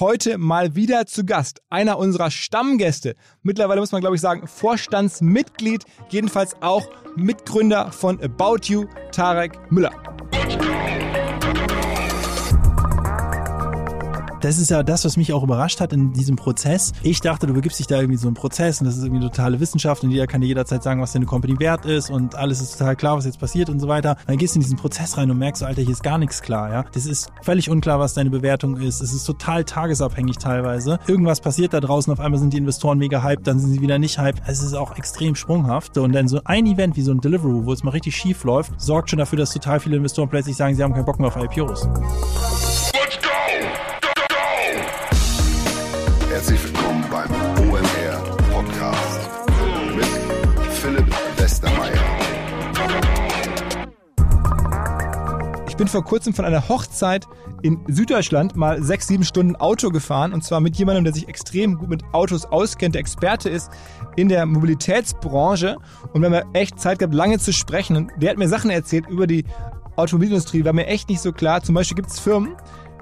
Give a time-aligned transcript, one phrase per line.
[0.00, 3.14] Heute mal wieder zu Gast, einer unserer Stammgäste.
[3.42, 9.92] Mittlerweile muss man, glaube ich, sagen, Vorstandsmitglied, jedenfalls auch Mitgründer von About You, Tarek Müller.
[14.42, 16.92] Das ist ja das, was mich auch überrascht hat in diesem Prozess.
[17.02, 19.60] Ich dachte, du begibst dich da irgendwie so einen Prozess und das ist irgendwie totale
[19.60, 22.76] Wissenschaft und jeder kann dir jederzeit sagen, was deine Company wert ist und alles ist
[22.76, 24.16] total klar, was jetzt passiert und so weiter.
[24.26, 26.42] Dann gehst du in diesen Prozess rein und merkst, so, Alter, hier ist gar nichts
[26.42, 26.84] klar, ja.
[26.92, 29.00] Das ist völlig unklar, was deine Bewertung ist.
[29.00, 30.98] Es ist total tagesabhängig teilweise.
[31.06, 33.98] Irgendwas passiert da draußen, auf einmal sind die Investoren mega hyped, dann sind sie wieder
[33.98, 34.42] nicht hyped.
[34.46, 35.96] Es ist auch extrem sprunghaft.
[35.98, 38.80] Und dann so ein Event wie so ein Deliveroo, wo es mal richtig schief läuft,
[38.80, 41.36] sorgt schon dafür, dass total viele Investoren plötzlich sagen, sie haben keinen Bock mehr auf
[41.36, 41.86] IPOs.
[55.82, 57.26] Bin vor kurzem von einer Hochzeit
[57.62, 60.32] in Süddeutschland mal sechs, sieben Stunden Auto gefahren.
[60.32, 63.68] Und zwar mit jemandem, der sich extrem gut mit Autos auskennt, der Experte ist
[64.14, 65.78] in der Mobilitätsbranche.
[66.12, 67.96] Und wir haben echt Zeit gehabt, lange zu sprechen.
[67.96, 69.44] Und der hat mir Sachen erzählt über die
[69.96, 71.64] Automobilindustrie, war mir echt nicht so klar.
[71.64, 72.54] Zum Beispiel gibt es Firmen,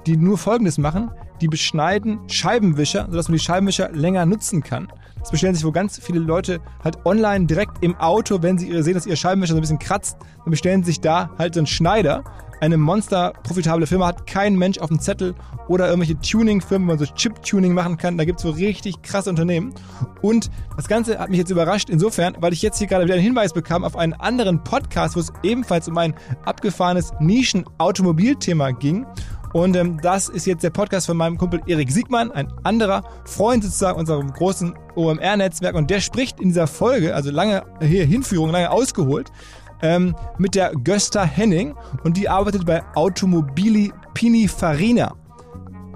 [0.07, 1.11] die nur Folgendes machen.
[1.39, 4.87] Die beschneiden Scheibenwischer, sodass man die Scheibenwischer länger nutzen kann.
[5.21, 8.95] Das bestellen sich wohl ganz viele Leute halt online direkt im Auto, wenn sie sehen,
[8.95, 11.67] dass ihr Scheibenwischer so ein bisschen kratzt, dann bestellen sie sich da halt so einen
[11.67, 12.23] Schneider.
[12.59, 15.33] Eine monster profitable Firma hat kein Mensch auf dem Zettel
[15.67, 18.19] oder irgendwelche Tuning-Firmen, wo man so Chip-Tuning machen kann.
[18.19, 19.73] Da gibt es so richtig krasse Unternehmen.
[20.21, 23.23] Und das Ganze hat mich jetzt überrascht insofern, weil ich jetzt hier gerade wieder einen
[23.23, 26.13] Hinweis bekam auf einen anderen Podcast, wo es ebenfalls um ein
[26.45, 29.07] abgefahrenes Nischen-Automobilthema ging.
[29.53, 33.63] Und ähm, das ist jetzt der Podcast von meinem Kumpel Erik Siegmann, ein anderer Freund
[33.63, 35.75] sozusagen unserem großen OMR-Netzwerk.
[35.75, 39.31] Und der spricht in dieser Folge, also lange hier Hinführung, lange ausgeholt,
[39.81, 45.15] ähm, mit der Gösta Henning und die arbeitet bei Automobili Pininfarina.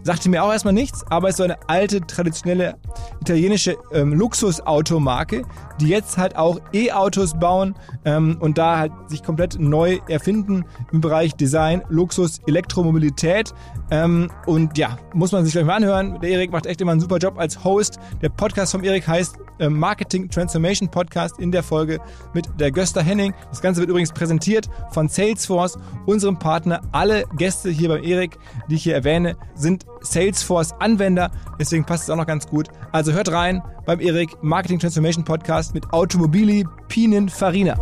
[0.05, 2.75] Sagte mir auch erstmal nichts, aber es ist so eine alte, traditionelle
[3.21, 5.41] italienische ähm, Luxusautomarke,
[5.81, 7.73] die jetzt halt auch E-Autos bauen
[8.05, 13.51] ähm, und da halt sich komplett neu erfinden im Bereich Design, Luxus, Elektromobilität.
[13.89, 16.19] Ähm, und ja, muss man sich gleich mal anhören.
[16.21, 17.97] Der Erik macht echt immer einen super Job als Host.
[18.21, 21.99] Der Podcast vom Erik heißt Marketing Transformation Podcast in der Folge
[22.33, 23.33] mit der Gösta Henning.
[23.49, 26.81] Das Ganze wird übrigens präsentiert von Salesforce, unserem Partner.
[26.91, 28.37] Alle Gäste hier beim Erik,
[28.69, 31.31] die ich hier erwähne, sind Salesforce-Anwender.
[31.59, 32.67] Deswegen passt es auch noch ganz gut.
[32.91, 37.75] Also hört rein beim Erik Marketing Transformation Podcast mit Automobili Pininfarina.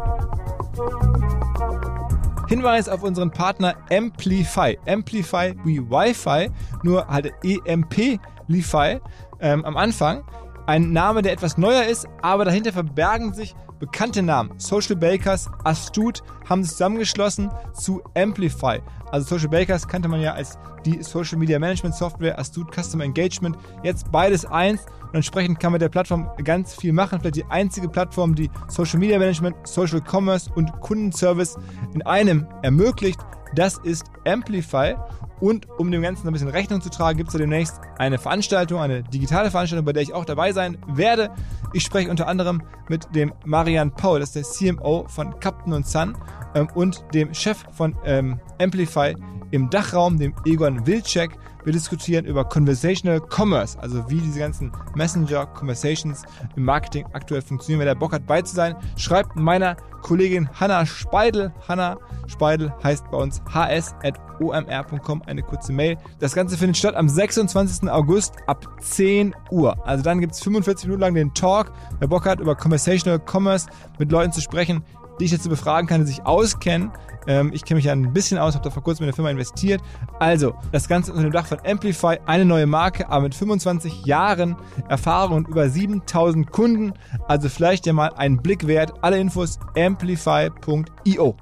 [2.47, 4.77] Hinweis auf unseren Partner Amplify.
[4.87, 6.51] Amplify wie Wi-Fi,
[6.83, 8.99] nur halt EMP-Li-Fi
[9.39, 10.23] ähm, am Anfang.
[10.65, 14.57] Ein Name, der etwas neuer ist, aber dahinter verbergen sich bekannte Namen.
[14.57, 18.79] Social Bakers, Astute haben sich zusammengeschlossen zu Amplify.
[19.11, 23.57] Also Social Bakers kannte man ja als die Social Media Management Software, Astute Customer Engagement.
[23.83, 27.19] Jetzt beides eins und entsprechend kann man mit der Plattform ganz viel machen.
[27.19, 31.57] Vielleicht die einzige Plattform, die Social Media Management, Social Commerce und Kundenservice
[31.93, 33.19] in einem ermöglicht.
[33.55, 34.95] Das ist Amplify.
[35.39, 38.79] Und um dem Ganzen ein bisschen Rechnung zu tragen, gibt es ja demnächst eine Veranstaltung,
[38.79, 41.31] eine digitale Veranstaltung, bei der ich auch dabei sein werde.
[41.73, 46.17] Ich spreche unter anderem mit dem Marian Paul, das ist der CMO von Captain Sun
[46.55, 49.15] ähm, und dem Chef von ähm, Amplify
[49.51, 51.37] im Dachraum, dem Egon Wilczek.
[51.63, 56.23] Wir diskutieren über Conversational Commerce, also wie diese ganzen Messenger Conversations
[56.57, 57.79] im Marketing aktuell funktionieren.
[57.79, 61.53] Wer da Bock hat, bei zu sein, schreibt meiner Kollegin Hanna Speidel.
[61.65, 61.97] Hanna
[62.27, 65.97] Speidel heißt bei uns hs.omr.com eine kurze Mail.
[66.19, 67.89] Das Ganze findet statt am 26.
[67.89, 69.87] August ab 10 Uhr.
[69.87, 71.71] Also dann gibt es 45 Minuten lang den Talk.
[71.99, 73.67] Wer Bock hat, über Conversational Commerce
[73.99, 74.83] mit Leuten zu sprechen,
[75.19, 76.91] die ich jetzt befragen kann, die sich auskennen.
[77.27, 79.29] Ähm, ich kenne mich ja ein bisschen aus, habe da vor kurzem in der Firma
[79.29, 79.81] investiert.
[80.19, 84.55] Also, das Ganze unter dem Dach von Amplify, eine neue Marke, aber mit 25 Jahren
[84.89, 86.93] Erfahrung und über 7000 Kunden.
[87.27, 88.93] Also vielleicht ja mal einen Blick wert.
[89.01, 91.35] Alle Infos amplify.io.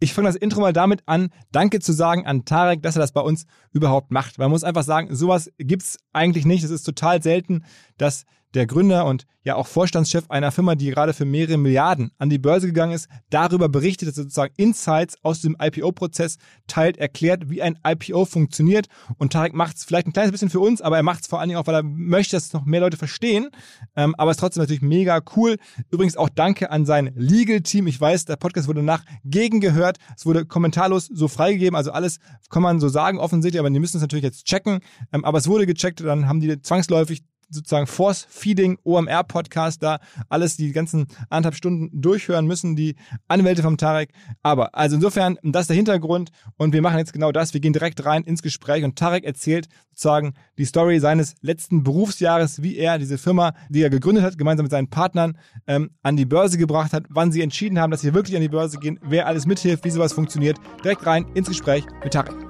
[0.00, 3.10] Ich fange das Intro mal damit an, Danke zu sagen an Tarek, dass er das
[3.10, 4.38] bei uns überhaupt macht.
[4.38, 6.62] Man muss einfach sagen, sowas gibt es eigentlich nicht.
[6.62, 7.64] Es ist total selten,
[7.96, 8.24] dass
[8.54, 12.38] der Gründer und ja auch Vorstandschef einer Firma, die gerade für mehrere Milliarden an die
[12.38, 16.36] Börse gegangen ist, darüber berichtet, dass er sozusagen Insights aus dem IPO-Prozess
[16.66, 18.88] teilt, erklärt, wie ein IPO funktioniert.
[19.16, 21.40] Und Tarek macht es vielleicht ein kleines bisschen für uns, aber er macht es vor
[21.40, 23.48] allen Dingen auch, weil er möchte, dass noch mehr Leute verstehen.
[23.96, 25.56] Ähm, aber es ist trotzdem natürlich mega cool.
[25.90, 27.86] Übrigens auch danke an sein Legal-Team.
[27.86, 29.96] Ich weiß, der Podcast wurde nach gegengehört.
[30.16, 31.76] Es wurde kommentarlos so freigegeben.
[31.76, 32.18] Also alles
[32.50, 34.80] kann man so sagen offensichtlich, aber die müssen es natürlich jetzt checken.
[35.12, 39.98] Ähm, aber es wurde gecheckt, dann haben die zwangsläufig sozusagen Force Feeding OMR Podcast da
[40.28, 42.96] alles die ganzen anderthalb Stunden durchhören müssen, die
[43.28, 44.10] Anwälte vom Tarek.
[44.42, 47.54] Aber also insofern, das ist der Hintergrund und wir machen jetzt genau das.
[47.54, 49.68] Wir gehen direkt rein ins Gespräch und Tarek erzählt
[49.98, 54.64] sozusagen die Story seines letzten Berufsjahres, wie er diese Firma, die er gegründet hat, gemeinsam
[54.64, 55.36] mit seinen Partnern
[55.66, 58.48] ähm, an die Börse gebracht hat, wann sie entschieden haben, dass sie wirklich an die
[58.48, 60.58] Börse gehen, wer alles mithilft, wie sowas funktioniert.
[60.84, 62.47] Direkt rein ins Gespräch mit Tarek.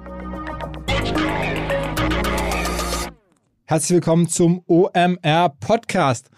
[3.71, 6.31] Herzlich willkommen zum OMR Podcast.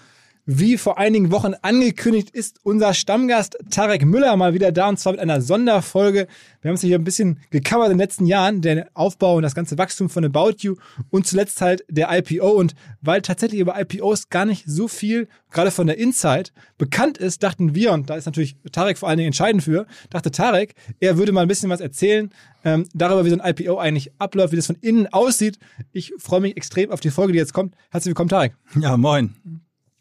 [0.53, 5.13] Wie vor einigen Wochen angekündigt, ist unser Stammgast Tarek Müller mal wieder da und zwar
[5.13, 6.27] mit einer Sonderfolge.
[6.61, 9.55] Wir haben es hier ein bisschen gecovert in den letzten Jahren, der Aufbau und das
[9.55, 10.75] ganze Wachstum von About You
[11.11, 12.51] und zuletzt halt der IPO.
[12.51, 17.45] Und weil tatsächlich über IPOs gar nicht so viel, gerade von der Inside, bekannt ist,
[17.45, 21.17] dachten wir, und da ist natürlich Tarek vor allen Dingen entscheidend für, dachte Tarek, er
[21.17, 22.29] würde mal ein bisschen was erzählen
[22.65, 25.61] ähm, darüber, wie so ein IPO eigentlich abläuft, wie das von innen aussieht.
[25.93, 27.77] Ich freue mich extrem auf die Folge, die jetzt kommt.
[27.93, 28.55] Herzlich willkommen, Tarek.
[28.75, 29.37] Ja, moin.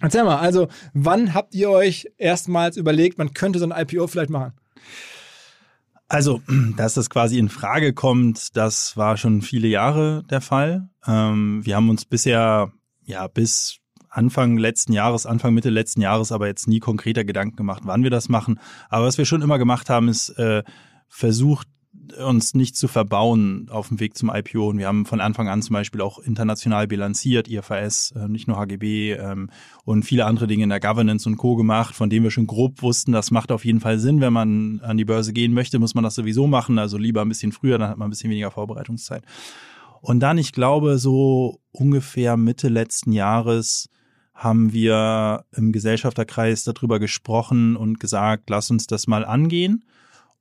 [0.02, 4.30] Erzähl mal, also wann habt ihr euch erstmals überlegt, man könnte so ein IPO vielleicht
[4.30, 4.54] machen?
[6.08, 6.42] Also,
[6.78, 10.90] dass das quasi in Frage kommt, das war schon viele Jahre der Fall.
[11.06, 12.72] Ähm, wir haben uns bisher,
[13.06, 13.80] ja, bis
[14.10, 18.10] Anfang letzten Jahres, Anfang Mitte letzten Jahres, aber jetzt nie konkreter Gedanken gemacht, wann wir
[18.10, 18.60] das machen.
[18.90, 20.64] Aber was wir schon immer gemacht haben, ist äh,
[21.08, 21.68] versucht,
[22.14, 24.70] uns nicht zu verbauen auf dem Weg zum IPO.
[24.70, 28.58] Und wir haben von Anfang an zum Beispiel auch international bilanziert, IFRS, äh, nicht nur
[28.58, 29.50] HGB ähm,
[29.86, 31.56] und viele andere Dinge in der Governance und Co.
[31.56, 34.22] gemacht, von denen wir schon grob wussten, das macht auf jeden Fall Sinn.
[34.22, 36.80] Wenn man an die Börse gehen möchte, muss man das sowieso machen.
[36.80, 39.24] Also lieber ein bisschen früher, dann hat man ein bisschen weniger Vorbereitungszeit.
[40.02, 43.90] Und dann, ich glaube, so ungefähr Mitte letzten Jahres
[44.34, 49.84] haben wir im Gesellschafterkreis darüber gesprochen und gesagt, lass uns das mal angehen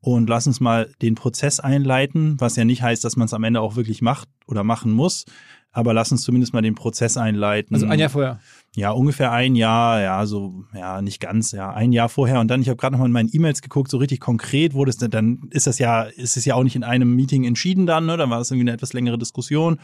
[0.00, 3.44] und lass uns mal den Prozess einleiten, was ja nicht heißt, dass man es am
[3.44, 5.24] Ende auch wirklich macht oder machen muss,
[5.72, 7.74] aber lass uns zumindest mal den Prozess einleiten.
[7.74, 8.40] Also ein Jahr vorher.
[8.74, 12.40] Ja, ungefähr ein Jahr, ja, so, ja, nicht ganz, ja, ein Jahr vorher.
[12.40, 14.96] Und dann, ich habe gerade nochmal in meinen E-Mails geguckt, so richtig konkret wurde es,
[14.96, 18.16] dann ist das ja, ist es ja auch nicht in einem Meeting entschieden dann, ne?
[18.16, 19.78] Dann war es irgendwie eine etwas längere Diskussion,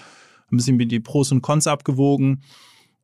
[0.50, 2.42] ein bisschen die Pros und Cons abgewogen.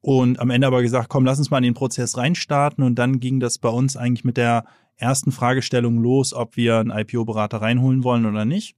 [0.03, 2.83] Und am Ende aber gesagt, komm, lass uns mal in den Prozess reinstarten.
[2.83, 4.65] Und dann ging das bei uns eigentlich mit der
[5.01, 8.77] ersten Fragestellung los, ob wir einen IPO-Berater reinholen wollen oder nicht.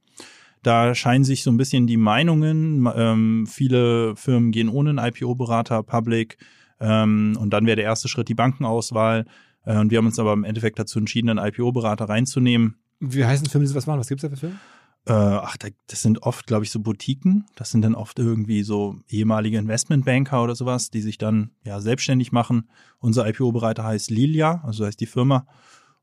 [0.62, 2.88] Da scheinen sich so ein bisschen die Meinungen.
[2.94, 6.38] Ähm, viele Firmen gehen ohne einen IPO-Berater, Public.
[6.80, 9.26] Ähm, und dann wäre der erste Schritt die Bankenauswahl.
[9.64, 12.76] Äh, und wir haben uns aber im Endeffekt dazu entschieden, einen IPO-Berater reinzunehmen.
[13.00, 13.98] Wie heißen Firmen, die sowas machen?
[13.98, 14.60] Was gibt es da für Firmen?
[15.04, 17.46] Äh, ach, das sind oft, glaube ich, so Boutiquen.
[17.56, 22.30] Das sind dann oft irgendwie so ehemalige Investmentbanker oder sowas, die sich dann ja selbstständig
[22.30, 22.68] machen.
[23.00, 25.46] Unser IPO-Berater heißt Lilia, also heißt die Firma.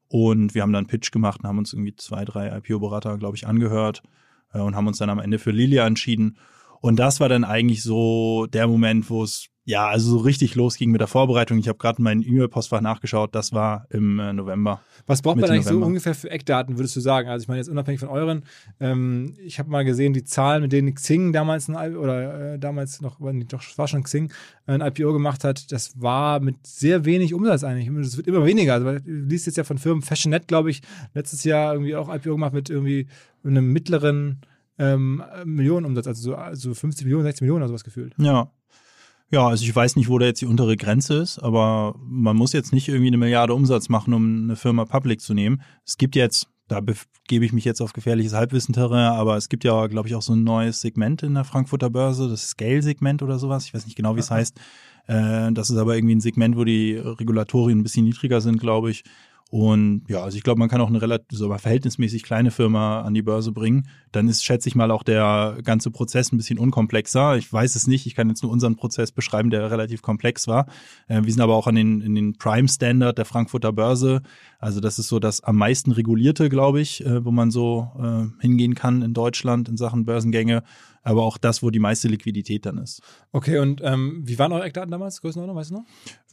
[0.10, 3.48] Und wir haben dann Pitch gemacht und haben uns irgendwie zwei, drei IPO-Berater, glaube ich,
[3.48, 4.02] angehört
[4.54, 6.38] äh, und haben uns dann am Ende für Lilia entschieden.
[6.82, 10.90] Und das war dann eigentlich so der Moment, wo es ja, also so richtig losging
[10.90, 11.60] mit der Vorbereitung.
[11.60, 14.82] Ich habe gerade meinen E-Mail-Postfach nachgeschaut, das war im äh, November.
[15.06, 15.86] Was braucht man eigentlich November.
[15.86, 17.30] so ungefähr für Eckdaten, würdest du sagen?
[17.30, 18.42] Also ich meine jetzt unabhängig von euren,
[18.80, 23.00] ähm, ich habe mal gesehen, die Zahlen, mit denen Xing damals ein, oder äh, damals
[23.02, 24.34] noch, doch, war schon Xing,
[24.66, 27.92] ein IPO gemacht hat, das war mit sehr wenig Umsatz eigentlich.
[27.96, 28.74] Das wird immer weniger.
[28.74, 30.82] Also du liest jetzt ja von Firmen, FashionNet, glaube ich,
[31.14, 33.06] letztes Jahr irgendwie auch IPO gemacht mit irgendwie
[33.44, 34.42] einem mittleren
[34.80, 38.16] ähm, Millionenumsatz, also so also 50 Millionen, 60 Millionen oder sowas gefühlt.
[38.18, 38.50] Ja,
[39.32, 42.54] ja, also ich weiß nicht, wo da jetzt die untere Grenze ist, aber man muss
[42.54, 45.62] jetzt nicht irgendwie eine Milliarde Umsatz machen, um eine Firma public zu nehmen.
[45.86, 46.82] Es gibt jetzt, da
[47.28, 50.34] gebe ich mich jetzt auf gefährliches Halbwissen-Terrain, aber es gibt ja, glaube ich, auch so
[50.34, 53.66] ein neues Segment in der Frankfurter Börse, das Scale-Segment oder sowas.
[53.66, 54.60] Ich weiß nicht genau, wie es heißt.
[55.06, 58.90] Äh, das ist aber irgendwie ein Segment, wo die Regulatorien ein bisschen niedriger sind, glaube
[58.90, 59.04] ich.
[59.52, 63.16] Und ja, also ich glaube, man kann auch eine relativ, so verhältnismäßig kleine Firma an
[63.16, 63.88] die Börse bringen.
[64.12, 67.36] Dann ist, schätze ich mal, auch der ganze Prozess ein bisschen unkomplexer.
[67.36, 68.06] Ich weiß es nicht.
[68.06, 70.68] Ich kann jetzt nur unseren Prozess beschreiben, der relativ komplex war.
[71.08, 74.22] Äh, wir sind aber auch an den, in den Prime Standard der Frankfurter Börse.
[74.60, 78.42] Also das ist so das am meisten regulierte, glaube ich, äh, wo man so äh,
[78.42, 80.64] hingehen kann in Deutschland in Sachen Börsengänge
[81.10, 83.02] aber auch das, wo die meiste Liquidität dann ist.
[83.32, 85.22] Okay, und ähm, wie waren eure Eckdaten damals?
[85.22, 85.86] Größenordnung, weißt du noch?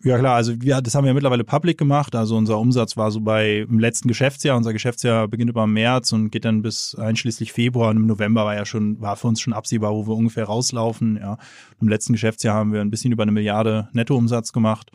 [0.04, 2.14] Ja klar, also wir, das haben wir ja mittlerweile public gemacht.
[2.14, 4.54] Also unser Umsatz war so bei im letzten Geschäftsjahr.
[4.54, 7.88] Unser Geschäftsjahr beginnt über März und geht dann bis einschließlich Februar.
[7.90, 11.16] Und im November war ja schon, war für uns schon absehbar, wo wir ungefähr rauslaufen.
[11.16, 11.38] Ja.
[11.80, 14.92] Im letzten Geschäftsjahr haben wir ein bisschen über eine Milliarde Nettoumsatz gemacht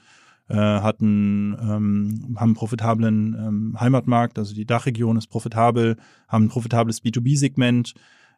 [0.48, 5.96] äh, hatten ähm, haben einen profitablen ähm, Heimatmarkt, also die Dachregion ist profitabel,
[6.28, 7.94] haben ein profitables B2B-Segment,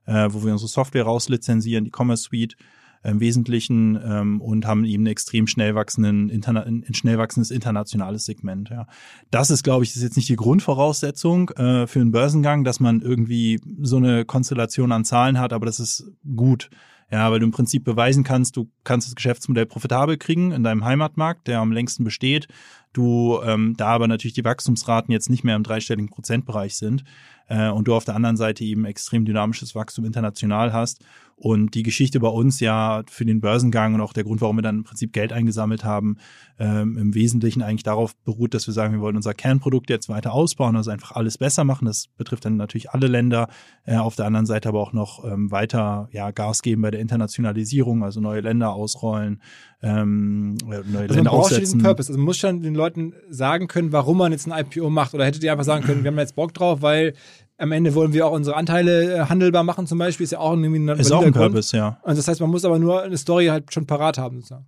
[0.05, 2.55] äh, wo wir unsere Software rauslizenzieren, die Commerce Suite
[3.03, 8.25] im Wesentlichen ähm, und haben eben ein extrem schnell wachsenden, interna ein schnell wachsendes internationales
[8.25, 8.69] Segment.
[8.69, 8.87] Ja.
[9.29, 13.01] Das ist, glaube ich, ist jetzt nicht die Grundvoraussetzung äh, für einen Börsengang, dass man
[13.01, 16.69] irgendwie so eine Konstellation an Zahlen hat, aber das ist gut.
[17.11, 20.83] Ja, weil du im Prinzip beweisen kannst, du kannst das Geschäftsmodell profitabel kriegen in deinem
[20.83, 22.47] Heimatmarkt, der am längsten besteht.
[22.93, 27.03] Du ähm, da aber natürlich die Wachstumsraten jetzt nicht mehr im dreistelligen Prozentbereich sind
[27.47, 31.03] äh, und du auf der anderen Seite eben extrem dynamisches Wachstum international hast
[31.35, 34.61] und die Geschichte bei uns ja für den Börsengang und auch der Grund, warum wir
[34.61, 36.17] dann im Prinzip Geld eingesammelt haben,
[36.59, 40.33] ähm, im Wesentlichen eigentlich darauf beruht, dass wir sagen, wir wollen unser Kernprodukt jetzt weiter
[40.33, 41.85] ausbauen, also einfach alles besser machen.
[41.85, 43.49] Das betrifft dann natürlich alle Länder.
[43.85, 47.01] Äh, auf der anderen Seite aber auch noch ähm, weiter ja, Gas geben bei der
[47.01, 49.41] Internationalisierung, also neue Länder ausrollen,
[49.81, 52.09] ähm, neue Also Länder man braucht diesen Purpose.
[52.09, 52.82] Also man muss schon den Leuten
[53.29, 55.13] sagen können, warum man jetzt ein IPO macht.
[55.13, 57.13] Oder hättet ihr einfach sagen können, wir haben jetzt Bock drauf, weil
[57.57, 60.23] am Ende wollen wir auch unsere Anteile äh, handelbar machen zum Beispiel.
[60.25, 61.33] Ist ja auch irgendwie ein Ist auch ein.
[61.33, 61.97] Purpose, ja.
[62.03, 64.37] Und das heißt, man muss aber nur eine Story halt schon parat haben.
[64.37, 64.65] Sozusagen.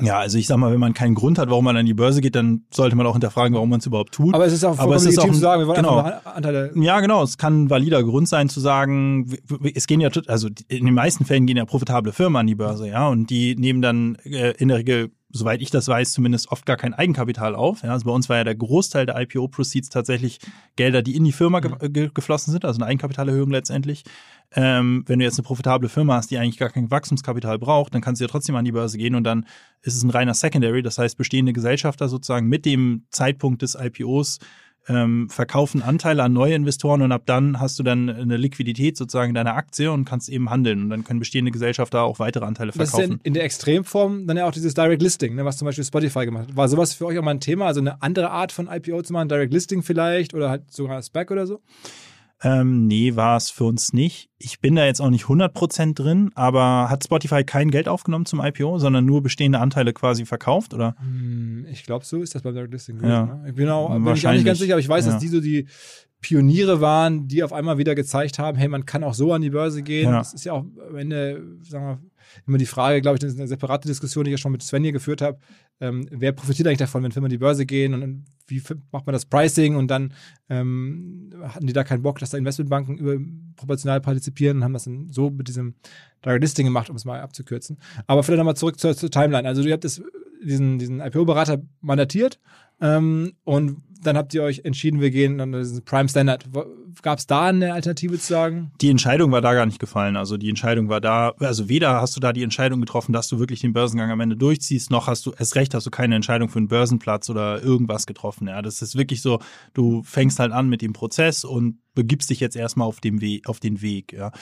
[0.00, 2.22] Ja, also ich sag mal, wenn man keinen Grund hat, warum man an die Börse
[2.22, 4.34] geht, dann sollte man auch hinterfragen, warum man es überhaupt tut.
[4.34, 5.98] Aber es ist auch Aber es vollkommen ist auch ein- zu sagen, wir wollen genau.
[5.98, 6.70] einfach Anteile.
[6.76, 7.22] Ja, genau.
[7.22, 9.30] Es kann ein valider Grund sein zu sagen,
[9.74, 12.88] es gehen ja, also in den meisten Fällen gehen ja profitable Firmen an die Börse,
[12.88, 16.66] ja, und die nehmen dann äh, in der Regel, soweit ich das weiß, zumindest oft
[16.66, 17.82] gar kein Eigenkapital auf.
[17.82, 20.38] Ja, also bei uns war ja der Großteil der IPO-Proceeds tatsächlich
[20.76, 24.04] Gelder, die in die Firma ge ge geflossen sind, also eine Eigenkapitalerhöhung letztendlich.
[24.54, 28.02] Ähm, wenn du jetzt eine profitable Firma hast, die eigentlich gar kein Wachstumskapital braucht, dann
[28.02, 29.46] kannst du ja trotzdem an die Börse gehen und dann
[29.80, 34.38] ist es ein reiner Secondary, das heißt bestehende Gesellschafter sozusagen mit dem Zeitpunkt des IPOs
[34.88, 39.30] ähm, verkaufen Anteile an neue Investoren und ab dann hast du dann eine Liquidität sozusagen
[39.30, 42.72] in deiner Aktie und kannst eben handeln und dann können bestehende Gesellschafter auch weitere Anteile
[42.72, 43.20] Das ist in, verkaufen.
[43.22, 46.48] in der Extremform dann ja auch dieses Direct Listing, ne, was zum Beispiel Spotify gemacht
[46.48, 46.56] hat.
[46.56, 47.66] War sowas für euch auch mal ein Thema?
[47.66, 51.30] Also eine andere Art von IPO zu machen, Direct Listing vielleicht oder halt sogar SPAC
[51.30, 51.60] oder so?
[52.44, 54.28] Ähm, nee, war es für uns nicht.
[54.38, 58.40] Ich bin da jetzt auch nicht 100% drin, aber hat Spotify kein Geld aufgenommen zum
[58.44, 60.96] IPO, sondern nur bestehende Anteile quasi verkauft, oder?
[60.98, 63.00] Hm, Ich glaube, so ist das beim Direct Listing.
[63.02, 63.26] Ja.
[63.26, 63.44] Ne?
[63.48, 65.12] Ich bin, auch, bin ich auch nicht ganz sicher, aber ich weiß, Ja.
[65.12, 65.66] dass die so die
[66.20, 69.50] Pioniere waren, die auf einmal wieder gezeigt haben, hey, man kann auch so an die
[69.50, 70.10] Börse gehen.
[70.10, 70.18] Ja.
[70.18, 71.98] Das ist ja auch am Ende, sagen wir,
[72.46, 74.62] immer die Frage, glaube ich, das ist eine separate Diskussion, die ich ja schon mit
[74.62, 75.38] Sven hier geführt habe.
[75.80, 79.12] Ähm, wer profitiert eigentlich davon, wenn Firmen an die Börse gehen und wie macht man
[79.12, 80.12] das Pricing und dann
[80.48, 85.10] ähm, hatten die da keinen Bock, dass da Investmentbanken überproportional partizipieren und haben das dann
[85.10, 85.74] so mit diesem
[86.24, 87.78] Direct Listing gemacht, um es mal abzukürzen.
[88.06, 89.46] Aber vielleicht nochmal zurück zur, zur Timeline.
[89.46, 90.02] Also ihr habt das,
[90.44, 92.38] diesen, diesen IPO-Berater mandatiert
[92.80, 96.46] ähm, und dann habt ihr euch entschieden, wir gehen an diesen Prime Standard.
[97.00, 98.72] Gab es da eine Alternative zu sagen?
[98.80, 100.16] Die Entscheidung war da gar nicht gefallen.
[100.16, 103.38] Also die Entscheidung war da, also weder hast du da die Entscheidung getroffen, dass du
[103.38, 106.48] wirklich den Börsengang am Ende durchziehst, noch hast du, erst recht hast du keine Entscheidung
[106.48, 108.48] für einen Börsenplatz oder irgendwas getroffen.
[108.48, 109.38] Ja, das ist wirklich so,
[109.72, 113.48] du fängst halt an mit dem Prozess und begibst dich jetzt erstmal auf dem Weg,
[113.48, 114.32] auf den Weg, ja.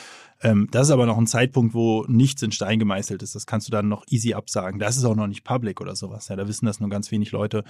[0.43, 3.35] Ähm, das ist aber noch ein Zeitpunkt, wo nichts in Stein gemeißelt ist.
[3.35, 4.81] Das kannst du dann noch easy absagen.
[4.81, 6.29] Das ist auch noch nicht public oder sowas.
[6.29, 7.65] Ja, da wissen das nur ganz wenig Leute.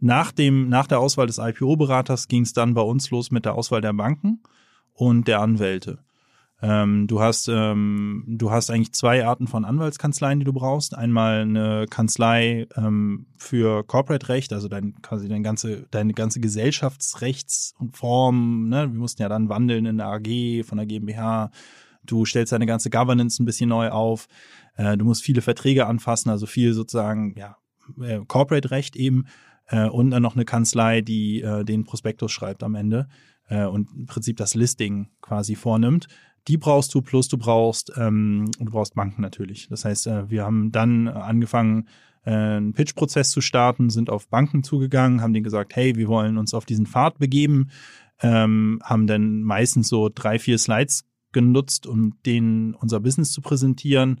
[0.00, 3.54] Nach dem, nach der Auswahl des IPO-Beraters ging es dann bei uns los mit der
[3.54, 4.42] Auswahl der Banken
[4.92, 5.98] und der Anwälte.
[6.60, 10.96] Ähm, du hast ähm, du hast eigentlich zwei Arten von Anwaltskanzleien, die du brauchst.
[10.96, 17.74] Einmal eine Kanzlei ähm, für Corporate Recht, also dein quasi dein ganze deine ganze Gesellschaftsrechts
[17.78, 18.68] und Form.
[18.68, 18.90] Ne?
[18.92, 21.52] Wir mussten ja dann wandeln in der AG von der GmbH.
[22.04, 24.26] Du stellst deine ganze Governance ein bisschen neu auf.
[24.76, 27.56] Äh, du musst viele Verträge anfassen, also viel sozusagen ja
[28.02, 29.26] äh, Corporate Recht eben
[29.68, 33.08] äh, und dann noch eine Kanzlei, die äh, den Prospektus schreibt am Ende
[33.48, 36.08] äh, und im Prinzip das Listing quasi vornimmt.
[36.46, 39.68] Die brauchst du, plus du brauchst, ähm, du brauchst Banken natürlich.
[39.68, 41.88] Das heißt, äh, wir haben dann angefangen,
[42.24, 46.38] äh, einen Pitch-Prozess zu starten, sind auf Banken zugegangen, haben denen gesagt, hey, wir wollen
[46.38, 47.70] uns auf diesen Pfad begeben,
[48.20, 54.20] ähm, haben dann meistens so drei, vier Slides genutzt, um denen unser Business zu präsentieren.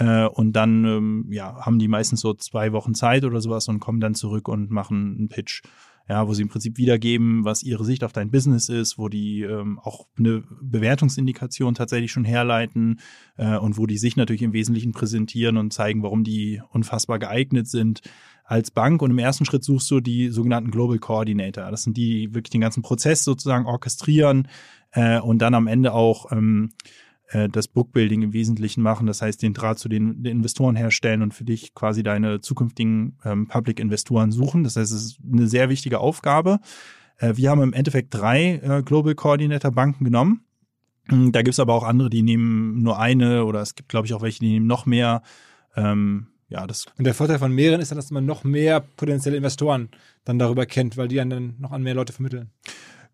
[0.00, 3.80] Äh, und dann ähm, ja, haben die meistens so zwei Wochen Zeit oder sowas und
[3.80, 5.62] kommen dann zurück und machen einen Pitch.
[6.08, 9.42] Ja, wo sie im Prinzip wiedergeben, was ihre Sicht auf dein Business ist, wo die
[9.42, 12.98] ähm, auch eine Bewertungsindikation tatsächlich schon herleiten
[13.36, 17.68] äh, und wo die sich natürlich im Wesentlichen präsentieren und zeigen, warum die unfassbar geeignet
[17.68, 18.00] sind
[18.44, 19.02] als Bank.
[19.02, 21.70] Und im ersten Schritt suchst du die sogenannten Global Coordinator.
[21.70, 24.48] Das sind die, die wirklich den ganzen Prozess sozusagen orchestrieren
[24.90, 26.72] äh, und dann am Ende auch ähm,
[27.30, 31.22] äh, das Bookbuilding im Wesentlichen machen, das heißt den Draht zu den, den Investoren herstellen
[31.22, 34.64] und für dich quasi deine zukünftigen ähm, Public-Investoren suchen.
[34.64, 36.58] Das heißt, es ist eine sehr wichtige Aufgabe.
[37.18, 40.44] Äh, wir haben im Endeffekt drei äh, Global Coordinator Banken genommen.
[41.08, 44.14] Mm, Da gibt's aber auch andere, die nehmen nur eine oder es gibt, glaube ich,
[44.14, 45.22] auch welche, die nehmen noch mehr.
[45.76, 49.36] Ähm, ja, das Und der Vorteil von mehreren ist dann, dass man noch mehr potenzielle
[49.36, 49.88] Investoren
[50.24, 52.50] dann darüber kennt, weil die einen dann noch an mehr Leute vermitteln.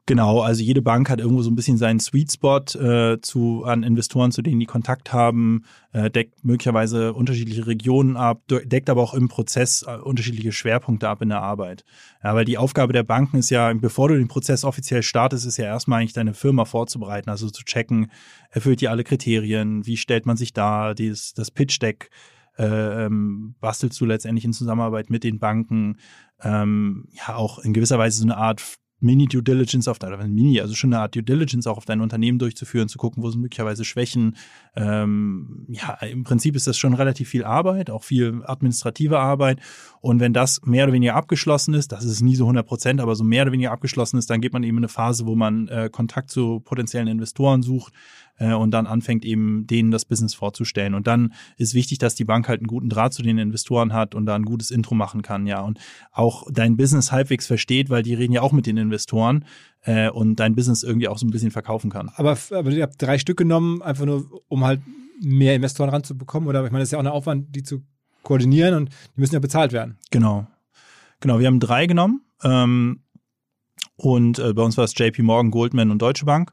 [0.09, 3.83] Genau, also jede Bank hat irgendwo so ein bisschen seinen Sweet Spot äh, zu an
[3.83, 9.15] Investoren, zu denen die Kontakt haben, äh, deckt möglicherweise unterschiedliche Regionen ab, deckt aber auch
[9.15, 11.85] im Prozess äh, unterschiedliche Schwerpunkte ab in der Arbeit.
[12.23, 15.57] Ja, weil die Aufgabe der Banken ist ja, bevor du den Prozess offiziell startest, ist
[15.57, 18.13] ja erstmal eigentlich deine Firma vorzubereiten, also zu checken,
[18.51, 22.11] erfüllt die alle Kriterien, wie stellt man sich da, dieses, das Pitch Deck
[22.59, 25.99] äh, ähm, bastelst du letztendlich in Zusammenarbeit mit den Banken,
[26.43, 30.75] ähm, ja auch in gewisser Weise so eine Art Mini-Due Diligence auf dein, Mini, also
[30.75, 33.85] schon eine Art Due Diligence auch auf dein Unternehmen durchzuführen, zu gucken, wo sind möglicherweise
[33.85, 34.37] Schwächen.
[34.75, 39.61] Ähm, ja, im Prinzip ist das schon relativ viel Arbeit, auch viel administrative Arbeit.
[40.01, 43.17] Und wenn das mehr oder weniger abgeschlossen ist, das ist nie so 100 Prozent, aber
[43.17, 45.69] so mehr oder weniger abgeschlossen ist, dann geht man eben in eine Phase, wo man
[45.69, 47.93] äh, Kontakt zu potenziellen Investoren sucht,
[48.39, 50.95] äh, und dann anfängt eben denen das Business vorzustellen.
[50.95, 54.15] Und dann ist wichtig, dass die Bank halt einen guten Draht zu den Investoren hat
[54.15, 55.61] und da ein gutes Intro machen kann, ja.
[55.61, 55.79] Und
[56.13, 59.45] auch dein Business halbwegs versteht, weil die reden ja auch mit den Investoren
[59.83, 62.11] äh, und dein Business irgendwie auch so ein bisschen verkaufen kann.
[62.17, 64.81] Aber, aber ihr habt drei Stück genommen, einfach nur, um halt
[65.21, 66.49] mehr Investoren ranzubekommen?
[66.49, 67.83] Oder ich meine, das ist ja auch ein Aufwand, die zu
[68.23, 69.99] koordinieren und die müssen ja bezahlt werden.
[70.11, 70.47] Genau.
[71.21, 72.23] Genau, wir haben drei genommen.
[72.43, 73.01] Ähm,
[73.97, 76.53] und äh, bei uns war es JP Morgan, Goldman und Deutsche Bank.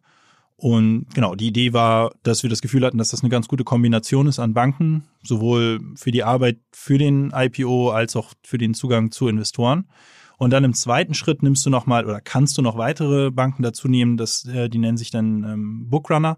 [0.63, 3.65] Und genau, die Idee war, dass wir das Gefühl hatten, dass das eine ganz gute
[3.65, 8.73] Kombination ist an Banken, sowohl für die Arbeit für den IPO als auch für den
[8.73, 9.89] Zugang zu Investoren.
[10.37, 13.89] Und dann im zweiten Schritt nimmst du nochmal oder kannst du noch weitere Banken dazu
[13.89, 16.37] nehmen, das, äh, die nennen sich dann ähm, Bookrunner.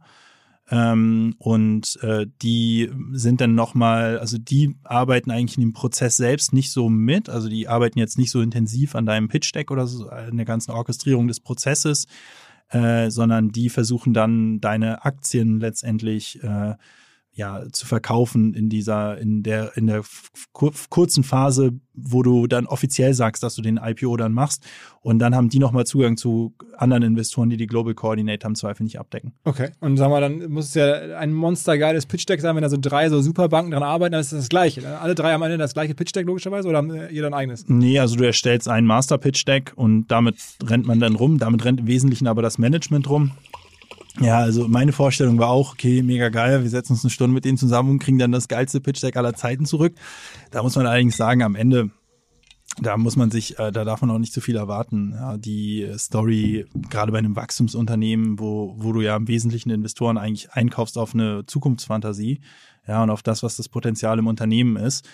[0.72, 6.52] Ähm, und äh, die sind dann nochmal, also die arbeiten eigentlich in dem Prozess selbst
[6.52, 9.86] nicht so mit, also die arbeiten jetzt nicht so intensiv an deinem Pitch Deck oder
[9.86, 12.08] so, an der ganzen Orchestrierung des Prozesses,
[12.70, 16.76] äh, sondern die versuchen dann deine Aktien letztendlich äh,
[17.36, 20.04] ja zu verkaufen in dieser in der in der
[20.54, 24.64] kurzen Phase, wo du dann offiziell sagst, dass du den IPO dann machst
[25.02, 28.84] und dann haben die nochmal Zugang zu anderen Investoren, die die Global Coordinator im Zweifel
[28.84, 29.34] nicht abdecken.
[29.44, 32.70] Okay, und sag mal, dann muss es ja ein monstergeiles Pitch Deck sein, wenn da
[32.70, 35.00] so drei so Superbanken dran arbeiten, dann ist das das gleiche.
[35.00, 37.66] Alle drei haben am Ende das gleiche Pitch Deck logischerweise oder haben jeder ein eigenes?
[37.68, 41.66] Nee, also du erstellst ein Master Pitch Deck und damit rennt man dann rum, damit
[41.66, 43.32] rennt im Wesentlichen aber das Management rum.
[44.22, 47.46] Ja, also meine Vorstellung war auch, okay, mega geil, wir setzen uns eine Stunde mit
[47.46, 49.96] denen zusammen und kriegen dann das geilste Pitch-Deck aller Zeiten zurück.
[50.52, 51.92] Da muss man allerdings sagen, am Ende,
[52.82, 55.12] da muss man sich, äh, da darf man auch nicht zu viel erwarten.
[55.14, 60.52] Ja, die Story, gerade bei einem Wachstumsunternehmen, wo, wo du ja im Wesentlichen Investoren eigentlich
[60.52, 62.40] einkaufst auf eine Zukunftsfantasie,
[62.88, 65.06] ja, und auf das, was das Potenzial im Unternehmen ist,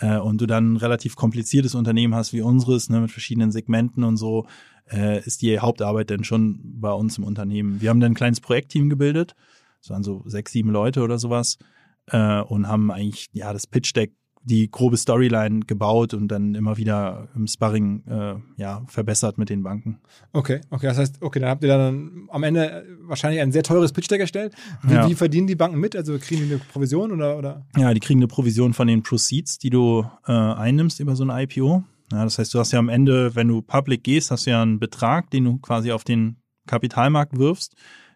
[0.00, 4.04] äh, und du dann ein relativ kompliziertes Unternehmen hast wie unseres, ne, mit verschiedenen Segmenten
[4.04, 4.46] und so,
[4.90, 7.80] äh, ist die Hauptarbeit denn schon bei uns im Unternehmen.
[7.80, 9.34] Wir haben dann ein kleines Projektteam gebildet,
[9.80, 11.58] das waren so sechs, sieben Leute oder sowas,
[12.06, 16.76] äh, und haben eigentlich ja das Pitch Deck die grobe Storyline gebaut und dann immer
[16.78, 20.00] wieder im Sparring äh, ja, verbessert mit den Banken.
[20.32, 23.92] Okay, okay, das heißt, okay, dann habt ihr dann am Ende wahrscheinlich ein sehr teures
[23.92, 24.54] Pitch Deck erstellt.
[24.82, 25.08] Wie, ja.
[25.08, 25.94] wie verdienen die Banken mit?
[25.94, 27.66] Also kriegen die eine Provision oder, oder?
[27.76, 31.30] Ja, die kriegen eine Provision von den Proceeds, die du äh, einnimmst über so ein
[31.30, 31.84] IPO.
[32.12, 34.62] Ja, das heißt, du hast ja am Ende, wenn du public gehst, hast du ja
[34.62, 37.74] einen Betrag, den du quasi auf den Kapitalmarkt wirfst,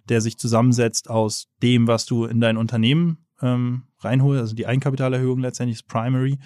[0.09, 5.41] der sich zusammensetzt aus dem, was du in dein Unternehmen ähm, reinholst, also die Eigenkapitalerhöhung
[5.41, 6.39] letztendlich ist Primary,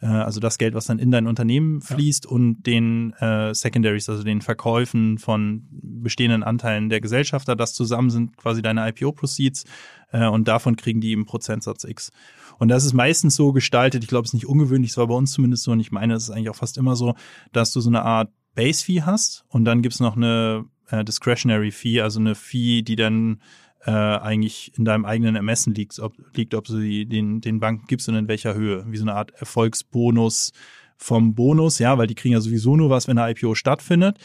[0.00, 2.30] äh, also das Geld, was dann in dein Unternehmen fließt ja.
[2.30, 8.36] und den äh, Secondaries, also den Verkäufen von bestehenden Anteilen der Gesellschafter, das zusammen sind
[8.36, 9.64] quasi deine IPO-Proceeds
[10.12, 12.10] äh, und davon kriegen die im Prozentsatz X.
[12.60, 15.14] Und das ist meistens so gestaltet, ich glaube, es ist nicht ungewöhnlich, es war bei
[15.14, 17.14] uns zumindest so und ich meine, es ist eigentlich auch fast immer so,
[17.52, 22.02] dass du so eine Art Base-Fee hast und dann gibt's noch eine äh, Discretionary Fee,
[22.02, 23.40] also eine Fee, die dann
[23.86, 27.86] äh, eigentlich in deinem eigenen Ermessen liegt, ob, liegt, ob du die, den, den Banken
[27.86, 30.52] gibst und in welcher Höhe, wie so eine Art Erfolgsbonus
[30.98, 34.18] vom Bonus, ja, weil die kriegen ja sowieso nur was, wenn eine IPO stattfindet.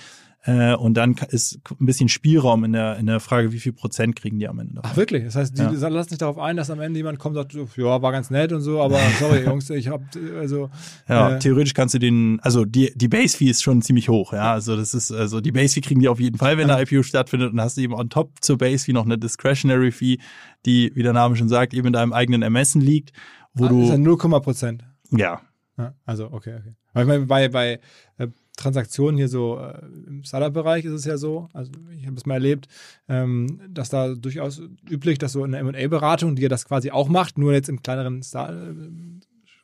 [0.48, 4.16] Äh, und dann ist ein bisschen Spielraum in der, in der Frage, wie viel Prozent
[4.16, 4.76] kriegen die am Ende.
[4.76, 4.92] Davon.
[4.92, 5.24] Ach wirklich?
[5.24, 5.88] Das heißt, die ja.
[5.88, 8.54] lassen sich darauf ein, dass am Ende jemand kommt und sagt, ja, war ganz nett
[8.54, 10.02] und so, aber sorry, Jungs, ich hab,
[10.38, 10.70] also.
[11.10, 14.54] Ja, äh, theoretisch kannst du den, also die, die Base-Fee ist schon ziemlich hoch, ja.
[14.54, 17.52] Also das ist, also die Base-Fee kriegen die auf jeden Fall, wenn eine IPO stattfindet
[17.52, 20.20] und hast du eben on top zur Base-Fee noch eine Discretionary Fee,
[20.68, 23.14] die, wie der Name schon sagt, eben in deinem eigenen Ermessen liegt,
[23.56, 23.80] wo ah, du.
[23.80, 24.84] Das ist ja 0, Prozent.
[25.10, 25.42] Ja.
[25.78, 25.96] ja.
[26.06, 26.76] Also, okay, okay.
[26.94, 27.80] Weil ich meine, bei, bei
[28.18, 32.26] äh, Transaktionen hier so äh, im Startup-Bereich ist es ja so, also ich habe es
[32.26, 32.68] mal erlebt,
[33.08, 37.38] ähm, dass da durchaus üblich, dass so eine M&A-Beratung, die ja das quasi auch macht,
[37.38, 38.74] nur jetzt im kleineren Star äh,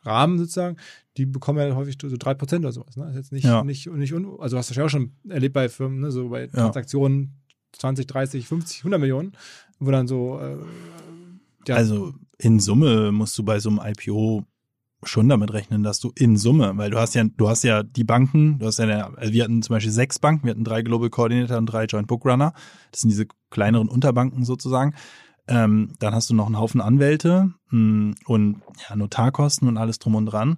[0.04, 0.78] Rahmen sozusagen,
[1.18, 2.98] die bekommen ja häufig so drei Prozent oder sowas.
[2.98, 3.10] Ne?
[3.10, 3.64] Ist jetzt nicht, ja.
[3.64, 6.12] nicht, nicht un also hast du ja auch schon erlebt bei Firmen, ne?
[6.12, 7.36] so bei Transaktionen
[7.74, 9.34] 20, 30, 50, 100 Millionen,
[9.80, 10.58] wo dann so äh,
[11.68, 11.76] ja.
[11.76, 14.46] Also in Summe musst du bei so einem IPO
[15.04, 18.04] schon damit rechnen, dass du in Summe, weil du hast ja, du hast ja die
[18.04, 20.82] Banken, du hast ja, eine, also wir hatten zum Beispiel sechs Banken, wir hatten drei
[20.82, 22.54] Global Coordinator und drei Joint Book Runner.
[22.92, 24.94] Das sind diese kleineren Unterbanken sozusagen.
[25.48, 30.00] Ähm, dann hast du noch einen Haufen Anwälte mh, hm, und ja, Notarkosten und alles
[30.00, 30.58] drum und dran.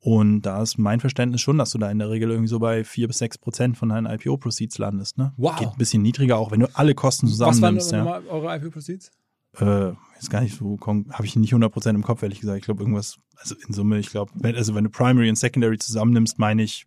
[0.00, 2.84] Und da ist mein Verständnis schon, dass du da in der Regel irgendwie so bei
[2.84, 5.16] vier bis sechs Prozent von deinen IPO-Proceeds landest.
[5.16, 5.32] Ne?
[5.38, 5.56] Wow.
[5.56, 7.92] Geht ein bisschen niedriger, auch wenn du alle Kosten zusammennimmst.
[7.92, 8.30] Was waren ja.
[8.30, 9.10] eure IPO-Proceeds?
[9.58, 12.58] Äh, ist gar nicht so, habe ich nicht 100% im Kopf, ehrlich gesagt.
[12.58, 16.38] Ich glaube, irgendwas, also in Summe, ich glaube, also wenn du Primary und Secondary zusammennimmst,
[16.38, 16.86] meine ich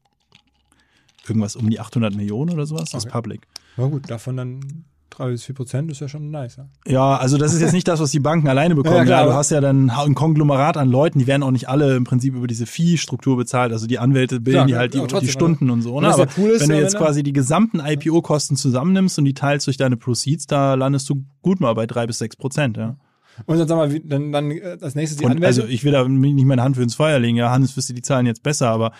[1.27, 2.97] irgendwas um die 800 Millionen oder sowas okay.
[2.97, 3.47] aus Public.
[3.75, 4.86] Na gut, davon dann
[5.17, 6.58] 3 bis 4 Prozent ist ja schon nice.
[6.58, 6.67] Ja?
[6.86, 8.88] ja, also das ist jetzt nicht das, was die Banken alleine bekommen.
[8.97, 11.69] Ja, klar, ja, du hast ja dann ein Konglomerat an Leuten, die werden auch nicht
[11.69, 13.71] alle im Prinzip über diese Fee-Struktur bezahlt.
[13.71, 15.99] Also die Anwälte bilden klar, die halt die, trotzdem, die Stunden und so.
[15.99, 16.08] Ne?
[16.08, 19.77] Aber cool ist, wenn du jetzt quasi die gesamten IPO-Kosten zusammennimmst und die teilst durch
[19.77, 22.77] deine Proceeds, da landest du gut mal bei 3 bis 6 Prozent.
[22.77, 22.97] Ja.
[23.45, 25.62] Und dann sag mal, dann, dann äh, als nächstes die und Anwälte.
[25.62, 27.38] Also ich will da nicht meine Hand für ins Feuer legen.
[27.38, 28.93] Ja, Hannes wüsste die Zahlen jetzt besser, aber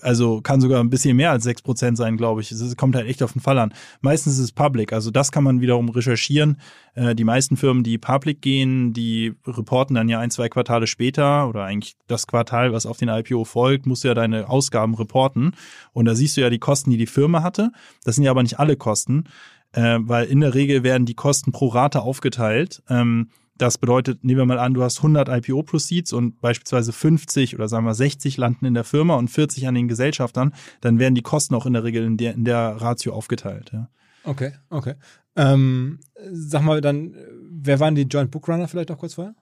[0.00, 2.52] also kann sogar ein bisschen mehr als sechs Prozent sein, glaube ich.
[2.52, 3.72] Es kommt halt echt auf den Fall an.
[4.00, 6.58] Meistens ist es Public, also das kann man wiederum recherchieren.
[6.94, 11.48] Äh, die meisten Firmen, die Public gehen, die reporten dann ja ein, zwei Quartale später
[11.48, 15.52] oder eigentlich das Quartal, was auf den IPO folgt, musst du ja deine Ausgaben reporten.
[15.92, 17.72] Und da siehst du ja die Kosten, die die Firma hatte.
[18.04, 19.24] Das sind ja aber nicht alle Kosten,
[19.72, 22.82] äh, weil in der Regel werden die Kosten pro Rate aufgeteilt.
[22.88, 27.68] Ähm, das bedeutet, nehmen wir mal an, du hast 100 IPO-Proceeds und beispielsweise 50 oder
[27.68, 31.22] sagen wir 60 landen in der Firma und 40 an den Gesellschaftern, dann werden die
[31.22, 33.70] Kosten auch in der Regel in der, in der Ratio aufgeteilt.
[33.72, 33.88] Ja.
[34.24, 34.94] Okay, okay.
[35.36, 36.00] Ähm,
[36.32, 37.14] sag mal dann,
[37.50, 39.34] wer waren die Joint Bookrunner vielleicht noch kurz vorher?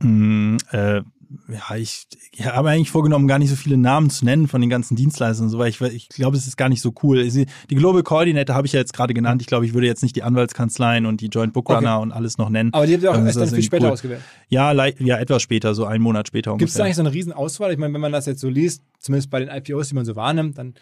[0.00, 1.02] Mm, äh,
[1.48, 4.70] ja, ich, ich habe eigentlich vorgenommen, gar nicht so viele Namen zu nennen von den
[4.70, 7.28] ganzen Dienstleistern und so, weil ich, ich glaube, es ist gar nicht so cool.
[7.28, 9.42] Die Global Coordinator habe ich ja jetzt gerade genannt.
[9.42, 12.02] Ich glaube, ich würde jetzt nicht die Anwaltskanzleien und die Joint Bookrunner okay.
[12.02, 12.72] und alles noch nennen.
[12.72, 13.92] Aber die habt ihr auch erst dann viel später cool.
[13.92, 14.20] ausgewählt?
[14.48, 17.72] Ja, ja, etwas später, so einen Monat später Gibt es da eigentlich so eine Riesenauswahl?
[17.72, 20.16] Ich meine, wenn man das jetzt so liest, zumindest bei den IPOs, die man so
[20.16, 20.74] wahrnimmt, dann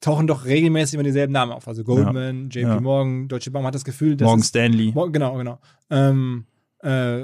[0.00, 1.66] tauchen doch regelmäßig immer dieselben Namen auf.
[1.66, 2.60] Also Goldman, ja.
[2.60, 2.80] JP ja.
[2.80, 4.92] Morgan, Deutsche Bank, man hat das Gefühl, dass Morgan Stanley.
[4.92, 5.58] Genau, genau.
[5.90, 6.44] Ähm,
[6.82, 7.22] äh,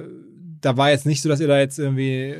[0.61, 2.35] da war jetzt nicht so, dass ihr da jetzt irgendwie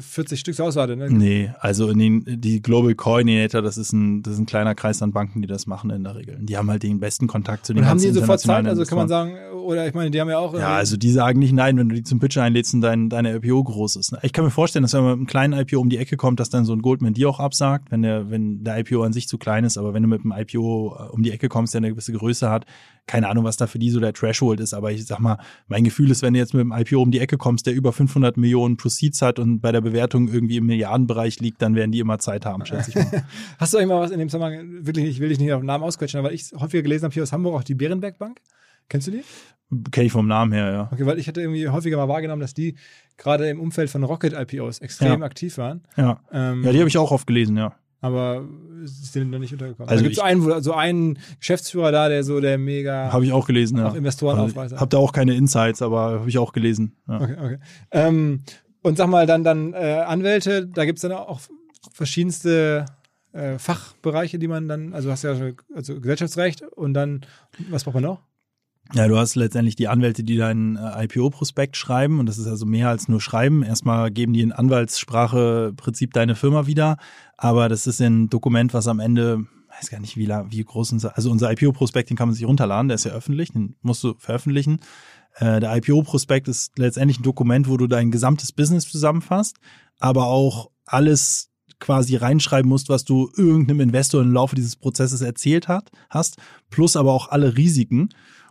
[0.00, 1.10] 40 Stück auswartet, ne?
[1.10, 5.02] Nee, also in den, die Global Coordinator, das ist, ein, das ist ein kleiner Kreis
[5.02, 6.38] an Banken, die das machen in der Regel.
[6.40, 8.66] Die haben halt den besten Kontakt zu den Und haben die sofort Zeit?
[8.66, 9.36] Also kann man sagen,
[9.68, 10.54] oder ich meine, die haben ja auch.
[10.54, 13.36] Ja, also die sagen nicht nein, wenn du die zum Pitch einlädst und dein, deine
[13.36, 14.12] IPO groß ist.
[14.12, 14.18] Ne?
[14.22, 16.40] Ich kann mir vorstellen, dass wenn man mit einem kleinen IPO um die Ecke kommt,
[16.40, 19.28] dass dann so ein Goldman die auch absagt, wenn der, wenn der IPO an sich
[19.28, 21.80] zu klein ist, aber wenn du mit einem IPO äh, um die Ecke kommst, der
[21.80, 22.64] eine gewisse Größe hat,
[23.06, 25.84] keine Ahnung, was da für die so der Threshold ist, aber ich sag mal, mein
[25.84, 28.38] Gefühl ist, wenn du jetzt mit einem IPO um die Ecke kommst, der über 500
[28.38, 32.18] Millionen Proceeds hat und bei der Bewertung irgendwie im Milliardenbereich liegt, dann werden die immer
[32.18, 33.24] Zeit haben, schätze ich mal.
[33.58, 35.66] Hast du eigentlich mal was in dem Zusammenhang, wirklich, ich will dich nicht auf den
[35.66, 38.40] Namen ausquetschen, aber ich häufiger gelesen habe hier aus Hamburg auch die Bärenberg Bank.
[38.88, 39.22] Kennst du die?
[39.90, 40.88] Kenne ich vom Namen her, ja.
[40.92, 42.76] Okay, weil ich hatte irgendwie häufiger mal wahrgenommen, dass die
[43.18, 45.26] gerade im Umfeld von Rocket-IPOs extrem ja.
[45.26, 45.82] aktiv waren.
[45.96, 48.46] Ja, ähm, ja die habe ich auch oft gelesen, ja aber
[48.82, 49.88] ist denen noch nicht untergekommen.
[49.88, 53.12] Also, also gibt es einen, so einen Geschäftsführer da, der so der mega.
[53.12, 53.98] Habe ich auch gelesen, auch ja.
[53.98, 54.76] Investoren also, aufweist.
[54.76, 56.96] Habe da auch keine Insights, aber habe ich auch gelesen.
[57.08, 57.20] Ja.
[57.20, 57.58] Okay, okay.
[57.90, 58.42] Ähm,
[58.82, 61.40] und sag mal, dann, dann äh, Anwälte, da gibt es dann auch
[61.92, 62.86] verschiedenste
[63.32, 65.34] äh, Fachbereiche, die man dann, also hast ja
[65.74, 67.22] also Gesellschaftsrecht und dann,
[67.68, 68.27] was braucht man noch?
[68.94, 72.64] Ja, du hast letztendlich die Anwälte, die deinen äh, IPO-Prospekt schreiben und das ist also
[72.64, 73.62] mehr als nur schreiben.
[73.62, 76.96] Erstmal geben die in Anwaltssprache Prinzip deine Firma wieder,
[77.36, 79.44] aber das ist ein Dokument, was am Ende,
[79.76, 82.88] weiß gar nicht, wie, wie groß unser, also unser IPO-Prospekt, den kann man sich runterladen,
[82.88, 84.80] der ist ja öffentlich, den musst du veröffentlichen.
[85.34, 89.58] Äh, der IPO-Prospekt ist letztendlich ein Dokument, wo du dein gesamtes Business zusammenfasst,
[89.98, 95.68] aber auch alles quasi reinschreiben musst, was du irgendeinem Investor im Laufe dieses Prozesses erzählt
[95.68, 96.38] hat, hast,
[96.70, 98.08] plus aber auch alle Risiken.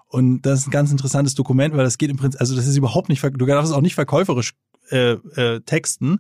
[0.08, 2.78] Und das ist ein ganz interessantes Dokument, weil das geht im Prinzip, also das ist
[2.78, 4.54] überhaupt nicht, du darfst es auch nicht verkäuferisch
[4.90, 6.20] äh, äh, texten.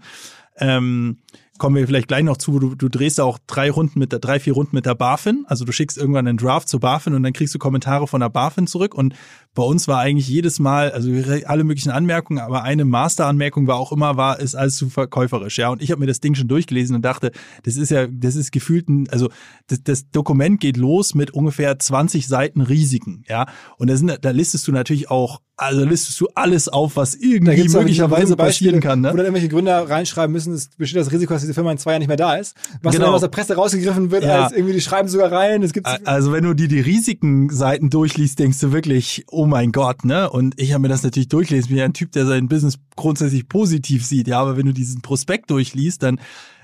[0.58, 1.19] Ähm,
[1.58, 4.39] kommen wir vielleicht gleich noch zu, du, du drehst auch drei Runden mit der, drei,
[4.39, 5.46] vier Runden mit der BaFin.
[5.48, 8.30] Also du schickst irgendwann einen Draft zur BaFin und dann kriegst du Kommentare von der
[8.30, 8.93] BaFin zurück.
[8.93, 9.13] Und
[9.54, 11.10] bei uns war eigentlich jedes Mal, also
[11.46, 15.58] alle möglichen Anmerkungen, aber eine Masteranmerkung war auch immer, war, ist alles zu verkäuferisch.
[15.58, 17.32] Ja, und ich habe mir das Ding schon durchgelesen und dachte,
[17.63, 19.30] das ist ja, das ist gefühlt ein, also
[19.67, 23.24] das, das Dokument geht los mit ungefähr 20 Seiten Risiken.
[23.28, 27.15] Ja, und da, sind, da listest du natürlich auch also listest du alles auf, was
[27.15, 29.02] irgendwie möglicherweise passieren kann.
[29.02, 29.08] Ne?
[29.08, 31.99] Dann irgendwelche Gründer reinschreiben müssen, es besteht das Risiko, dass diese Firma in zwei Jahren
[31.99, 32.55] nicht mehr da ist.
[32.81, 33.05] Was genau.
[33.05, 34.43] dann aus der Presse rausgegriffen wird, ja.
[34.43, 35.63] als irgendwie die schreiben sogar rein.
[35.63, 40.05] Es gibt also wenn du dir die Risikenseiten durchliest, denkst du wirklich, oh mein Gott,
[40.05, 40.29] ne?
[40.29, 41.65] Und ich habe mir das natürlich durchgelesen.
[41.65, 44.27] Ich bin ja ein Typ, der sein Business grundsätzlich positiv sieht.
[44.27, 46.19] Ja, aber wenn du diesen Prospekt durchliest, dann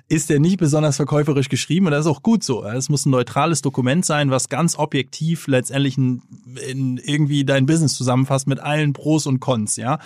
[0.09, 2.63] ist der nicht besonders verkäuferisch geschrieben und das ist auch gut so.
[2.65, 6.21] Es muss ein neutrales Dokument sein, was ganz objektiv letztendlich in,
[6.69, 9.99] in irgendwie dein Business zusammenfasst mit allen Pros und Cons, ja.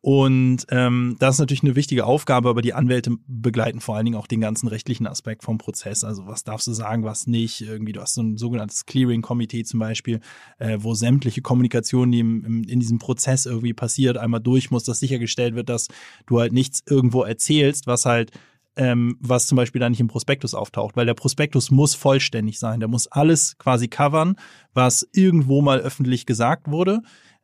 [0.00, 4.16] Und ähm, das ist natürlich eine wichtige Aufgabe, aber die Anwälte begleiten vor allen Dingen
[4.16, 6.04] auch den ganzen rechtlichen Aspekt vom Prozess.
[6.04, 7.62] Also was darfst du sagen, was nicht.
[7.62, 10.20] Irgendwie, du hast so ein sogenanntes Clearing-Komitee zum Beispiel,
[10.58, 14.84] äh, wo sämtliche Kommunikation, die im, im, in diesem Prozess irgendwie passiert, einmal durch muss,
[14.84, 15.88] dass sichergestellt wird, dass
[16.26, 18.30] du halt nichts irgendwo erzählst, was halt
[18.76, 22.78] ähm, was zum Beispiel da nicht im Prospektus auftaucht, weil der Prospektus muss vollständig sein.
[22.78, 24.36] Der muss alles quasi covern,
[24.72, 27.00] was irgendwo mal öffentlich gesagt wurde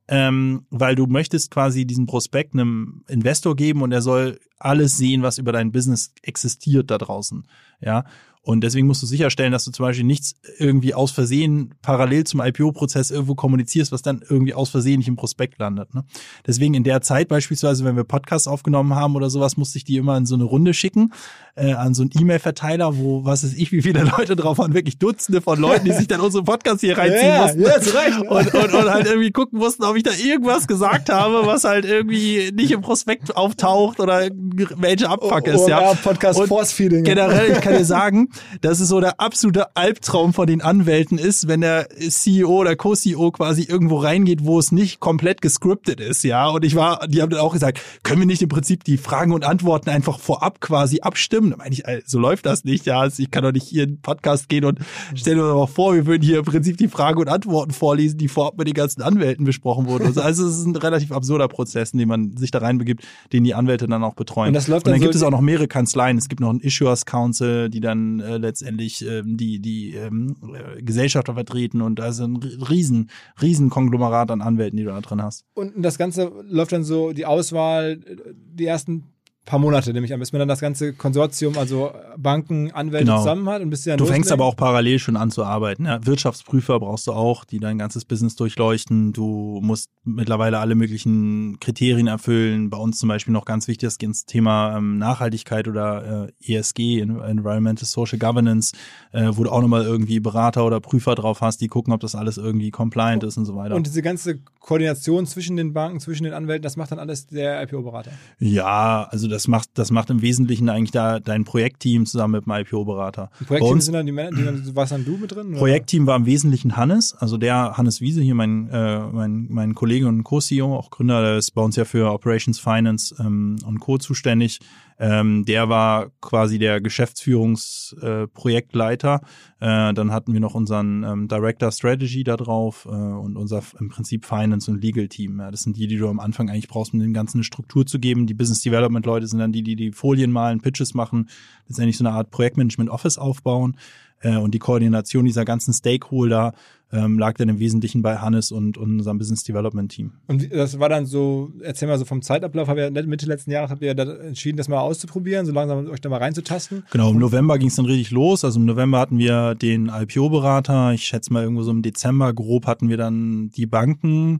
[0.09, 5.23] ähm, weil du möchtest quasi diesen Prospekt einem Investor geben und er soll alles sehen,
[5.23, 7.47] was über dein Business existiert da draußen.
[7.81, 8.05] Ja.
[8.45, 12.43] Und deswegen musst du sicherstellen, dass du zum Beispiel nichts irgendwie aus Versehen parallel zum
[12.43, 15.95] IPO-Prozess irgendwo kommunizierst, was dann irgendwie aus Versehen nicht im Prospekt landet.
[15.95, 16.05] Ne?
[16.47, 19.97] Deswegen in der Zeit beispielsweise, wenn wir Podcasts aufgenommen haben oder sowas, musste ich die
[19.97, 21.15] immer in so eine Runde schicken,
[21.57, 24.99] äh, an so einen E-Mail-Verteiler, wo, was ist ich, wie viele Leute drauf waren, wirklich
[24.99, 27.63] Dutzende von Leuten, die sich dann unsere Podcasts hier reinziehen ja, mussten.
[27.63, 28.19] Ja, zu Recht.
[28.19, 31.87] Und, und, und halt irgendwie gucken mussten, ob ich da irgendwas gesagt habe, was halt
[31.87, 34.29] irgendwie nicht im Prospekt auftaucht oder
[34.77, 35.67] welche Abfuck ist.
[35.67, 35.95] ja.
[35.95, 37.05] Podcast Force Feeding.
[37.05, 38.29] Generell, ich kann dir sagen,
[38.61, 43.31] dass es so der absolute Albtraum von den Anwälten ist, wenn der CEO oder Co-CEO
[43.33, 46.49] quasi irgendwo reingeht, wo es nicht komplett gescriptet ist, ja.
[46.49, 49.33] Und ich war, die haben dann auch gesagt, können wir nicht im Prinzip die Fragen
[49.33, 51.51] und Antworten einfach vorab quasi abstimmen?
[51.51, 53.01] Da meine ich, so läuft das nicht, ja.
[53.01, 54.79] Also ich kann doch nicht hier in den Podcast gehen und
[55.15, 58.29] stell dir mal vor, wir würden hier im Prinzip die Fragen und Antworten vorlesen, die
[58.29, 60.07] vorab mit den ganzen Anwälten besprochen wurden.
[60.19, 63.55] Also es ist ein relativ absurder Prozess, in den man sich da reinbegibt, den die
[63.55, 64.49] Anwälte dann auch betreuen.
[64.49, 66.19] Und das läuft und dann dann gibt so es auch noch mehrere Kanzleien.
[66.19, 70.83] Es gibt noch einen Issuers Council, die dann äh, letztendlich ähm, die, die ähm, äh,
[70.83, 73.11] Gesellschafter vertreten und also ein riesen,
[73.41, 75.45] riesen Konglomerat an Anwälten, die du da drin hast.
[75.55, 78.01] Und das Ganze läuft dann so, die Auswahl,
[78.35, 79.14] die ersten
[79.45, 83.19] paar Monate, nämlich an, bis man dann das ganze Konsortium, also Banken, Anwälte Genau.
[83.19, 85.85] zusammen hat und bis dann Du fängst aber auch parallel schon an zu arbeiten.
[85.85, 89.13] Ja, Wirtschaftsprüfer brauchst du auch, die dein ganzes Business durchleuchten.
[89.13, 92.71] Du musst mittlerweile alle möglichen Kriterien erfüllen.
[92.71, 97.85] Bei uns zum Beispiel noch ganz wichtig das Thema ähm, Nachhaltigkeit oder äh, ESG, Environmental
[97.87, 98.73] Social Governance,
[99.13, 102.15] äh, wo du auch nochmal irgendwie Berater oder Prüfer drauf hast, die gucken, ob das
[102.15, 103.75] alles irgendwie compliant ist und so weiter.
[103.75, 107.63] Und diese ganze Koordination zwischen den Banken, zwischen den Anwälten, das macht dann alles der
[107.63, 108.13] IPO-Berater.
[108.39, 112.53] ja, also das macht, das macht im Wesentlichen eigentlich da dein Projektteam zusammen mit dem
[112.53, 113.33] IPO-Berater.
[113.47, 115.49] Projektteam sind dann die Männer, die warst dann du mit drin?
[115.49, 115.59] oder?
[115.59, 120.07] Projektteam war im Wesentlichen Hannes, also der Hannes Wiese, hier mein, äh, mein, mein Kollege
[120.07, 123.99] und Co-CEO, auch Gründer, der ist bei uns ja für Operations Finance ähm, und Co.
[123.99, 124.61] zuständig.
[124.99, 129.21] Ähm, der war quasi der Geschäftsführungsprojektleiter.
[129.61, 133.65] Äh, äh, dann hatten wir noch unseren ähm, Director Strategy da drauf äh, und unser
[133.81, 135.41] im Prinzip Finance und Legal Team.
[135.41, 137.87] Ja, das sind die, die du am Anfang eigentlich brauchst, um dem Ganzen eine Struktur
[137.87, 138.27] zu geben.
[138.27, 141.29] Die Business Development Leute sind dann die, die die Folien malen, Pitches machen,
[141.69, 143.77] letztendlich so eine Art Projektmanagement Office aufbauen.
[144.21, 146.55] Äh, und die Koordination dieser ganzen Stakeholder
[146.93, 150.13] ähm, lag dann im Wesentlichen bei Hannes und, und unserem Business Development Team.
[150.29, 153.71] Und das war dann so, erzähl mal so vom Zeitablauf, habt ihr Mitte letzten Jahres
[153.71, 156.85] habt ihr da entschieden, das mal auszuprobieren, so langsam euch da mal reinzutasten.
[156.91, 158.45] Genau, im November ging es dann richtig los.
[158.45, 160.93] Also im November hatten wir den IPO-Berater.
[160.93, 164.39] Ich schätze mal irgendwo so im Dezember grob hatten wir dann die Banken.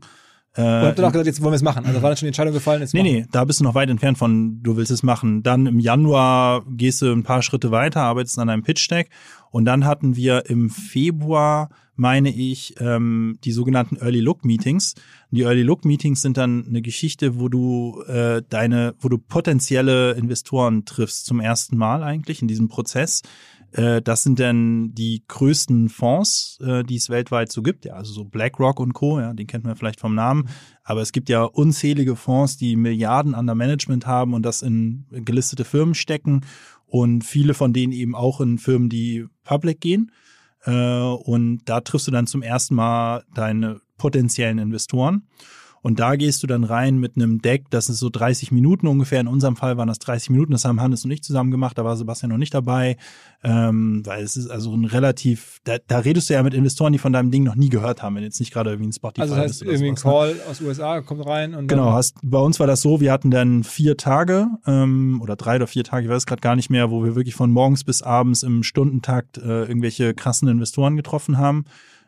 [0.55, 1.85] Äh, Und habt ihr auch gesagt, jetzt wollen wir es machen.
[1.85, 3.11] Also war dann schon die Entscheidung gefallen, jetzt Nee, machen.
[3.13, 5.43] nee, da bist du noch weit entfernt von, du willst es machen.
[5.43, 9.09] Dann im Januar gehst du ein paar Schritte weiter, arbeitest an einem Pitch-Deck.
[9.51, 14.95] Und dann hatten wir im Februar, meine ich, ähm, die sogenannten Early Look Meetings.
[15.31, 20.11] Die Early Look Meetings sind dann eine Geschichte, wo du äh, deine, wo du potenzielle
[20.13, 23.21] Investoren triffst zum ersten Mal eigentlich in diesem Prozess.
[23.75, 27.85] Äh, Das sind dann die größten Fonds, äh, die es weltweit so gibt.
[27.85, 29.19] Ja, also so BlackRock und Co.
[29.19, 30.47] Ja, den kennt man vielleicht vom Namen.
[30.83, 35.05] Aber es gibt ja unzählige Fonds, die Milliarden an der Management haben und das in
[35.11, 36.41] gelistete Firmen stecken
[36.85, 40.11] und viele von denen eben auch in Firmen, die public gehen.
[40.63, 45.27] Äh, Und da triffst du dann zum ersten Mal deine potenziellen Investoren.
[45.85, 49.19] Und da gehst du dann rein mit einem Deck, das ist so 30 Minuten ungefähr.
[49.19, 51.85] In unserem Fall waren das 30 Minuten, das haben Hannes und ich zusammen gemacht, da
[51.85, 52.97] war Sebastian noch nicht dabei.
[53.43, 56.97] Ähm, weil es ist also ein relativ, da, da redest du ja mit Investoren, die
[56.97, 59.35] von deinem Ding noch nie gehört haben, wenn jetzt nicht gerade irgendwie ein Spotify Also
[59.35, 60.01] das heißt, bist oder irgendwie ein ne?
[60.01, 63.29] Call aus USA kommt rein und Genau, hast, bei uns war das so, wir hatten
[63.29, 66.89] dann vier Tage ähm, oder drei oder vier Tage, ich weiß gerade gar nicht mehr,
[66.89, 71.65] wo wir wirklich von morgens bis abends im Stundentakt äh, irgendwelche krassen Investoren getroffen haben.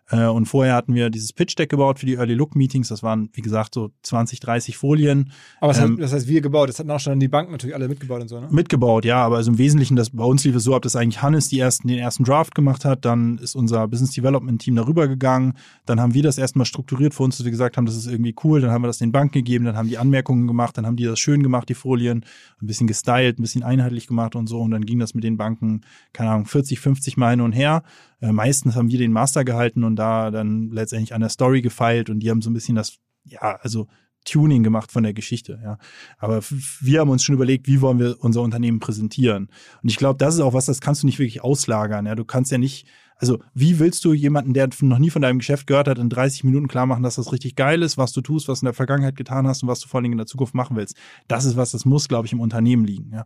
[0.10, 2.88] Äh, und vorher hatten wir dieses Pitch-Deck gebaut für die Early Look Meetings.
[2.88, 5.32] Das waren, wie gesagt, so 20, 30 Folien.
[5.60, 7.76] aber das, ähm, heißt, das heißt, wir gebaut, das hatten auch schon die Banken natürlich
[7.76, 8.48] alle mitgebaut und so, ne?
[8.50, 11.22] Mitgebaut, ja, aber also im Wesentlichen, das, bei uns lief es so ab, dass eigentlich
[11.22, 15.08] Hannes die ersten, den ersten Draft gemacht hat, dann ist unser Business Development Team darüber
[15.08, 15.54] gegangen,
[15.86, 18.36] dann haben wir das erstmal strukturiert für uns, dass wir gesagt haben, das ist irgendwie
[18.44, 20.96] cool, dann haben wir das den Banken gegeben, dann haben die Anmerkungen gemacht, dann haben
[20.96, 22.24] die das schön gemacht, die Folien,
[22.62, 24.60] ein bisschen gestylt, ein bisschen einheitlich gemacht und so.
[24.62, 25.82] Und dann ging das mit den Banken,
[26.14, 27.84] keine Ahnung, 40, 50 Mal hin und her.
[28.22, 32.10] Äh, meistens haben wir den Master gehalten und da dann letztendlich an der Story gefeilt
[32.10, 33.88] und die haben so ein bisschen das, ja, also
[34.26, 35.78] Tuning gemacht von der Geschichte, ja.
[36.18, 36.42] Aber
[36.82, 39.50] wir haben uns schon überlegt, wie wollen wir unser Unternehmen präsentieren.
[39.82, 42.16] Und ich glaube, das ist auch was, das kannst du nicht wirklich auslagern, ja.
[42.16, 45.66] Du kannst ja nicht, also wie willst du jemanden, der noch nie von deinem Geschäft
[45.66, 48.48] gehört hat, in 30 Minuten klar machen, dass das richtig geil ist, was du tust,
[48.48, 50.28] was du in der Vergangenheit getan hast und was du vor allen Dingen in der
[50.28, 50.98] Zukunft machen willst?
[51.28, 53.26] Das ist was, das muss, glaube ich, im Unternehmen liegen, ja.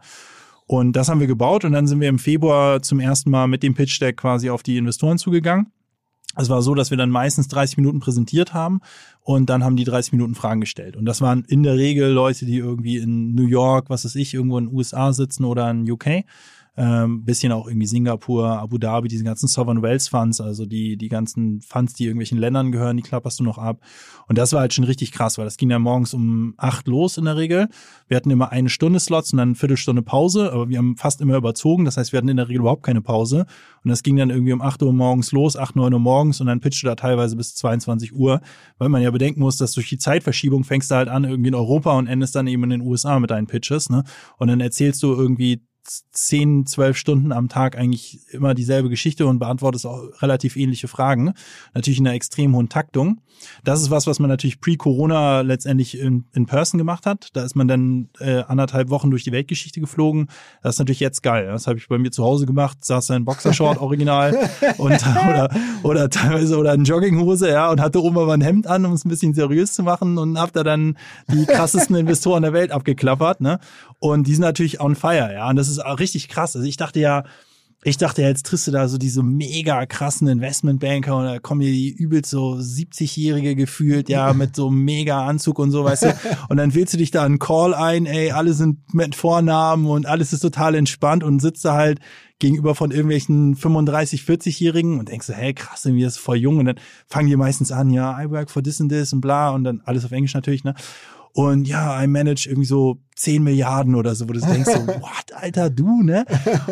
[0.71, 3.61] Und das haben wir gebaut und dann sind wir im Februar zum ersten Mal mit
[3.61, 5.67] dem Pitch Deck quasi auf die Investoren zugegangen.
[6.37, 8.79] Es war so, dass wir dann meistens 30 Minuten präsentiert haben
[9.19, 10.95] und dann haben die 30 Minuten Fragen gestellt.
[10.95, 14.33] Und das waren in der Regel Leute, die irgendwie in New York, was weiß ich,
[14.33, 16.23] irgendwo in den USA sitzen oder in UK
[16.77, 21.09] ähm, bisschen auch irgendwie Singapur, Abu Dhabi, diese ganzen Sovereign Wealth Funds, also die, die
[21.09, 23.81] ganzen Funds, die irgendwelchen Ländern gehören, die klapperst du noch ab.
[24.27, 27.17] Und das war halt schon richtig krass, weil das ging ja morgens um acht los
[27.17, 27.67] in der Regel.
[28.07, 31.19] Wir hatten immer eine Stunde Slots und dann eine Viertelstunde Pause, aber wir haben fast
[31.19, 31.83] immer überzogen.
[31.83, 33.45] Das heißt, wir hatten in der Regel überhaupt keine Pause.
[33.83, 36.47] Und das ging dann irgendwie um acht Uhr morgens los, acht, neun Uhr morgens und
[36.47, 38.39] dann pitchte da teilweise bis 22 Uhr,
[38.77, 41.55] weil man ja bedenken muss, dass durch die Zeitverschiebung fängst du halt an irgendwie in
[41.55, 44.03] Europa und endest dann eben in den USA mit deinen Pitches, ne?
[44.37, 49.39] Und dann erzählst du irgendwie zehn, zwölf Stunden am Tag eigentlich immer dieselbe Geschichte und
[49.39, 51.33] beantwortest auch relativ ähnliche Fragen.
[51.73, 53.21] Natürlich in einer extrem hohen Taktung.
[53.63, 57.29] Das ist was, was man natürlich pre-Corona letztendlich in, in person gemacht hat.
[57.33, 60.27] Da ist man dann äh, anderthalb Wochen durch die Weltgeschichte geflogen.
[60.61, 61.47] Das ist natürlich jetzt geil.
[61.47, 64.37] Das habe ich bei mir zu Hause gemacht, saß da in Boxershort original
[64.77, 65.49] und oder
[65.83, 69.05] oder teilweise oder in Jogginghose, ja, und hatte oben aber ein Hemd an, um es
[69.05, 70.97] ein bisschen seriös zu machen und hab da dann
[71.31, 73.59] die krassesten Investoren der Welt abgeklappert, ne?
[73.99, 75.49] Und die sind natürlich on fire, ja.
[75.49, 76.55] Und das ist auch richtig krass.
[76.55, 77.23] Also ich dachte ja,
[77.83, 81.71] ich dachte, jetzt triffst du da so diese mega krassen Investmentbanker und da kommen hier
[81.71, 86.19] die übelst so 70-Jährige gefühlt, ja, mit so mega Anzug und so, weißt du.
[86.49, 90.05] Und dann wählst du dich da einen Call ein, ey, alle sind mit Vornamen und
[90.05, 91.99] alles ist total entspannt und sitzt da halt
[92.37, 96.65] gegenüber von irgendwelchen 35, 40-Jährigen und denkst so, hey, krass, irgendwie ist voll jung und
[96.65, 99.63] dann fangen die meistens an, ja, I work for this and this und bla und
[99.63, 100.75] dann alles auf Englisch natürlich, ne?
[101.33, 105.33] Und ja, I manage irgendwie so 10 Milliarden oder so, wo du denkst so, what,
[105.33, 106.25] Alter, du, ne?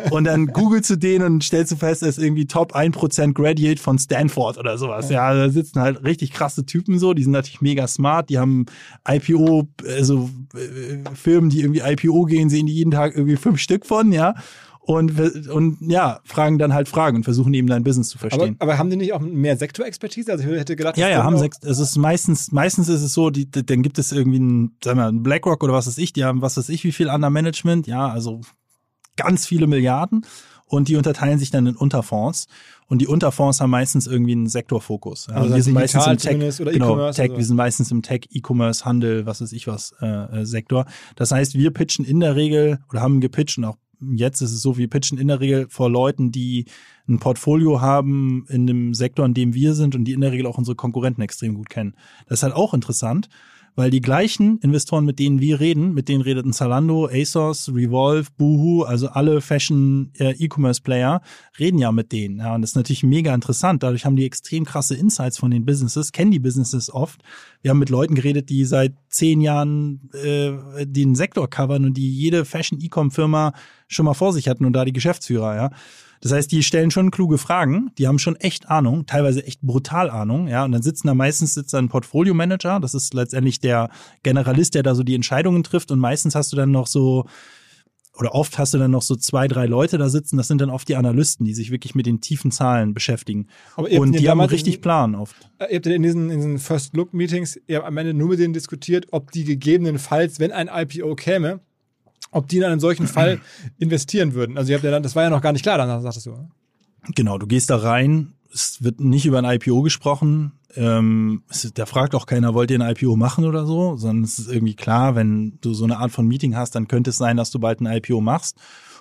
[0.09, 3.79] Und dann googelst du den und stellst du fest, er ist irgendwie Top 1% Graduate
[3.79, 5.09] von Stanford oder sowas.
[5.09, 8.65] Ja, da sitzen halt richtig krasse Typen so, die sind natürlich mega smart, die haben
[9.07, 13.85] IPO, also äh, Firmen, die irgendwie IPO gehen, sehen die jeden Tag irgendwie fünf Stück
[13.85, 14.33] von, ja
[14.89, 18.55] und, und ja, fragen dann halt Fragen und versuchen eben dein Business zu verstehen.
[18.57, 20.31] Aber, aber haben die nicht auch mehr Sektorexpertise?
[20.31, 23.29] Also ich hätte gedacht, ja, ja, haben sechs, es ist meistens, meistens ist es so,
[23.29, 26.23] die, dann gibt es irgendwie ein, sagen wir, ein BlackRock oder was weiß ich, die
[26.23, 28.41] haben was weiß ich, wie viel Under Management, ja, also
[29.15, 30.25] ganz viele Milliarden
[30.65, 32.47] und die unterteilen sich dann in Unterfonds
[32.87, 35.27] und die Unterfonds haben meistens irgendwie einen Sektorfokus.
[35.29, 38.21] Ja, also wir sind meistens im Tech, oder genau, Tech, wir sind meistens im Tech,
[38.31, 40.87] E-Commerce, Handel, was weiß ich was äh, äh, Sektor.
[41.15, 44.61] Das heißt, wir pitchen in der Regel oder haben gepitcht und auch jetzt ist es
[44.61, 46.65] so, wir pitchen in der Regel vor Leuten, die
[47.07, 50.45] ein Portfolio haben in dem Sektor, in dem wir sind und die in der Regel
[50.45, 51.95] auch unsere Konkurrenten extrem gut kennen.
[52.27, 53.29] Das ist halt auch interessant,
[53.79, 58.27] weil die gleichen Investoren, mit denen wir reden, mit denen redet ein Zalando, ASOS, Revolve,
[58.37, 60.35] Boohoo, also alle Fashion äh,
[61.57, 62.39] reden ja mit denen.
[62.39, 63.81] Ja, und das ist natürlich mega interessant.
[63.81, 67.21] Dadurch haben die extrem krasse Insights von den Businesses, kennen die Businesses oft.
[67.61, 72.13] Wir haben mit Leuten geredet, die seit zehn Jahren äh, den Sektor covern und die
[72.13, 73.53] jede Fashion E-Com Firma
[73.87, 75.69] schon mal vor sich hatten und da die Geschäftsführer, ja.
[76.21, 80.09] Das heißt, die stellen schon kluge Fragen, die haben schon echt Ahnung, teilweise echt brutal
[80.09, 80.65] Ahnung, ja.
[80.65, 83.89] Und dann sitzen da meistens sitzt da ein Portfolio-Manager, das ist letztendlich der
[84.23, 85.91] Generalist, der da so die Entscheidungen trifft.
[85.91, 87.25] Und meistens hast du dann noch so,
[88.19, 90.69] oder oft hast du dann noch so zwei, drei Leute da sitzen, das sind dann
[90.69, 93.47] oft die Analysten, die sich wirklich mit den tiefen Zahlen beschäftigen.
[93.77, 95.49] und die haben richtig in, Plan oft.
[95.69, 99.45] Ihr habt in diesen, in diesen First-Look-Meetings am Ende nur mit denen diskutiert, ob die
[99.45, 101.61] gegebenenfalls, wenn ein IPO käme,
[102.31, 103.39] ob die in einen solchen Fall
[103.77, 104.57] investieren würden.
[104.57, 106.49] Also ihr habt ja dann, das war ja noch gar nicht klar, dann sagtest du.
[107.15, 110.53] Genau, du gehst da rein, es wird nicht über ein IPO gesprochen.
[110.75, 114.37] Ähm, es, da fragt auch keiner, wollt ihr ein IPO machen oder so, sondern es
[114.37, 117.37] ist irgendwie klar, wenn du so eine Art von Meeting hast, dann könnte es sein,
[117.37, 118.57] dass du bald ein IPO machst.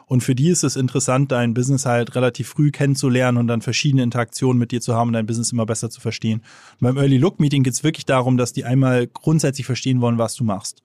[0.06, 4.02] Und für die ist es interessant, dein Business halt relativ früh kennenzulernen und dann verschiedene
[4.02, 6.40] Interaktionen mit dir zu haben und dein Business immer besser zu verstehen.
[6.80, 10.16] Und beim Early Look Meeting geht es wirklich darum, dass die einmal grundsätzlich verstehen wollen,
[10.16, 10.82] was du machst.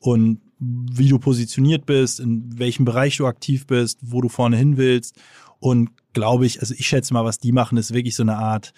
[0.00, 0.40] Und
[0.92, 5.16] wie du positioniert bist, in welchem Bereich du aktiv bist, wo du vorne hin willst.
[5.60, 8.72] Und glaube ich, also ich schätze mal, was die machen, ist wirklich so eine Art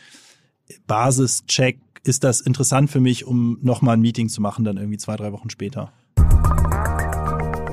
[0.86, 1.78] Basischeck.
[2.04, 5.32] Ist das interessant für mich, um nochmal ein Meeting zu machen, dann irgendwie zwei, drei
[5.32, 5.92] Wochen später?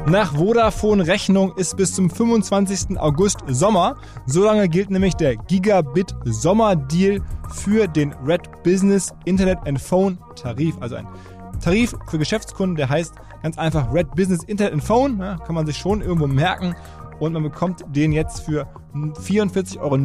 [0.05, 2.99] Nach Vodafone-Rechnung ist bis zum 25.
[2.99, 3.95] August Sommer.
[4.25, 7.21] Solange gilt nämlich der Gigabit Sommer-Deal
[7.51, 10.75] für den Red Business Internet and Phone Tarif.
[10.81, 11.07] Also ein
[11.61, 15.65] Tarif für Geschäftskunden, der heißt Ganz einfach Red Business Internet and Phone, ja, kann man
[15.65, 16.75] sich schon irgendwo merken.
[17.19, 19.95] Und man bekommt den jetzt für 44,90 Euro.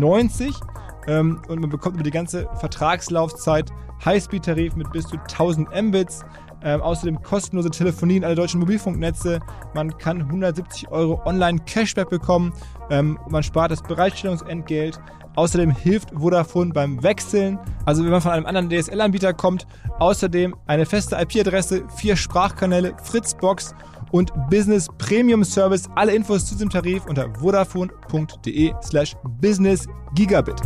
[1.07, 3.70] Ähm, und man bekommt über die ganze Vertragslaufzeit
[4.05, 6.24] Highspeed-Tarif mit bis zu 1000 Mbits.
[6.64, 9.39] Ähm, außerdem kostenlose Telefonie in alle deutschen Mobilfunknetze.
[9.74, 12.53] Man kann 170 Euro online Cashback bekommen.
[12.91, 15.01] Ähm, man spart das Bereitstellungsentgelt.
[15.39, 19.68] Außerdem hilft Vodafone beim Wechseln, also wenn man von einem anderen DSL-Anbieter kommt.
[20.01, 23.72] Außerdem eine feste IP-Adresse, vier Sprachkanäle, Fritzbox
[24.11, 25.89] und Business Premium Service.
[25.95, 29.86] Alle Infos zu diesem Tarif unter vodafone.de slash business
[30.16, 30.61] gigabit.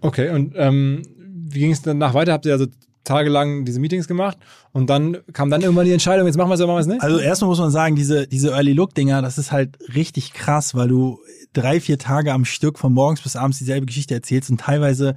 [0.00, 2.34] Okay, und ähm, wie ging es danach weiter?
[2.34, 2.66] Habt ihr also
[3.06, 4.36] tagelang diese Meetings gemacht
[4.72, 6.86] und dann kam dann irgendwann die Entscheidung, jetzt machen wir es oder machen wir es
[6.86, 7.02] nicht?
[7.02, 10.74] Also erstmal muss man sagen, diese, diese Early Look Dinger, das ist halt richtig krass,
[10.74, 11.20] weil du
[11.52, 15.16] drei, vier Tage am Stück von morgens bis abends dieselbe Geschichte erzählst und teilweise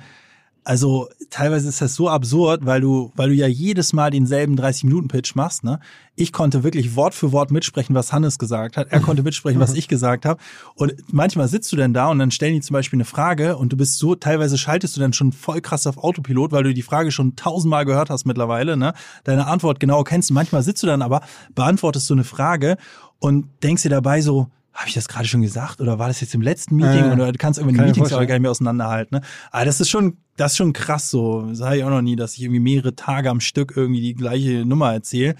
[0.63, 5.35] also teilweise ist das so absurd, weil du, weil du ja jedes Mal denselben 30-Minuten-Pitch
[5.35, 5.63] machst.
[5.63, 5.79] Ne?
[6.15, 8.87] Ich konnte wirklich Wort für Wort mitsprechen, was Hannes gesagt hat.
[8.91, 10.41] Er konnte mitsprechen, was ich gesagt habe.
[10.75, 13.73] Und manchmal sitzt du dann da und dann stellen die zum Beispiel eine Frage und
[13.73, 16.81] du bist so, teilweise schaltest du dann schon voll krass auf Autopilot, weil du die
[16.81, 18.77] Frage schon tausendmal gehört hast mittlerweile.
[18.77, 18.93] Ne?
[19.23, 20.31] Deine Antwort genau kennst.
[20.31, 21.21] Manchmal sitzt du dann aber,
[21.55, 22.77] beantwortest du eine Frage
[23.19, 24.47] und denkst dir dabei so,
[24.79, 27.31] habe ich das gerade schon gesagt oder war das jetzt im letzten Meeting äh, oder
[27.33, 29.17] du kannst irgendwie die Meetings aber gar nicht mehr auseinanderhalten.
[29.17, 29.25] Ne?
[29.51, 31.41] Aber das ist schon, das ist schon krass so.
[31.49, 34.15] Das habe ich auch noch nie, dass ich irgendwie mehrere Tage am Stück irgendwie die
[34.15, 35.35] gleiche Nummer erzähle.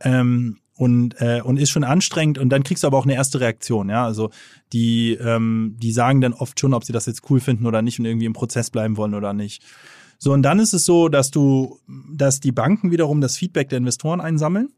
[0.00, 3.40] Ähm, und, äh, und ist schon anstrengend und dann kriegst du aber auch eine erste
[3.40, 4.04] Reaktion, ja.
[4.04, 4.30] Also
[4.72, 7.98] die, ähm, die sagen dann oft schon, ob sie das jetzt cool finden oder nicht
[7.98, 9.62] und irgendwie im Prozess bleiben wollen oder nicht.
[10.18, 11.78] So, und dann ist es so, dass du,
[12.12, 14.70] dass die Banken wiederum das Feedback der Investoren einsammeln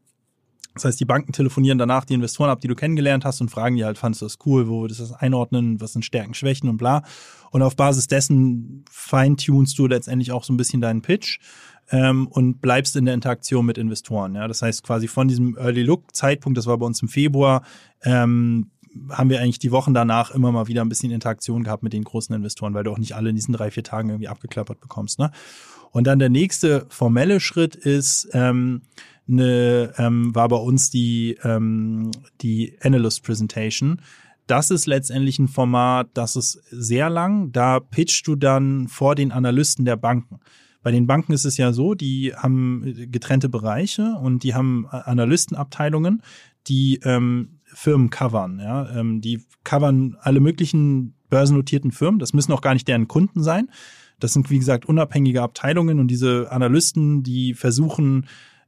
[0.75, 3.77] das heißt, die Banken telefonieren danach die Investoren ab, die du kennengelernt hast und fragen
[3.77, 6.69] die halt, fandest du das cool, wo würdest du das einordnen, was sind Stärken, Schwächen
[6.69, 7.03] und bla.
[7.51, 11.39] Und auf Basis dessen feintunst du letztendlich auch so ein bisschen deinen Pitch
[11.91, 14.35] ähm, und bleibst in der Interaktion mit Investoren.
[14.35, 14.49] Ja?
[14.49, 17.63] Das heißt, quasi von diesem Early Look Zeitpunkt, das war bei uns im Februar,
[18.03, 18.69] ähm,
[19.09, 22.03] haben wir eigentlich die Wochen danach immer mal wieder ein bisschen Interaktion gehabt mit den
[22.03, 25.19] großen Investoren, weil du auch nicht alle in diesen drei, vier Tagen irgendwie abgeklappert bekommst.
[25.19, 25.31] Ne?
[25.91, 28.81] Und dann der nächste formelle Schritt ist, ähm,
[29.27, 32.11] eine, ähm, war bei uns die, ähm,
[32.41, 34.01] die Analyst Presentation.
[34.47, 37.51] Das ist letztendlich ein Format, das ist sehr lang.
[37.51, 40.39] Da pitchst du dann vor den Analysten der Banken.
[40.83, 46.21] Bei den Banken ist es ja so, die haben getrennte Bereiche und die haben Analystenabteilungen,
[46.67, 48.59] die ähm, Firmen covern.
[48.59, 48.87] Ja?
[48.95, 52.19] Ähm, die covern alle möglichen börsennotierten Firmen.
[52.19, 53.69] Das müssen auch gar nicht deren Kunden sein.
[54.19, 58.27] Das sind, wie gesagt, unabhängige Abteilungen und diese Analysten, die versuchen,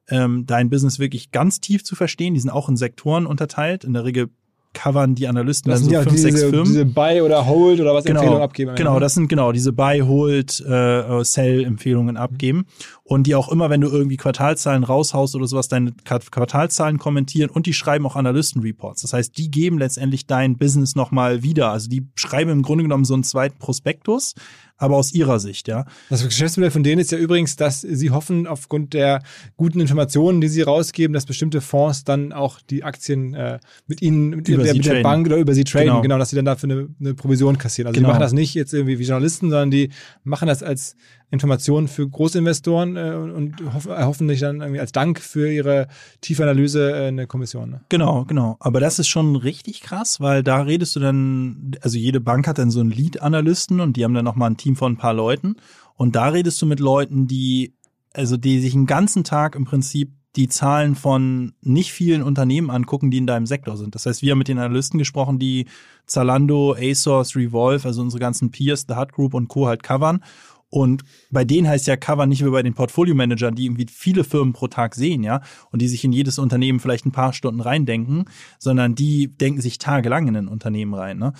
[0.10, 2.34] ähm, dein Business wirklich ganz tief zu verstehen.
[2.34, 3.84] Die sind auch in Sektoren unterteilt.
[3.84, 4.30] In der Regel
[4.78, 6.66] covern die Analysten das dann so fünf, diese, sechs Firmen.
[6.66, 8.76] Diese Buy oder Hold oder was genau, Empfehlungen abgeben.
[8.76, 12.66] Genau, das sind genau diese Buy, Hold, äh, Sell Empfehlungen abgeben
[13.04, 17.66] und die auch immer, wenn du irgendwie Quartalzahlen raushaust oder sowas, deine Quartalzahlen kommentieren und
[17.66, 19.02] die schreiben auch Analystenreports.
[19.02, 21.72] Das heißt, die geben letztendlich dein Business nochmal wieder.
[21.72, 24.36] Also die schreiben im Grunde genommen so einen zweiten Prospektus,
[24.78, 25.86] aber aus ihrer Sicht, ja.
[26.10, 29.24] Das Geschäftsmodell von denen ist ja übrigens, dass sie hoffen, aufgrund der
[29.56, 34.30] guten Informationen, die sie rausgeben, dass bestimmte Fonds dann auch die Aktien äh, mit ihnen,
[34.30, 36.02] mit, der, mit der, Bank oder über sie traden, genau.
[36.02, 37.88] genau, dass sie dann dafür eine, eine Provision kassieren.
[37.88, 38.10] Also genau.
[38.10, 39.90] die machen das nicht jetzt irgendwie wie Journalisten, sondern die
[40.24, 40.96] machen das als
[41.30, 45.88] Informationen für Großinvestoren äh, und erhoffen sich dann irgendwie als Dank für ihre
[46.22, 47.70] tiefe Analyse äh, eine Kommission.
[47.70, 47.82] Ne?
[47.90, 48.56] Genau, genau.
[48.60, 52.58] Aber das ist schon richtig krass, weil da redest du dann, also jede Bank hat
[52.58, 55.58] dann so einen Lead-Analysten und die haben dann nochmal ein Team von ein paar Leuten.
[55.96, 57.74] Und da redest du mit Leuten, die,
[58.14, 63.10] also die sich einen ganzen Tag im Prinzip die Zahlen von nicht vielen Unternehmen angucken,
[63.10, 63.96] die in deinem Sektor sind.
[63.96, 65.66] Das heißt, wir haben mit den Analysten gesprochen, die
[66.06, 69.68] Zalando, ASOS, Revolve, also unsere ganzen Peers, The Hut Group und Co.
[69.68, 70.24] halt covern.
[70.70, 74.54] Und bei denen heißt ja Cover nicht wie bei den Portfolio-Managern, die irgendwie viele Firmen
[74.54, 75.42] pro Tag sehen, ja,
[75.72, 78.26] und die sich in jedes Unternehmen vielleicht ein paar Stunden reindenken,
[78.60, 81.20] sondern die denken sich tagelang in ein Unternehmen rein.
[81.20, 81.34] Ne?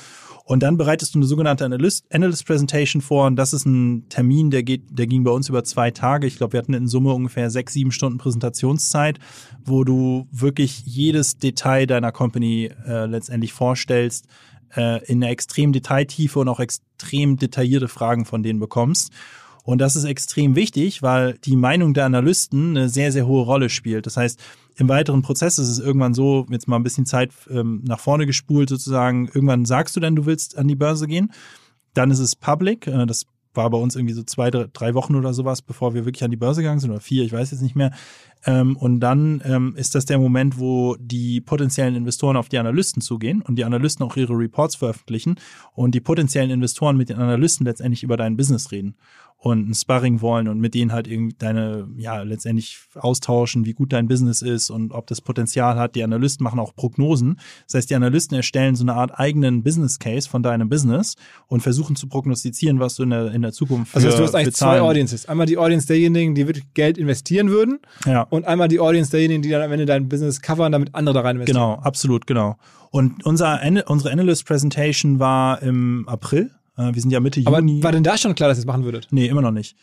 [0.46, 2.46] Und dann bereitest du eine sogenannte Analyst, Analyst
[3.02, 3.28] vor.
[3.28, 6.26] Und das ist ein Termin, der geht, der ging bei uns über zwei Tage.
[6.26, 9.20] Ich glaube, wir hatten in Summe ungefähr sechs, sieben Stunden Präsentationszeit,
[9.66, 14.28] wo du wirklich jedes Detail deiner Company äh, letztendlich vorstellst
[14.76, 19.12] äh, in einer extrem Detailtiefe und auch extrem detaillierte Fragen von denen bekommst.
[19.64, 23.70] Und das ist extrem wichtig, weil die Meinung der Analysten eine sehr, sehr hohe Rolle
[23.70, 24.06] spielt.
[24.06, 24.40] Das heißt,
[24.78, 28.26] im weiteren Prozess ist es irgendwann so, jetzt mal ein bisschen Zeit ähm, nach vorne
[28.26, 31.34] gespult sozusagen, irgendwann sagst du dann, du willst an die Börse gehen.
[31.94, 32.88] Dann ist es public.
[32.88, 33.26] Äh, das
[33.58, 36.38] war bei uns irgendwie so zwei, drei Wochen oder sowas, bevor wir wirklich an die
[36.38, 37.92] Börse gegangen sind, oder vier, ich weiß jetzt nicht mehr.
[38.46, 43.02] Ähm, und dann ähm, ist das der Moment, wo die potenziellen Investoren auf die Analysten
[43.02, 45.36] zugehen und die Analysten auch ihre Reports veröffentlichen
[45.74, 48.96] und die potenziellen Investoren mit den Analysten letztendlich über dein Business reden.
[49.40, 53.94] Und ein Sparring wollen und mit denen halt irgendwie deine, ja, letztendlich austauschen, wie gut
[53.94, 55.94] dein Business ist und ob das Potenzial hat.
[55.96, 57.40] Die Analysten machen auch Prognosen.
[57.66, 61.16] Das heißt, die Analysten erstellen so eine Art eigenen Business Case von deinem Business
[61.48, 64.34] und versuchen zu prognostizieren, was du in der, in der Zukunft für, Also du hast
[64.34, 65.28] eigentlich zwei Audiences.
[65.28, 68.24] Einmal die Audience derjenigen, die wirklich Geld investieren würden Ja.
[68.24, 71.22] und einmal die Audience derjenigen, die dann am Ende dein Business covern, damit andere da
[71.22, 71.58] rein investieren.
[71.62, 72.58] Genau, absolut, genau.
[72.90, 76.50] Und unser, unsere Analyst Presentation war im April.
[76.78, 77.84] Äh, Wir sind ja Mitte Aber Juni.
[77.84, 79.08] war denn da schon klar, dass ihr es machen würdet?
[79.12, 79.76] Nee, immer noch nicht.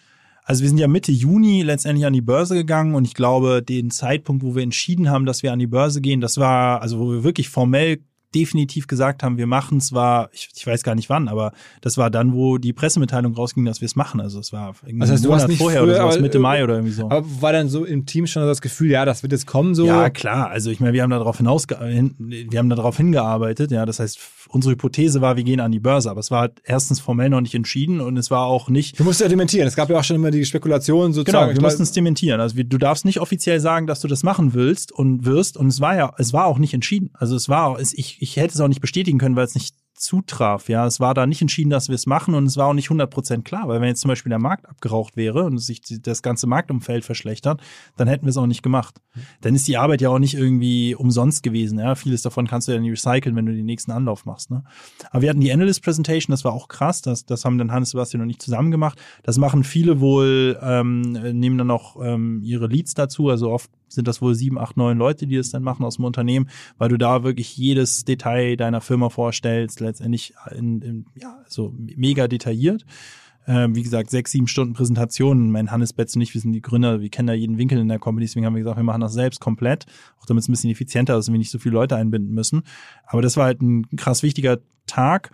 [0.45, 3.91] Also wir sind ja Mitte Juni letztendlich an die Börse gegangen und ich glaube, den
[3.91, 7.11] Zeitpunkt, wo wir entschieden haben, dass wir an die Börse gehen, das war, also wo
[7.13, 8.01] wir wirklich formell
[8.35, 11.97] definitiv gesagt haben, wir machen es, war, ich, ich weiß gar nicht wann, aber das
[11.99, 14.21] war dann, wo die Pressemitteilung rausging, dass wir es machen.
[14.21, 16.23] Also es war irgendwie Das heißt, du hast Monat nicht vorher früher, oder sowas, aber-
[16.23, 17.05] Mitte Mai oder irgendwie so.
[17.11, 19.87] Aber war dann so im Team schon das Gefühl, ja, das wird jetzt kommen so?
[19.87, 20.49] Ja, klar.
[20.51, 23.71] Also ich meine, wir haben darauf hinaus, hin, wir haben darauf hingearbeitet.
[23.71, 24.19] Ja, das heißt,
[24.49, 26.11] unsere Hypothese war, wir gehen an die Börse.
[26.11, 28.99] Aber es war halt erstens formell noch nicht entschieden und es war auch nicht.
[28.99, 29.67] Du musst ja dementieren.
[29.67, 31.49] Es gab ja auch schon immer die Spekulation sozusagen.
[31.49, 32.41] Genau, wir mussten es dementieren.
[32.41, 35.57] Also wir, du darfst nicht offiziell sagen, dass du das machen willst und wirst.
[35.57, 37.11] Und es war ja, es war auch nicht entschieden.
[37.15, 39.55] Also es war, auch- es, ich, ich hätte es auch nicht bestätigen können, weil es
[39.55, 40.69] nicht zutraf.
[40.69, 42.91] Ja, es war da nicht entschieden, dass wir es machen und es war auch nicht
[42.91, 46.47] 100% klar, weil wenn jetzt zum Beispiel der Markt abgeraucht wäre und sich das ganze
[46.47, 47.61] Marktumfeld verschlechtert,
[47.97, 49.01] dann hätten wir es auch nicht gemacht.
[49.41, 51.79] Dann ist die Arbeit ja auch nicht irgendwie umsonst gewesen.
[51.79, 54.51] Ja, vieles davon kannst du ja nicht recyceln, wenn du den nächsten Anlauf machst.
[54.51, 54.65] Ne?
[55.11, 57.01] Aber wir hatten die Analyst Presentation, das war auch krass.
[57.03, 59.01] Das, das haben dann Hannes Sebastian und ich zusammen gemacht.
[59.23, 63.31] Das machen viele wohl, ähm, nehmen dann auch ähm, ihre Leads dazu.
[63.31, 66.05] Also oft sind das wohl sieben, acht, neun Leute, die das dann machen aus dem
[66.05, 66.49] Unternehmen,
[66.79, 72.29] weil du da wirklich jedes Detail deiner Firma vorstellst, letztendlich in, in, ja, so mega
[72.29, 72.85] detailliert.
[73.47, 75.51] Ähm, wie gesagt, sechs, sieben Stunden Präsentation.
[75.51, 77.89] Mein Hannes Betz und ich, wir sind die Gründer, wir kennen da jeden Winkel in
[77.89, 79.85] der Company, deswegen haben wir gesagt, wir machen das selbst komplett,
[80.19, 82.63] auch damit es ein bisschen effizienter ist und wir nicht so viele Leute einbinden müssen.
[83.07, 85.31] Aber das war halt ein krass wichtiger Tag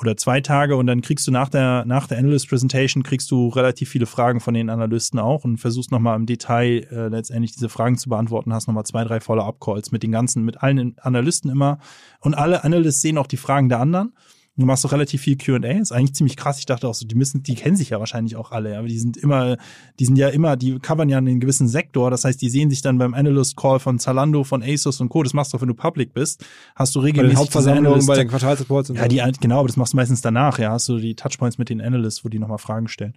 [0.00, 3.48] oder zwei Tage und dann kriegst du nach der, nach der Analyst Presentation kriegst du
[3.48, 7.68] relativ viele Fragen von den Analysten auch und versuchst nochmal im Detail äh, letztendlich diese
[7.68, 11.78] Fragen zu beantworten, hast nochmal zwei, drei Follow-up-Calls mit den ganzen, mit allen Analysten immer
[12.20, 14.14] und alle Analysts sehen auch die Fragen der anderen.
[14.58, 16.58] Du machst auch relativ viel Q&A, ist eigentlich ziemlich krass.
[16.58, 18.98] Ich dachte auch so, die müssen, die kennen sich ja wahrscheinlich auch alle, aber die
[18.98, 19.56] sind immer,
[20.00, 22.10] die sind ja immer, die covern ja einen gewissen Sektor.
[22.10, 25.22] Das heißt, die sehen sich dann beim Analyst Call von Zalando, von ASUS und Co.
[25.22, 26.44] Das machst du wenn du public bist.
[26.74, 29.76] Hast du bei den regelmäßig Hauptversammlungen, bei den Quartalsreports und ja, die, genau, aber das
[29.76, 30.72] machst du meistens danach, ja.
[30.72, 33.14] Hast du die Touchpoints mit den Analysts, wo die nochmal Fragen stellen.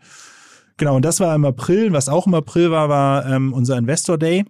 [0.77, 1.91] Genau, und das war im April.
[1.91, 4.45] Was auch im April war, war ähm, unser Investor Day.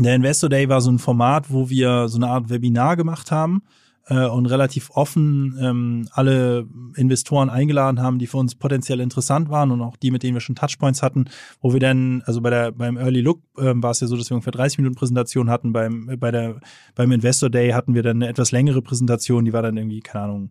[0.00, 3.62] Der Investor Day war so ein Format, wo wir so eine Art Webinar gemacht haben
[4.08, 9.70] äh, und relativ offen ähm, alle Investoren eingeladen haben, die für uns potenziell interessant waren
[9.70, 11.26] und auch die, mit denen wir schon Touchpoints hatten,
[11.60, 14.30] wo wir dann, also bei der beim Early Look ähm, war es ja so, dass
[14.30, 15.72] wir ungefähr 30 Minuten Präsentation hatten.
[15.72, 16.60] Beim, bei der,
[16.94, 20.24] beim Investor Day hatten wir dann eine etwas längere Präsentation, die war dann irgendwie, keine
[20.24, 20.50] Ahnung,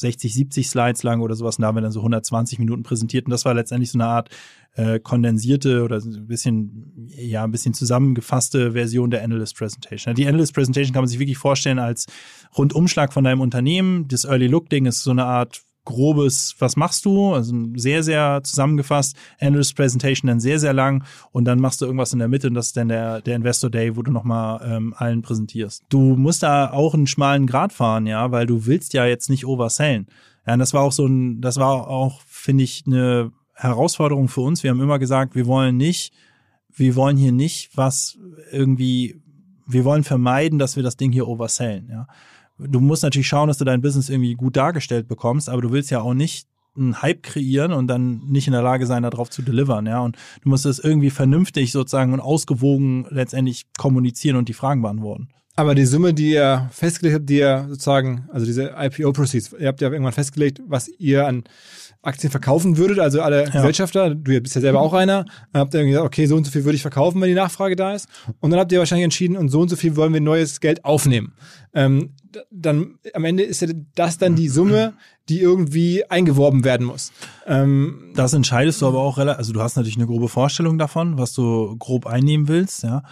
[0.00, 1.56] 60, 70 Slides lang oder sowas.
[1.56, 3.26] Und da haben wir dann so 120 Minuten präsentiert.
[3.26, 4.30] Und das war letztendlich so eine Art
[4.74, 10.14] äh, kondensierte oder ein bisschen, ja, ein bisschen zusammengefasste Version der Analyst Presentation.
[10.14, 12.06] Die Analyst Presentation kann man sich wirklich vorstellen als
[12.56, 14.08] Rundumschlag von deinem Unternehmen.
[14.08, 17.32] Das Early Look Ding ist so eine Art grobes, was machst du?
[17.34, 19.16] Also sehr, sehr zusammengefasst.
[19.40, 22.54] Analyst Presentation dann sehr, sehr lang und dann machst du irgendwas in der Mitte und
[22.54, 25.84] das ist dann der, der Investor Day, wo du nochmal ähm, allen präsentierst.
[25.88, 29.46] Du musst da auch einen schmalen Grad fahren, ja, weil du willst ja jetzt nicht
[29.46, 30.06] oversellen.
[30.46, 34.40] Ja, und das war auch so ein, das war auch, finde ich, eine Herausforderung für
[34.40, 34.62] uns.
[34.62, 36.12] Wir haben immer gesagt, wir wollen nicht,
[36.72, 38.18] wir wollen hier nicht was
[38.52, 39.20] irgendwie,
[39.66, 42.06] wir wollen vermeiden, dass wir das Ding hier oversellen, ja
[42.68, 45.90] du musst natürlich schauen, dass du dein Business irgendwie gut dargestellt bekommst, aber du willst
[45.90, 46.46] ja auch nicht
[46.76, 50.00] einen Hype kreieren und dann nicht in der Lage sein, darauf zu delivern, ja.
[50.00, 55.28] Und du musst es irgendwie vernünftig sozusagen und ausgewogen letztendlich kommunizieren und die Fragen beantworten.
[55.56, 59.80] Aber die Summe, die ihr festgelegt habt, die ihr sozusagen, also diese IPO-Proceeds, ihr habt
[59.80, 61.44] ja irgendwann festgelegt, was ihr an
[62.02, 63.50] Aktien verkaufen würdet, also alle ja.
[63.50, 66.50] Gesellschafter, du bist ja selber auch einer, dann habt ihr gesagt, okay, so und so
[66.50, 68.08] viel würde ich verkaufen, wenn die Nachfrage da ist.
[68.40, 70.84] Und dann habt ihr wahrscheinlich entschieden, und so und so viel wollen wir neues Geld
[70.84, 71.34] aufnehmen.
[71.74, 72.14] Ähm,
[72.50, 74.94] dann am Ende ist ja das dann die Summe,
[75.28, 77.12] die irgendwie eingeworben werden muss.
[77.46, 81.18] Ähm, das entscheidest du aber auch relativ, also du hast natürlich eine grobe Vorstellung davon,
[81.18, 83.02] was du grob einnehmen willst, ja.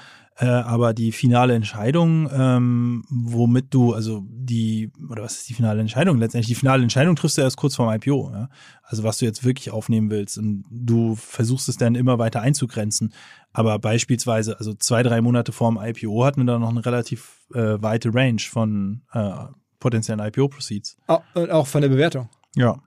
[0.40, 5.80] Äh, aber die finale Entscheidung, ähm, womit du, also die, oder was ist die finale
[5.80, 6.18] Entscheidung?
[6.18, 8.48] Letztendlich die finale Entscheidung triffst du erst kurz vorm IPO, ja?
[8.84, 10.38] Also was du jetzt wirklich aufnehmen willst.
[10.38, 13.12] Und du versuchst es dann immer weiter einzugrenzen.
[13.52, 17.82] Aber beispielsweise, also zwei, drei Monate vorm IPO hatten wir da noch eine relativ äh,
[17.82, 19.30] weite Range von äh,
[19.80, 20.98] potenziellen IPO-Proceeds.
[21.08, 22.28] Auch, auch von der Bewertung.
[22.54, 22.80] Ja.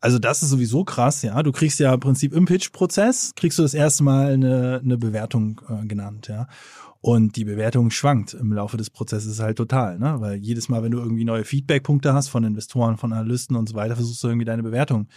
[0.00, 1.42] Also das ist sowieso krass, ja.
[1.42, 5.60] Du kriegst ja im Prinzip im Pitch-Prozess, kriegst du das erste Mal eine, eine Bewertung
[5.68, 6.48] äh, genannt, ja.
[7.00, 10.20] Und die Bewertung schwankt im Laufe des Prozesses halt total, ne?
[10.20, 13.74] Weil jedes Mal, wenn du irgendwie neue Feedback-Punkte hast von Investoren, von Analysten und so
[13.74, 15.08] weiter, versuchst du irgendwie deine Bewertung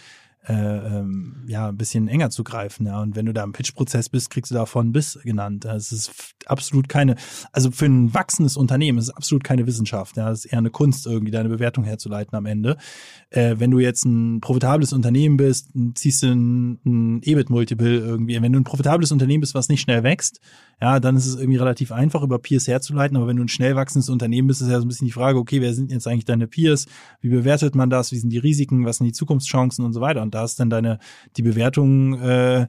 [0.48, 2.86] äh, ähm, ja, ein bisschen enger zu greifen.
[2.86, 3.02] Ja.
[3.02, 5.64] Und wenn du da im Pitch-Prozess bist, kriegst du davon bis genannt.
[5.64, 7.16] Es ist absolut keine,
[7.52, 10.16] also für ein wachsendes Unternehmen ist es absolut keine Wissenschaft.
[10.16, 10.30] Ja.
[10.30, 12.76] Es ist eher eine Kunst, irgendwie deine Bewertung herzuleiten am Ende.
[13.30, 18.40] Äh, wenn du jetzt ein profitables Unternehmen bist, ziehst du ein, ein EBIT-Multiple irgendwie.
[18.40, 20.40] Wenn du ein profitables Unternehmen bist, was nicht schnell wächst,
[20.80, 23.16] ja, dann ist es irgendwie relativ einfach, über Peers herzuleiten.
[23.16, 25.38] Aber wenn du ein schnell wachsendes Unternehmen bist, ist ja so ein bisschen die Frage,
[25.38, 26.86] okay, wer sind jetzt eigentlich deine Peers?
[27.20, 28.12] Wie bewertet man das?
[28.12, 28.84] Wie sind die Risiken?
[28.84, 30.22] Was sind die Zukunftschancen und so weiter?
[30.22, 30.98] Und da ist dann deine,
[31.36, 32.66] die Bewertung, äh,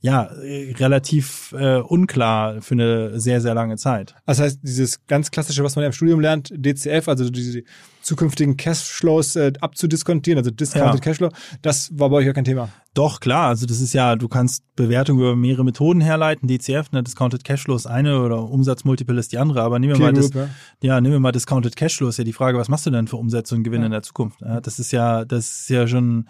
[0.00, 0.30] ja,
[0.78, 4.14] relativ äh, unklar für eine sehr, sehr lange Zeit.
[4.26, 7.64] Das heißt, dieses ganz klassische, was man ja im Studium lernt, DCF, also diese
[8.00, 11.00] zukünftigen Cashflows äh, abzudiskontieren, also Discounted ja.
[11.00, 11.30] Cashflow,
[11.62, 12.68] das war bei euch ja kein Thema.
[12.94, 13.48] Doch, klar.
[13.48, 16.46] Also das ist ja, du kannst Bewertungen über mehrere Methoden herleiten.
[16.46, 19.62] DCF, ne, Discounted Cashflow ist eine oder Umsatzmultiple ist die andere.
[19.62, 20.48] Aber nehmen wir mal das, ja.
[20.80, 23.16] ja, nehmen wir mal Discounted Cashflow ist ja die Frage, was machst du denn für
[23.16, 23.86] Umsätze und Gewinne ja.
[23.86, 24.38] in der Zukunft?
[24.62, 26.28] Das ist ja, das ist ja schon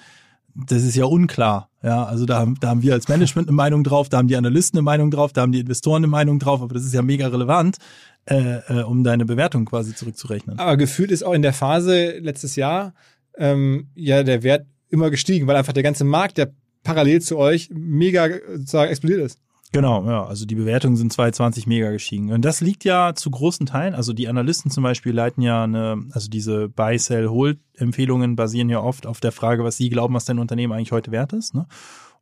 [0.54, 1.70] das ist ja unklar.
[1.82, 4.78] Ja, also da, da haben wir als Management eine Meinung drauf, da haben die Analysten
[4.78, 7.28] eine Meinung drauf, da haben die Investoren eine Meinung drauf, aber das ist ja mega
[7.28, 7.76] relevant,
[8.24, 10.58] äh, äh, um deine Bewertung quasi zurückzurechnen.
[10.58, 12.94] Aber gefühlt ist auch in der Phase letztes Jahr
[13.36, 17.70] ähm, ja der Wert immer gestiegen, weil einfach der ganze Markt, der parallel zu euch
[17.72, 19.38] mega sozusagen explodiert ist.
[19.72, 20.24] Genau, ja.
[20.24, 22.32] Also die Bewertungen sind 2020 mega gestiegen.
[22.32, 26.06] Und das liegt ja zu großen Teilen, also die Analysten zum Beispiel leiten ja eine,
[26.12, 30.14] also diese Buy, Sell, Hold Empfehlungen basieren ja oft auf der Frage, was sie glauben,
[30.14, 31.54] was dein Unternehmen eigentlich heute wert ist.
[31.54, 31.66] Ne?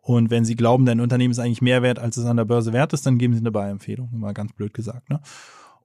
[0.01, 2.73] Und wenn sie glauben, dein Unternehmen ist eigentlich mehr wert, als es an der Börse
[2.73, 5.09] wert ist, dann geben sie eine Buy-Empfehlung, mal ganz blöd gesagt.
[5.09, 5.21] Ne?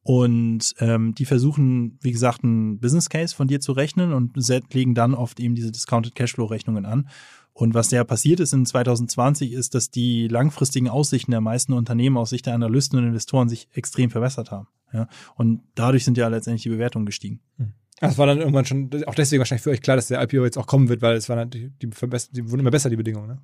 [0.04, 4.36] Und ähm, die versuchen, wie gesagt, einen Business Case von dir zu rechnen und
[4.74, 7.08] legen dann oft eben diese Discounted Cashflow Rechnungen an.
[7.54, 12.18] Und was ja passiert ist in 2020, ist, dass die langfristigen Aussichten der meisten Unternehmen
[12.18, 14.68] aus Sicht der Analysten und Investoren sich extrem verbessert haben.
[14.94, 15.08] Ja?
[15.36, 17.42] Und dadurch sind ja letztendlich die Bewertungen gestiegen.
[17.58, 17.74] Hm.
[18.00, 20.58] Das war dann irgendwann schon, auch deswegen wahrscheinlich für euch klar, dass der IPO jetzt
[20.58, 23.28] auch kommen wird, weil es war natürlich, die, die wurden immer besser, die Bedingungen.
[23.28, 23.38] Ne?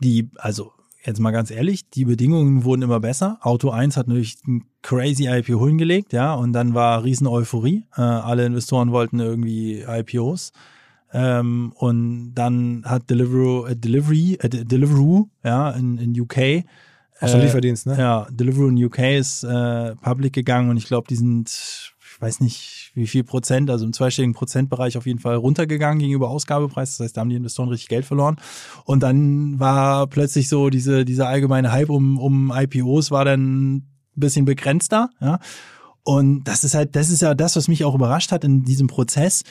[0.00, 0.72] Die, also
[1.04, 3.38] jetzt mal ganz ehrlich, die Bedingungen wurden immer besser.
[3.40, 7.84] Auto 1 hat natürlich ein crazy IPO hingelegt, ja, und dann war riesen Euphorie.
[7.96, 10.52] Äh, alle Investoren wollten irgendwie IPOs.
[11.12, 16.64] Ähm, und dann hat Deliveroo, äh, Delivery, äh, Deliveroo, ja, in, in UK.
[17.20, 17.98] Aus äh, Lieferdienst, ne?
[17.98, 22.40] Ja, Deliveroo in UK ist äh, public gegangen und ich glaube, die sind, ich weiß
[22.40, 26.96] nicht wie viel Prozent, also im zweistelligen Prozentbereich auf jeden Fall runtergegangen gegenüber Ausgabepreis.
[26.96, 28.36] Das heißt, da haben die Investoren richtig Geld verloren.
[28.84, 33.90] Und dann war plötzlich so diese, dieser allgemeine Hype um, um IPOs war dann ein
[34.14, 35.40] bisschen begrenzter, ja.
[36.02, 38.86] Und das ist halt, das ist ja das, was mich auch überrascht hat in diesem
[38.86, 39.42] Prozess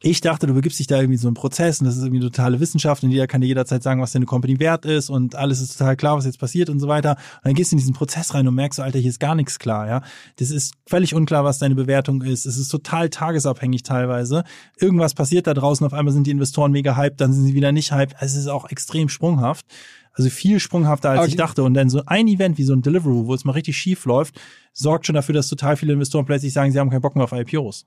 [0.00, 2.30] ich dachte, du begibst dich da irgendwie so einen Prozess und das ist irgendwie eine
[2.30, 5.60] totale Wissenschaft und jeder kann dir jederzeit sagen, was deine Company wert ist und alles
[5.60, 7.12] ist total klar, was jetzt passiert und so weiter.
[7.12, 9.34] Und dann gehst du in diesen Prozess rein und merkst so, Alter, hier ist gar
[9.34, 10.02] nichts klar, ja.
[10.36, 12.44] Das ist völlig unklar, was deine Bewertung ist.
[12.44, 14.44] Es ist total tagesabhängig teilweise.
[14.78, 17.72] Irgendwas passiert da draußen, auf einmal sind die Investoren mega hyped, dann sind sie wieder
[17.72, 18.16] nicht hyped.
[18.20, 19.66] Es ist auch extrem sprunghaft.
[20.12, 21.28] Also viel sprunghafter, als okay.
[21.30, 21.64] ich dachte.
[21.64, 24.40] Und dann so ein Event wie so ein Deliveroo, wo es mal richtig schief läuft,
[24.72, 27.32] sorgt schon dafür, dass total viele Investoren plötzlich sagen, sie haben keinen Bock mehr auf
[27.32, 27.86] IPOs.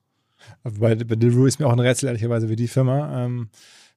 [0.63, 3.49] Bei, bei Deliveroo ist mir auch ein Rätsel, ehrlicherweise, wie die Firma ähm,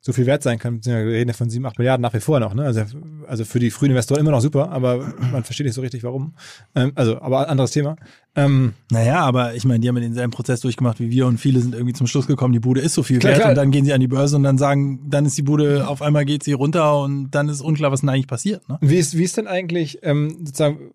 [0.03, 0.83] so viel wert sein kann.
[0.85, 2.55] Wir reden ja von sieben, acht Milliarden nach wie vor noch.
[2.55, 2.65] Ne?
[2.65, 2.83] Also,
[3.27, 6.33] also für die frühen Investoren immer noch super, aber man versteht nicht so richtig, warum.
[6.75, 7.97] Ähm, also, aber anderes Thema.
[8.35, 11.61] Ähm, naja, aber ich meine, die haben ja denselben Prozess durchgemacht wie wir und viele
[11.61, 13.51] sind irgendwie zum Schluss gekommen, die Bude ist so viel klar, wert klar.
[13.51, 16.01] und dann gehen sie an die Börse und dann sagen, dann ist die Bude, auf
[16.01, 18.67] einmal geht sie runter und dann ist unklar, was denn eigentlich passiert.
[18.71, 18.79] Ne?
[18.81, 20.93] Wie, ist, wie ist denn eigentlich ähm, sozusagen,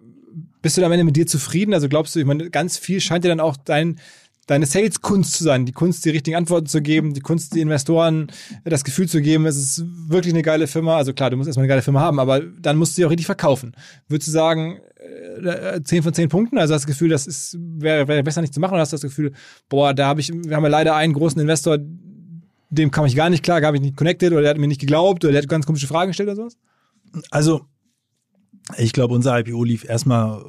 [0.64, 1.76] bist du am Ende mit dir zufrieden?
[1.76, 3.98] Also glaubst du, ich meine, ganz viel scheint ja dann auch dein
[4.48, 8.28] deine Sales-Kunst zu sein, die Kunst, die richtigen Antworten zu geben, die Kunst, die Investoren
[8.64, 10.98] das Gefühl zu geben, es ist wirklich eine geile Firma.
[10.98, 13.10] Also klar, du musst erstmal eine geile Firma haben, aber dann musst du sie auch
[13.10, 13.76] richtig verkaufen.
[14.08, 14.80] Würdest du sagen,
[15.44, 16.58] äh, 10 von 10 Punkten?
[16.58, 18.98] Also hast du das Gefühl, das wäre wär besser nicht zu machen oder hast du
[18.98, 19.34] das Gefühl,
[19.68, 21.80] boah, da habe ich, wir haben ja leider einen großen Investor,
[22.70, 24.82] dem kam ich gar nicht klar, habe ich nicht connected oder der hat mir nicht
[24.82, 26.58] geglaubt oder der hat ganz komische Fragen gestellt oder sowas?
[27.32, 27.62] Also,
[28.78, 30.44] ich glaube, unser IPO lief erstmal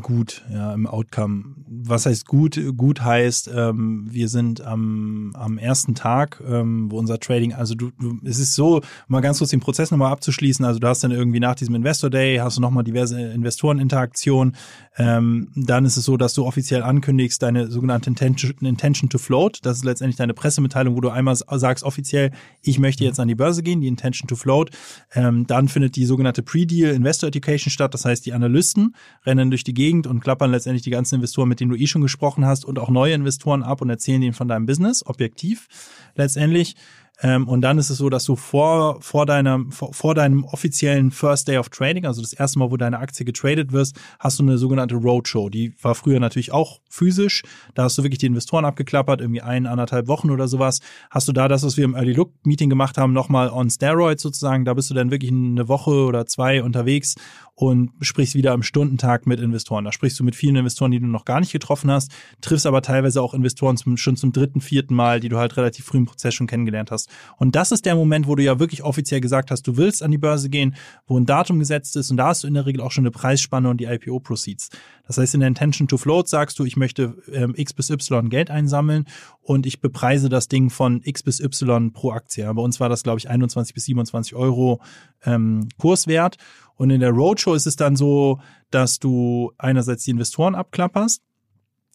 [0.00, 1.44] gut, ja, im Outcome.
[1.66, 2.58] Was heißt gut?
[2.76, 7.90] Gut heißt, ähm, wir sind am, am ersten Tag, ähm, wo unser Trading, also du,
[8.00, 11.10] du, es ist so, mal ganz kurz den Prozess nochmal abzuschließen, also du hast dann
[11.10, 14.56] irgendwie nach diesem Investor Day, hast du nochmal diverse Investoreninteraktionen,
[14.96, 19.78] ähm, dann ist es so, dass du offiziell ankündigst, deine sogenannte Intention, to Float, das
[19.78, 22.30] ist letztendlich deine Pressemitteilung, wo du einmal sagst offiziell,
[22.62, 24.70] ich möchte jetzt an die Börse gehen, die Intention to Float,
[25.14, 28.94] ähm, dann findet die sogenannte Pre-Deal Investor Education statt, das heißt, die Analysten
[29.26, 31.86] rennen durch die die Gegend und klappern letztendlich die ganzen Investoren, mit denen du eh
[31.86, 35.68] schon gesprochen hast und auch neue Investoren ab und erzählen denen von deinem Business, objektiv
[36.14, 36.74] letztendlich.
[37.22, 41.12] Ähm, und dann ist es so, dass du vor, vor, deinem, vor, vor deinem offiziellen
[41.12, 44.42] First Day of Trading, also das erste Mal, wo deine Aktie getradet wirst, hast du
[44.42, 45.48] eine sogenannte Roadshow.
[45.48, 47.42] Die war früher natürlich auch physisch.
[47.74, 50.80] Da hast du wirklich die Investoren abgeklappert, irgendwie ein, anderthalb Wochen oder sowas.
[51.10, 54.22] Hast du da das, was wir im Early Look Meeting gemacht haben, nochmal on Steroids
[54.22, 54.64] sozusagen.
[54.64, 57.14] Da bist du dann wirklich eine Woche oder zwei unterwegs
[57.56, 59.84] und sprichst wieder am Stundentag mit Investoren.
[59.84, 62.82] Da sprichst du mit vielen Investoren, die du noch gar nicht getroffen hast, triffst aber
[62.82, 66.06] teilweise auch Investoren zum, schon zum dritten, vierten Mal, die du halt relativ früh im
[66.06, 67.08] Prozess schon kennengelernt hast.
[67.36, 70.10] Und das ist der Moment, wo du ja wirklich offiziell gesagt hast, du willst an
[70.10, 70.74] die Börse gehen,
[71.06, 73.12] wo ein Datum gesetzt ist und da hast du in der Regel auch schon eine
[73.12, 74.70] Preisspanne und die IPO-Proceeds.
[75.06, 78.30] Das heißt, in der Intention to Float sagst du, ich möchte ähm, X bis Y
[78.30, 79.04] Geld einsammeln
[79.42, 82.52] und ich bepreise das Ding von X bis Y pro Aktie.
[82.52, 84.80] Bei uns war das, glaube ich, 21 bis 27 Euro
[85.24, 86.38] ähm, Kurswert.
[86.76, 91.22] Und in der Roadshow ist es dann so, dass du einerseits die Investoren abklapperst,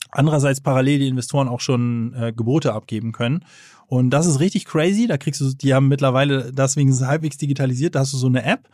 [0.09, 3.45] andererseits parallel die Investoren auch schon äh, Gebote abgeben können.
[3.87, 5.07] Und das ist richtig crazy.
[5.07, 7.95] Da kriegst du, die haben mittlerweile das wenigstens halbwegs digitalisiert.
[7.95, 8.69] Da hast du so eine App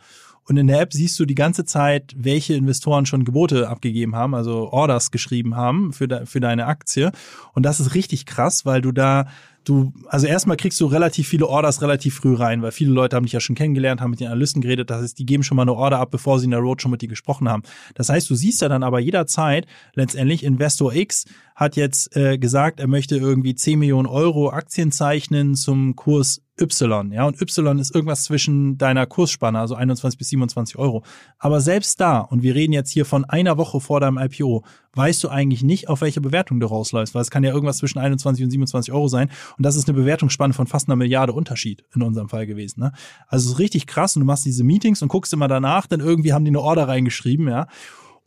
[0.48, 4.34] und in der App siehst du die ganze Zeit, welche Investoren schon Gebote abgegeben haben,
[4.34, 7.10] also Orders geschrieben haben für, de, für deine Aktie.
[7.54, 9.26] Und das ist richtig krass, weil du da
[9.66, 13.24] du, also erstmal kriegst du relativ viele Orders relativ früh rein, weil viele Leute haben
[13.24, 15.62] dich ja schon kennengelernt, haben mit den Analysten geredet, das heißt, die geben schon mal
[15.62, 17.62] eine Order ab, bevor sie in der Road schon mit dir gesprochen haben.
[17.94, 22.80] Das heißt, du siehst ja dann aber jederzeit letztendlich, Investor X hat jetzt äh, gesagt,
[22.80, 27.94] er möchte irgendwie 10 Millionen Euro Aktien zeichnen zum Kurs Y, ja, und Y ist
[27.94, 31.02] irgendwas zwischen deiner Kursspanne, also 21 bis 27 Euro.
[31.38, 35.22] Aber selbst da, und wir reden jetzt hier von einer Woche vor deinem IPO, weißt
[35.22, 38.44] du eigentlich nicht, auf welche Bewertung du rausläufst, weil es kann ja irgendwas zwischen 21
[38.44, 39.30] und 27 Euro sein.
[39.58, 42.80] Und das ist eine Bewertungsspanne von fast einer Milliarde Unterschied in unserem Fall gewesen.
[42.80, 42.92] Ne?
[43.28, 46.00] Also es ist richtig krass und du machst diese Meetings und guckst immer danach, dann
[46.00, 47.66] irgendwie haben die eine Order reingeschrieben, ja.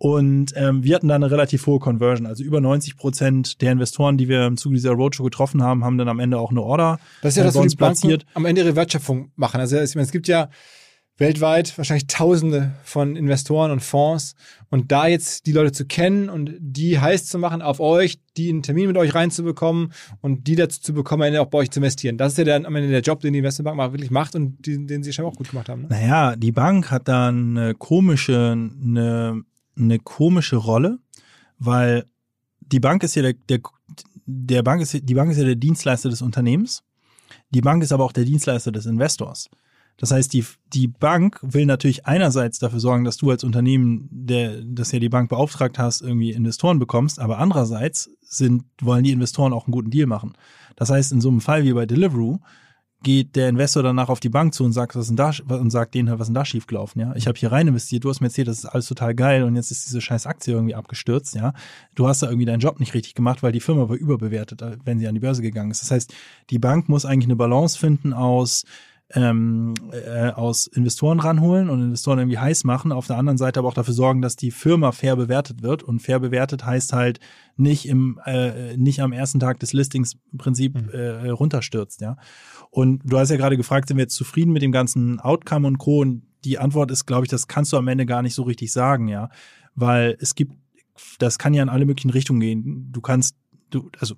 [0.02, 2.26] Und ähm, wir hatten da eine relativ hohe Conversion.
[2.26, 5.98] Also über 90 Prozent der Investoren, die wir im Zuge dieser Roadshow getroffen haben, haben
[5.98, 7.00] dann am Ende auch eine Order.
[7.22, 9.60] Das ist ja äh, das, was die Banken am Ende ihre Wertschöpfung machen.
[9.60, 10.50] Also ich meine, es gibt ja
[11.20, 14.36] weltweit wahrscheinlich Tausende von Investoren und Fonds.
[14.70, 18.50] Und da jetzt die Leute zu kennen und die heiß zu machen auf euch, die
[18.50, 19.92] einen Termin mit euch reinzubekommen
[20.22, 22.18] und die dazu zu bekommen, am Ende auch bei euch zu investieren.
[22.18, 24.66] Das ist ja dann am Ende der Job, den die Investmentbank mal wirklich macht und
[24.66, 25.84] den, den sie scheinbar auch gut gemacht haben.
[25.84, 25.88] Ne?
[25.90, 29.44] Naja, die Bank hat da eine komische, eine,
[29.80, 31.00] eine komische Rolle,
[31.58, 32.06] weil
[32.60, 33.60] die Bank ist ja der, der,
[34.26, 36.84] der Bank ist, die Bank ist ja der Dienstleister des Unternehmens.
[37.50, 39.50] Die Bank ist aber auch der Dienstleister des Investors.
[39.98, 44.62] Das heißt, die, die Bank will natürlich einerseits dafür sorgen, dass du als Unternehmen, der,
[44.64, 49.52] das ja die Bank beauftragt hast, irgendwie Investoren bekommst, aber andererseits sind, wollen die Investoren
[49.52, 50.34] auch einen guten Deal machen.
[50.78, 52.40] Das heißt, in so einem Fall wie bei Deliveroo
[53.02, 55.96] geht der Investor danach auf die Bank zu und sagt, was denn da, und sagt
[55.96, 57.16] denen, was ist denn da schiefgelaufen, ja?
[57.16, 59.56] Ich habe hier rein investiert, du hast mir erzählt, das ist alles total geil und
[59.56, 61.54] jetzt ist diese scheiß Aktie irgendwie abgestürzt, ja?
[61.96, 65.00] Du hast da irgendwie deinen Job nicht richtig gemacht, weil die Firma war überbewertet, wenn
[65.00, 65.82] sie an die Börse gegangen ist.
[65.82, 66.14] Das heißt,
[66.50, 68.66] die Bank muss eigentlich eine Balance finden aus
[69.16, 73.70] ähm, äh, aus Investoren ranholen und Investoren irgendwie heiß machen, auf der anderen Seite aber
[73.70, 75.82] auch dafür sorgen, dass die Firma fair bewertet wird.
[75.82, 77.20] Und fair bewertet heißt halt
[77.58, 80.90] nicht im äh, nicht am ersten Tag des Listings im Prinzip mhm.
[80.90, 82.18] äh, runterstürzt, ja.
[82.70, 85.80] Und du hast ja gerade gefragt, sind wir jetzt zufrieden mit dem ganzen Outcome und
[85.80, 86.02] Co.
[86.02, 88.72] Und die Antwort ist, glaube ich, das kannst du am Ende gar nicht so richtig
[88.72, 89.30] sagen, ja.
[89.74, 90.54] Weil es gibt,
[91.18, 92.90] das kann ja in alle möglichen Richtungen gehen.
[92.92, 93.36] Du kannst,
[93.72, 94.16] du, also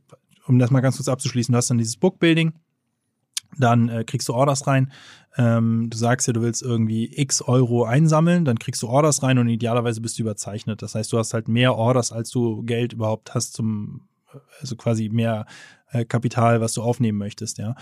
[0.48, 2.54] um das mal ganz kurz abzuschließen, du hast dann dieses Bookbuilding,
[3.58, 4.91] dann äh, kriegst du Orders rein.
[5.38, 9.38] Ähm, du sagst ja, du willst irgendwie x Euro einsammeln, dann kriegst du Orders rein
[9.38, 10.82] und idealerweise bist du überzeichnet.
[10.82, 14.10] Das heißt, du hast halt mehr Orders, als du Geld überhaupt hast zum,
[14.60, 15.45] also quasi mehr
[15.91, 17.76] äh, Kapital, was du aufnehmen möchtest, ja.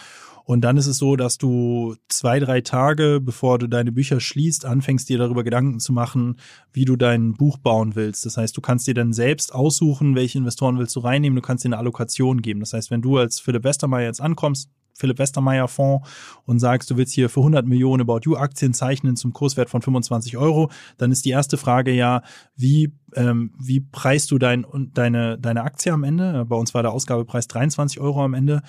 [0.44, 4.66] Und dann ist es so, dass du zwei, drei Tage, bevor du deine Bücher schließt,
[4.66, 6.38] anfängst dir darüber Gedanken zu machen,
[6.74, 8.26] wie du dein Buch bauen willst.
[8.26, 11.66] Das heißt, du kannst dir dann selbst aussuchen, welche Investoren willst du reinnehmen, du kannst
[11.66, 12.62] dir eine Allokation geben.
[12.62, 16.08] Das heißt, wenn du als Philipp Westermeier jetzt ankommst, Philipp Westermeier Fonds
[16.46, 19.82] und sagst, du willst hier für 100 Millionen About You Aktien zeichnen zum Kurswert von
[19.82, 22.22] 25 Euro, dann ist die erste Frage ja,
[22.56, 26.46] wie ähm, wie preist du dein, deine, deine Aktie am Ende?
[26.46, 28.62] Bei uns war der Ausgabepreis 23 Euro am Ende.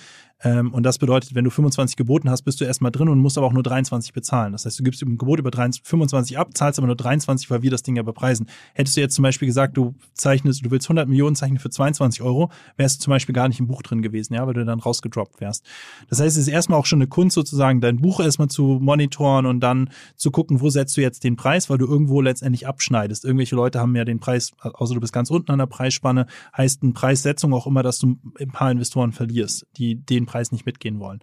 [0.43, 3.37] Ähm, und das bedeutet, wenn du 25 geboten hast, bist du erstmal drin und musst
[3.37, 4.53] aber auch nur 23 bezahlen.
[4.53, 7.61] Das heißt, du gibst im Gebot über 23, 25 ab, zahlst aber nur 23, weil
[7.61, 8.47] wir das Ding ja bepreisen.
[8.73, 12.21] Hättest du jetzt zum Beispiel gesagt, du zeichnest, du willst 100 Millionen zeichnen für 22
[12.21, 14.79] Euro, wärst du zum Beispiel gar nicht im Buch drin gewesen, ja, weil du dann
[14.79, 15.63] rausgedroppt wärst.
[16.09, 19.45] Das heißt, es ist erstmal auch schon eine Kunst sozusagen, dein Buch erstmal zu monitoren
[19.45, 23.25] und dann zu gucken, wo setzt du jetzt den Preis, weil du irgendwo letztendlich abschneidest.
[23.25, 24.30] Irgendwelche Leute haben ja den Preis,
[24.61, 28.17] außer du bist ganz unten an der Preisspanne, heißt eine Preissetzung auch immer, dass du
[28.39, 31.21] ein paar Investoren verlierst, die den Preis nicht mitgehen wollen.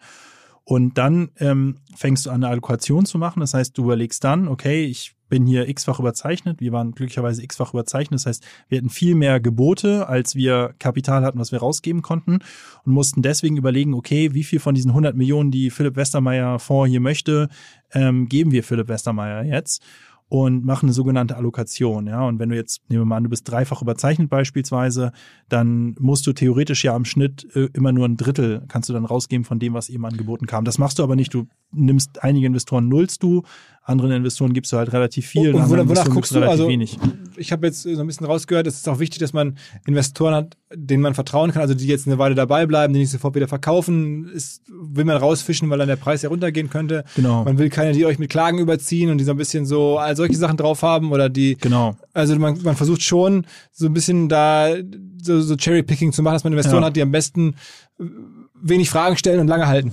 [0.68, 3.40] Und dann ähm, fängst du an, eine Allokation zu machen.
[3.40, 6.60] Das heißt, du überlegst dann, okay, ich bin hier x-fach überzeichnet.
[6.60, 8.20] Wir waren glücklicherweise x-fach überzeichnet.
[8.20, 12.40] Das heißt, wir hatten viel mehr Gebote, als wir Kapital hatten, was wir rausgeben konnten
[12.84, 16.90] und mussten deswegen überlegen, okay, wie viel von diesen 100 Millionen, die Philipp Westermeier Fonds
[16.90, 17.48] hier möchte,
[17.92, 19.82] ähm, geben wir Philipp Westermeier jetzt
[20.28, 22.06] und machen eine sogenannte Allokation.
[22.06, 25.12] Ja, und wenn du jetzt, nehmen wir mal an, du bist dreifach überzeichnet beispielsweise,
[25.48, 29.06] dann musst du theoretisch ja am Schnitt äh, immer nur ein Drittel kannst du dann
[29.06, 30.64] rausgeben von dem, was eben angeboten kam.
[30.64, 31.32] Das machst du aber nicht.
[31.32, 33.42] Du nimmst einige Investoren nullst du,
[33.88, 35.54] anderen Investoren gibst du halt relativ viel.
[35.54, 36.34] Und, und wonach Investoren guckst du?
[36.36, 36.98] relativ Also, wenig.
[37.36, 40.56] ich habe jetzt so ein bisschen rausgehört, es ist auch wichtig, dass man Investoren hat,
[40.74, 43.48] denen man vertrauen kann, also die jetzt eine Weile dabei bleiben, die nicht sofort wieder
[43.48, 44.28] verkaufen.
[44.28, 47.04] Ist, will man rausfischen, weil dann der Preis ja runtergehen könnte.
[47.16, 47.44] Genau.
[47.44, 50.14] Man will keine, die euch mit Klagen überziehen und die so ein bisschen so all
[50.16, 51.56] solche Sachen drauf haben oder die.
[51.56, 51.96] Genau.
[52.12, 54.74] Also man, man versucht schon so ein bisschen da
[55.22, 56.86] so, so Cherry-Picking zu machen, dass man Investoren Ja.
[56.88, 57.54] hat, die am besten
[58.60, 59.92] wenig Fragen stellen und lange halten.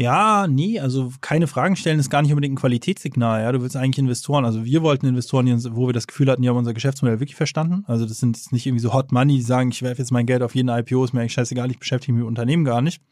[0.00, 3.42] Ja, nee, also keine Fragen stellen ist gar nicht unbedingt ein Qualitätssignal.
[3.42, 4.46] Ja, du willst eigentlich Investoren.
[4.46, 5.46] Also wir wollten Investoren,
[5.76, 7.84] wo wir das Gefühl hatten, die haben unser Geschäftsmodell wirklich verstanden.
[7.86, 10.24] Also das sind jetzt nicht irgendwie so Hot Money, die sagen, ich werfe jetzt mein
[10.24, 13.02] Geld auf jeden IPO, ist mir eigentlich scheißegal, ich beschäftige mich mit Unternehmen gar nicht.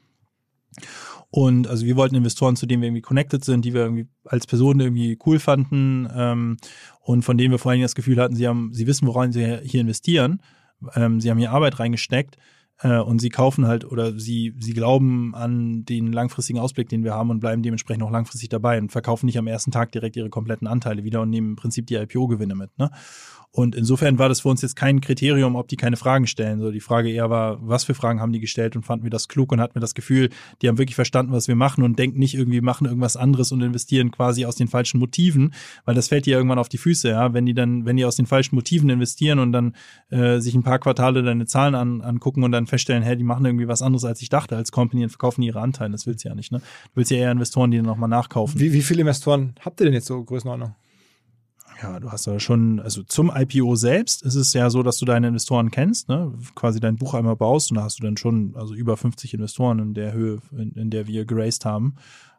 [1.29, 4.47] Und also wir wollten Investoren, zu denen wir irgendwie connected sind, die wir irgendwie als
[4.47, 6.57] Personen irgendwie cool fanden ähm,
[7.03, 9.31] und von denen wir vor allen Dingen das Gefühl hatten, sie haben, sie wissen, woran
[9.31, 10.41] sie hier investieren.
[10.95, 12.39] Ähm, sie haben hier Arbeit reingesteckt
[12.81, 17.15] äh, und sie kaufen halt oder sie, sie glauben an den langfristigen Ausblick, den wir
[17.15, 20.31] haben und bleiben dementsprechend auch langfristig dabei und verkaufen nicht am ersten Tag direkt ihre
[20.31, 22.77] kompletten Anteile wieder und nehmen im Prinzip die IPO-Gewinne mit.
[22.79, 22.91] Ne?
[23.51, 26.61] Und insofern war das für uns jetzt kein Kriterium, ob die keine Fragen stellen.
[26.61, 29.27] So die Frage eher war, was für Fragen haben die gestellt und fanden wir das
[29.27, 30.29] klug und hatten wir das Gefühl,
[30.61, 33.63] die haben wirklich verstanden, was wir machen und denken nicht irgendwie, machen irgendwas anderes und
[33.63, 35.55] investieren quasi aus den falschen Motiven,
[35.87, 37.33] weil das fällt dir irgendwann auf die Füße, ja.
[37.33, 39.75] Wenn die dann, wenn die aus den falschen Motiven investieren und dann
[40.11, 43.47] äh, sich ein paar Quartale deine Zahlen an, angucken und dann feststellen, hey, die machen
[43.47, 45.93] irgendwie was anderes, als ich dachte, als Company und verkaufen ihre Anteile.
[45.93, 46.59] Das willst du ja nicht, ne?
[46.59, 48.61] Du willst ja eher Investoren, die dann nochmal nachkaufen.
[48.61, 50.75] Wie, wie viele Investoren habt ihr denn jetzt so Größenordnung?
[51.81, 55.05] Ja, du hast aber schon, also zum IPO selbst ist es ja so, dass du
[55.05, 56.33] deine Investoren kennst, ne?
[56.57, 59.79] quasi dein Buch einmal baust und da hast du dann schon also über 50 Investoren
[59.79, 61.95] in der Höhe, in, in der wir geraced haben.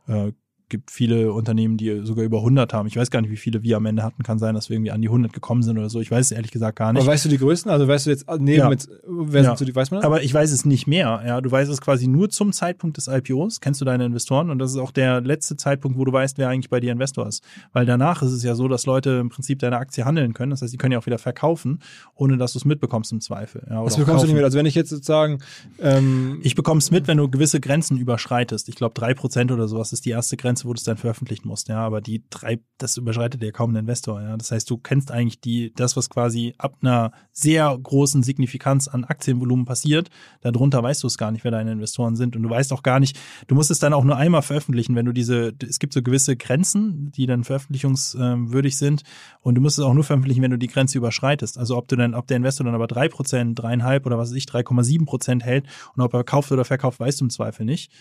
[0.07, 0.33] Äh,
[0.69, 2.87] gibt viele Unternehmen, die sogar über 100 haben.
[2.87, 4.23] Ich weiß gar nicht, wie viele wir am Ende hatten.
[4.23, 5.99] Kann sein, dass wir irgendwie an die 100 gekommen sind oder so.
[5.99, 7.01] Ich weiß es ehrlich gesagt gar nicht.
[7.01, 7.71] Aber weißt du die größten?
[7.71, 8.69] Also weißt du jetzt neben Ja.
[8.69, 9.49] mit, wer Ja.
[9.49, 10.05] sind so die, weiß man das?
[10.05, 11.21] Aber ich weiß es nicht mehr.
[11.25, 13.59] Ja, du weißt es quasi nur zum Zeitpunkt des IPOs.
[13.61, 14.49] Kennst du deine Investoren?
[14.49, 17.27] Und das ist auch der letzte Zeitpunkt, wo du weißt, wer eigentlich bei dir Investor
[17.27, 17.43] ist.
[17.73, 20.51] Weil danach ist es ja so, dass Leute im Prinzip deine Aktie handeln können.
[20.51, 21.79] Das heißt, die können ja auch wieder verkaufen,
[22.15, 23.65] ohne dass du es mitbekommst im Zweifel.
[23.69, 24.43] Ja, Was auch bekommst du nicht mit?
[24.43, 25.39] Also wenn ich jetzt sozusagen
[25.79, 28.69] ähm, Ich bekomme es mit, wenn du gewisse Grenzen überschreitest.
[28.69, 31.47] Ich glaube, drei Prozent oder sowas ist die erste Grenze, wo du es dann veröffentlichen
[31.47, 31.67] musst.
[31.67, 34.21] Ja, aber die drei, das überschreitet ja kaum ein Investor.
[34.21, 38.87] Ja, das heißt, du kennst eigentlich die, das, was quasi ab einer sehr großen Signifikanz
[38.87, 40.09] an Aktienvolumen passiert.
[40.41, 42.35] Darunter weißt du es gar nicht, wer deine Investoren sind.
[42.35, 45.05] Und du weißt auch gar nicht, du musst es dann auch nur einmal veröffentlichen, wenn
[45.05, 49.03] du diese, es gibt so gewisse Grenzen, die dann veröffentlichungswürdig sind.
[49.41, 51.57] Und du musst es auch nur veröffentlichen, wenn du die Grenze überschreitest.
[51.57, 54.35] Also ob du dann, ob der Investor dann aber drei Prozent, dreieinhalb oder was weiß
[54.35, 57.91] ich, 3,7 Prozent hält und ob er kauft oder verkauft, weißt du im Zweifel nicht.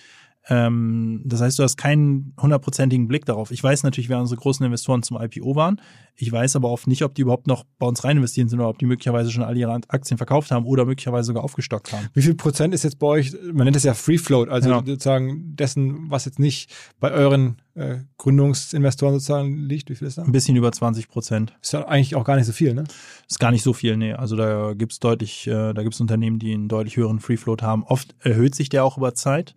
[0.50, 3.50] Ähm, das heißt, du hast keinen hundertprozentigen Blick darauf.
[3.50, 5.80] Ich weiß natürlich, wer unsere großen Investoren zum IPO waren.
[6.14, 8.70] Ich weiß aber oft nicht, ob die überhaupt noch bei uns rein investieren sind oder
[8.70, 12.08] ob die möglicherweise schon alle ihre Aktien verkauft haben oder möglicherweise sogar aufgestockt haben.
[12.14, 14.82] wie viel Prozent ist jetzt bei euch, man nennt es ja Free Float, also Ja.
[14.84, 20.22] sozusagen dessen, was jetzt nicht bei euren äh, Gründungsinvestoren sozusagen liegt, wie viel ist da?
[20.22, 21.54] Ein bisschen über 20 Prozent.
[21.62, 22.84] Ist ja eigentlich auch gar nicht so viel, ne?
[23.28, 24.12] Ist gar nicht so viel, nee.
[24.14, 27.84] Also da gibt's deutlich, äh, da gibt's Unternehmen, die einen deutlich höheren Free Float haben.
[27.84, 29.54] Oft erhöht sich der auch über Zeit,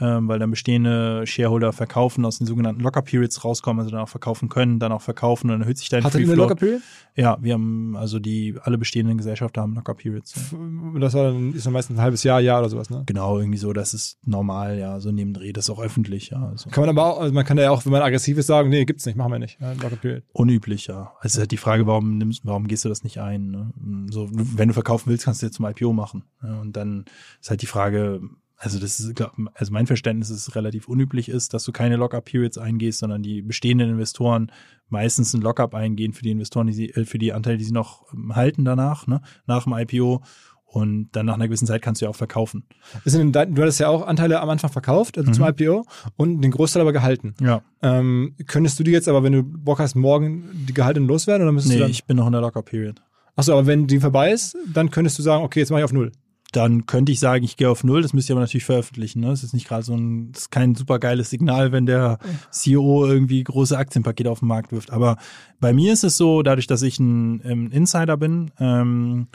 [0.00, 4.08] ähm, weil dann bestehende Shareholder verkaufen, aus den sogenannten Locker Periods rauskommen, also dann auch
[4.08, 6.36] verkaufen können, dann auch verkaufen und dann erhöht sich dein Hattet Free Float.
[6.38, 6.82] Locker Period?
[7.16, 10.34] Ja, wir haben, also die, alle bestehenden Gesellschaften haben Locker Periods.
[10.52, 10.98] Ja.
[10.98, 13.04] Das war dann, ist dann meistens ein halbes Jahr, Jahr oder sowas, ne?
[13.06, 16.44] Genau, irgendwie so, das ist normal, ja, so neben Dreh, das ist auch öffentlich, ja.
[16.44, 18.70] Also Kann man aber auch, also man kann ja auch, wenn man aggressiv ist, sagen,
[18.70, 19.60] nee, gibt's nicht, machen wir nicht.
[19.60, 20.24] Ja, Locker Period.
[20.32, 21.12] unüblich, ja.
[21.20, 23.50] Also halt die Frage, warum nimmst, warum gehst du das nicht ein?
[23.50, 23.72] Ne?
[24.10, 26.24] So, wenn du verkaufen willst, kannst du jetzt zum IPO machen.
[26.42, 27.04] Ja, und dann
[27.40, 28.20] ist halt die Frage,
[28.56, 32.56] also das ist, glaub, also mein Verständnis ist relativ unüblich ist, dass du keine Lockup-Periods
[32.58, 34.50] eingehst, sondern die bestehenden Investoren
[34.88, 37.72] meistens ein Lockup eingehen für die Investoren, die sie, äh, für die Anteile, die sie
[37.72, 40.22] noch ähm, halten danach, ne, nach dem IPO.
[40.66, 42.64] Und dann nach einer gewissen Zeit kannst du ja auch verkaufen.
[43.04, 45.50] Sind du hattest ja auch Anteile am Anfang verkauft, also zum Mhm.
[45.50, 45.84] IPO,
[46.16, 47.34] und den Großteil aber gehalten.
[47.40, 47.62] Ja.
[47.80, 51.52] Ähm, könntest du die jetzt aber, wenn du Bock hast, morgen die Gehalten loswerden oder
[51.52, 53.00] müsstest Nee, du dann, ich bin noch in der Lockup-Period.
[53.36, 55.92] Achso, aber wenn die vorbei ist, dann könntest du sagen, okay, jetzt mache ich auf
[55.92, 56.10] Null.
[56.56, 58.02] Dann könnte ich sagen, ich gehe auf Null.
[58.02, 59.20] Das müsst ihr aber natürlich veröffentlichen.
[59.20, 59.28] Ne?
[59.28, 62.18] Das ist nicht gerade so ein, das ist kein super geiles Signal, wenn der
[62.50, 64.90] CEO irgendwie große Aktienpakete auf den Markt wirft.
[64.90, 65.16] Aber
[65.60, 69.28] bei mir ist es so, dadurch, dass ich ein, ähm, Insider bin, ähm,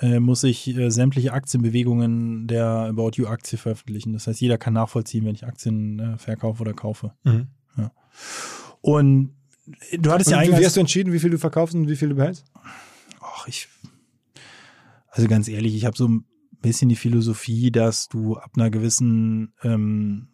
[0.00, 4.12] äh, muss ich äh, sämtliche Aktienbewegungen der About You Aktie veröffentlichen.
[4.12, 7.12] Das heißt, jeder kann nachvollziehen, wenn ich Aktien äh, verkaufe oder kaufe.
[8.80, 9.30] Und
[9.96, 10.60] du hattest ja Und eigentlich.
[10.60, 12.44] wie hast du entschieden, wie viel du verkaufst und wie viel du behältst?
[13.20, 13.68] Ach, ich.
[15.08, 16.24] Also ganz ehrlich, ich habe so ein
[16.64, 20.28] bisschen die Philosophie, dass du ab einer gewissen ähm,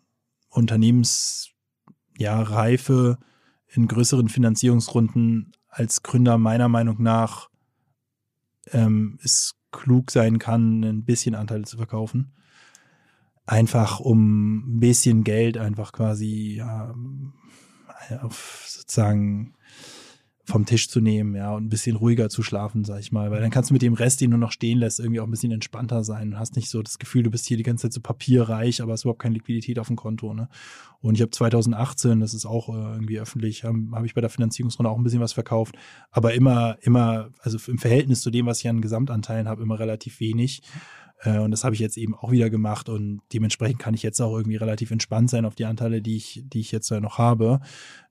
[0.49, 1.51] Unternehmens
[2.17, 2.67] ja,
[3.67, 7.51] in größeren Finanzierungsrunden als Gründer meiner Meinung nach
[8.69, 12.33] ähm, es klug sein kann, ein bisschen Anteile zu verkaufen.
[13.45, 16.95] Einfach um ein bisschen Geld einfach quasi ja,
[18.23, 19.55] auf sozusagen
[20.51, 23.31] vom Tisch zu nehmen, ja, und ein bisschen ruhiger zu schlafen, sag ich mal.
[23.31, 25.31] Weil dann kannst du mit dem Rest, den du noch stehen lässt, irgendwie auch ein
[25.31, 27.93] bisschen entspannter sein und hast nicht so das Gefühl, du bist hier die ganze Zeit
[27.93, 30.49] so papierreich, aber hast überhaupt keine Liquidität auf dem Konto, ne?
[31.03, 34.29] Und ich habe 2018, das ist auch äh, irgendwie öffentlich, habe hab ich bei der
[34.29, 35.77] Finanzierungsrunde auch ein bisschen was verkauft,
[36.11, 40.21] aber immer, immer, also im Verhältnis zu dem, was ich an Gesamtanteilen habe, immer relativ
[40.21, 40.63] wenig.
[41.23, 44.21] Äh, Und das habe ich jetzt eben auch wieder gemacht und dementsprechend kann ich jetzt
[44.21, 47.19] auch irgendwie relativ entspannt sein auf die Anteile, die ich, die ich jetzt äh, noch
[47.19, 47.61] habe.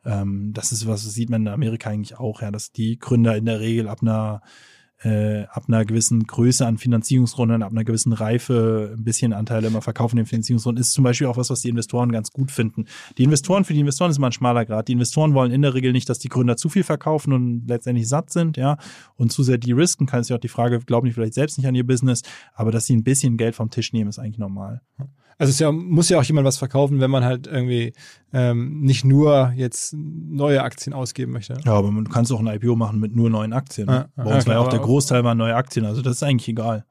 [0.05, 3.35] Ähm, das ist was, das sieht man in Amerika eigentlich auch, ja, dass die Gründer
[3.35, 4.41] in der Regel ab einer
[5.03, 9.81] äh, ab einer gewissen Größe an Finanzierungsrunden, ab einer gewissen Reife ein bisschen Anteile immer
[9.81, 12.85] verkaufen in den Finanzierungsrunden, ist zum Beispiel auch was, was die Investoren ganz gut finden.
[13.17, 14.87] Die Investoren, für die Investoren ist immer ein schmaler Grad.
[14.87, 18.07] Die Investoren wollen in der Regel nicht, dass die Gründer zu viel verkaufen und letztendlich
[18.07, 18.77] satt sind, ja,
[19.15, 21.67] und zu sehr de-risken, kann es ja auch die Frage, glauben die vielleicht selbst nicht
[21.67, 22.21] an ihr Business,
[22.53, 24.81] aber dass sie ein bisschen Geld vom Tisch nehmen, ist eigentlich normal.
[25.39, 27.93] Also es ja, muss ja auch jemand was verkaufen, wenn man halt irgendwie
[28.33, 31.57] ähm, nicht nur jetzt neue Aktien ausgeben möchte.
[31.65, 33.87] Ja, aber man kann auch ein IPO machen mit nur neuen Aktien.
[33.87, 34.09] Ne?
[34.17, 36.17] ja, Bei uns war klar, ja auch der aber- Großteil waren neue Aktien, also das
[36.17, 36.85] ist eigentlich egal.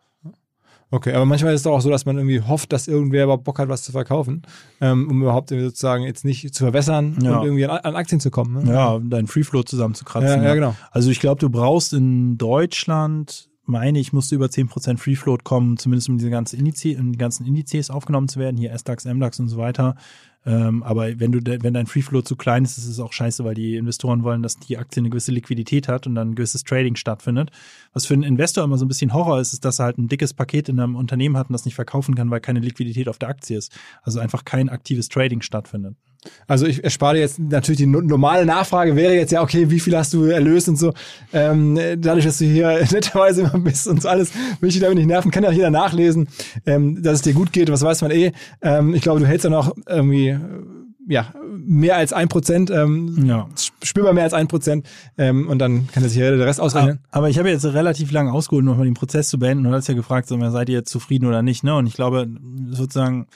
[0.90, 3.44] Okay, aber manchmal ist es doch auch so, dass man irgendwie hofft, dass irgendwer überhaupt
[3.44, 4.40] Bock hat, was zu verkaufen,
[4.80, 7.36] ähm, um überhaupt irgendwie sozusagen jetzt nicht zu verwässern Ja.
[7.36, 8.64] und irgendwie an, an Aktien zu kommen.
[8.64, 8.72] Ne?
[8.72, 10.40] Ja, dein Free Float zusammenzukratzen.
[10.42, 10.74] Ja, ja, genau.
[10.90, 15.44] Also ich glaube, du brauchst in Deutschland, meine ich, musst du über 10% Free Float
[15.44, 19.04] kommen, zumindest um diese ganzen Indizes, um die ganzen Indizes aufgenommen zu werden, hier SDAX,
[19.04, 19.94] MDAX und so weiter.
[20.46, 23.44] Ähm, aber wenn du, wenn dein Free Float zu klein ist, ist es auch scheiße,
[23.44, 26.64] weil die Investoren wollen, dass die Aktie eine gewisse Liquidität hat und dann ein gewisses
[26.64, 27.50] Trading stattfindet.
[27.92, 30.08] Was für einen Investor immer so ein bisschen Horror ist, ist, dass er halt ein
[30.08, 33.18] dickes Paket in einem Unternehmen hat und das nicht verkaufen kann, weil keine Liquidität auf
[33.18, 33.76] der Aktie ist.
[34.02, 35.96] Also einfach kein aktives Trading stattfindet.
[36.46, 39.80] Also ich erspare dir jetzt natürlich die no- normale Nachfrage wäre jetzt ja, okay, wie
[39.80, 40.92] viel hast du erlöst und so.
[41.32, 44.98] Ähm, dadurch, dass du hier netterweise immer bist und so alles, will ich dich damit
[44.98, 46.28] nicht nerven, kann ja auch jeder nachlesen,
[46.66, 48.32] ähm, dass es dir gut geht, was weiß man eh.
[48.62, 50.38] Ähm, ich glaube, du hältst ja noch irgendwie, äh,
[51.10, 53.48] ja, mehr als ein Prozent, ähm, Ja.
[53.82, 56.98] spürbar mehr als ein Prozent ähm, und dann kann er sich ja der Rest ausrechnen.
[57.10, 59.88] Aber ich habe jetzt relativ lange ausgeholt, um nochmal den Prozess zu beenden und hast
[59.88, 61.74] ja gefragt, so, seid ihr jetzt zufrieden oder nicht, ne?
[61.76, 62.26] Und ich glaube,
[62.70, 63.26] sozusagen,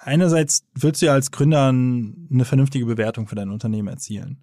[0.00, 4.42] einerseits willst du ja als Gründer eine vernünftige Bewertung für dein Unternehmen erzielen.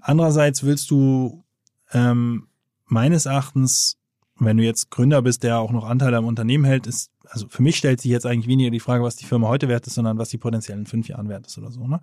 [0.00, 1.44] Andererseits willst du
[1.92, 2.48] ähm,
[2.86, 3.98] meines Erachtens,
[4.38, 7.62] wenn du jetzt Gründer bist, der auch noch Anteile am Unternehmen hält, ist, also für
[7.62, 10.18] mich stellt sich jetzt eigentlich weniger die Frage, was die Firma heute wert ist, sondern
[10.18, 11.86] was die potenziell in fünf Jahren wert ist oder so.
[11.86, 12.00] Ne?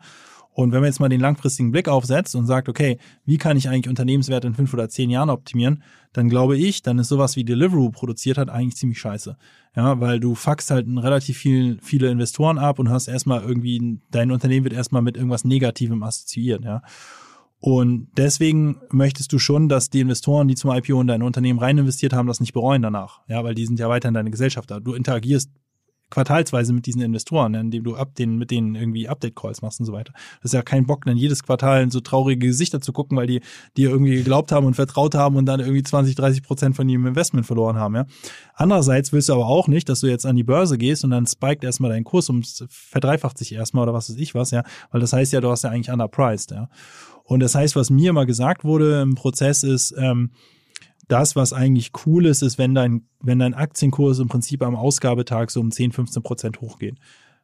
[0.52, 3.70] Und wenn man jetzt mal den langfristigen Blick aufsetzt und sagt, okay, wie kann ich
[3.70, 7.44] eigentlich Unternehmenswerte in fünf oder zehn Jahren optimieren, dann glaube ich, dann ist sowas wie
[7.44, 9.38] Deliveroo produziert hat eigentlich ziemlich scheiße.
[9.76, 14.32] Ja, weil du fuckst halt relativ viel, viele Investoren ab und hast erstmal irgendwie, dein
[14.32, 16.82] Unternehmen wird erstmal mit irgendwas Negativem assoziiert, ja.
[17.62, 21.78] Und deswegen möchtest du schon, dass die Investoren, die zum IPO in dein Unternehmen rein
[21.78, 23.20] investiert haben, das nicht bereuen danach.
[23.28, 24.80] Ja, weil die sind ja weiterhin deine Gesellschaft da.
[24.80, 25.52] Du interagierst
[26.10, 29.86] quartalsweise mit diesen Investoren, ne, indem du ab den, mit denen irgendwie Update-Calls machst und
[29.86, 30.14] so weiter.
[30.42, 33.28] Das ist ja kein Bock, dann jedes Quartal in so traurige Gesichter zu gucken, weil
[33.28, 33.42] die
[33.78, 37.06] dir irgendwie geglaubt haben und vertraut haben und dann irgendwie 20, 30 Prozent von ihrem
[37.06, 38.06] Investment verloren haben, ja.
[38.56, 41.26] Andererseits willst du aber auch nicht, dass du jetzt an die Börse gehst und dann
[41.26, 44.64] spiked erstmal dein Kurs um verdreifacht sich erstmal oder was weiß ich was, ja.
[44.92, 46.70] Weil das heißt ja, du hast ja eigentlich underpriced, ja.
[47.24, 50.32] Und das heißt, was mir immer gesagt wurde im Prozess ist, ähm,
[51.10, 55.50] das, was eigentlich cool ist, ist, wenn dein, wenn dein Aktienkurs im Prinzip am Ausgabetag
[55.50, 56.98] so um 10, 15 Prozent hochgeht.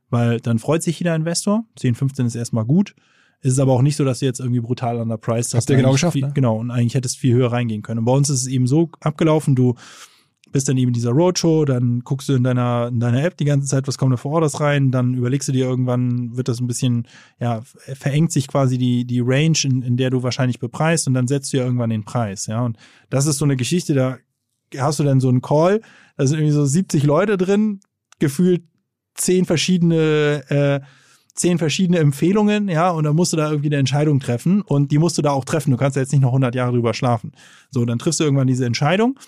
[0.10, 1.66] Weil dann freut sich jeder Investor.
[1.76, 2.96] 10, 15 ist erstmal gut.
[3.42, 5.64] Es ist aber auch nicht so, dass du jetzt irgendwie brutal underpriced hast.
[5.64, 6.32] Habt ihr genau geschafft, Viel, ne?
[6.34, 6.58] Genau.
[6.58, 8.00] Und eigentlich hättest du viel höher reingehen können.
[8.00, 9.76] Und bei uns ist es eben so abgelaufen, du
[10.56, 13.68] bist dann eben dieser Roadshow, dann guckst du in deiner, in deiner App die ganze
[13.68, 16.68] Zeit, was kommt da für Orders rein, dann überlegst du dir irgendwann, wird das ein
[16.68, 17.10] bisschen,
[17.42, 17.62] ja,
[17.94, 21.52] verengt sich quasi die, die Range, in, in der du wahrscheinlich bepreist und dann setzt
[21.52, 22.62] du ja irgendwann den Preis, ja.
[22.62, 22.78] Und
[23.10, 24.18] das ist so eine Geschichte, da
[24.78, 25.82] hast du dann so einen Call,
[26.16, 27.82] da sind irgendwie so 70 Leute drin,
[28.20, 28.64] gefühlt
[29.16, 30.80] zehn verschiedene, äh,
[31.34, 35.00] zehn verschiedene Empfehlungen, ja, und dann musst du da irgendwie eine Entscheidung treffen und die
[35.00, 35.72] musst du da auch treffen.
[35.72, 37.34] Du kannst ja jetzt nicht noch 100 Jahre drüber schlafen.
[37.72, 39.20] So, dann triffst du irgendwann diese Entscheidung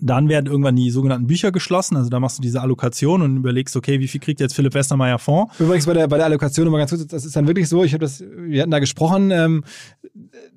[0.00, 1.96] dann werden irgendwann die sogenannten Bücher geschlossen.
[1.96, 5.18] Also da machst du diese Allokation und überlegst, okay, wie viel kriegt jetzt Philipp Westermeier
[5.18, 5.52] Fonds?
[5.58, 7.92] Übrigens bei der, bei der Allokation nochmal ganz kurz, das ist dann wirklich so, ich
[7.92, 9.64] habe das, wir hatten da gesprochen, ähm,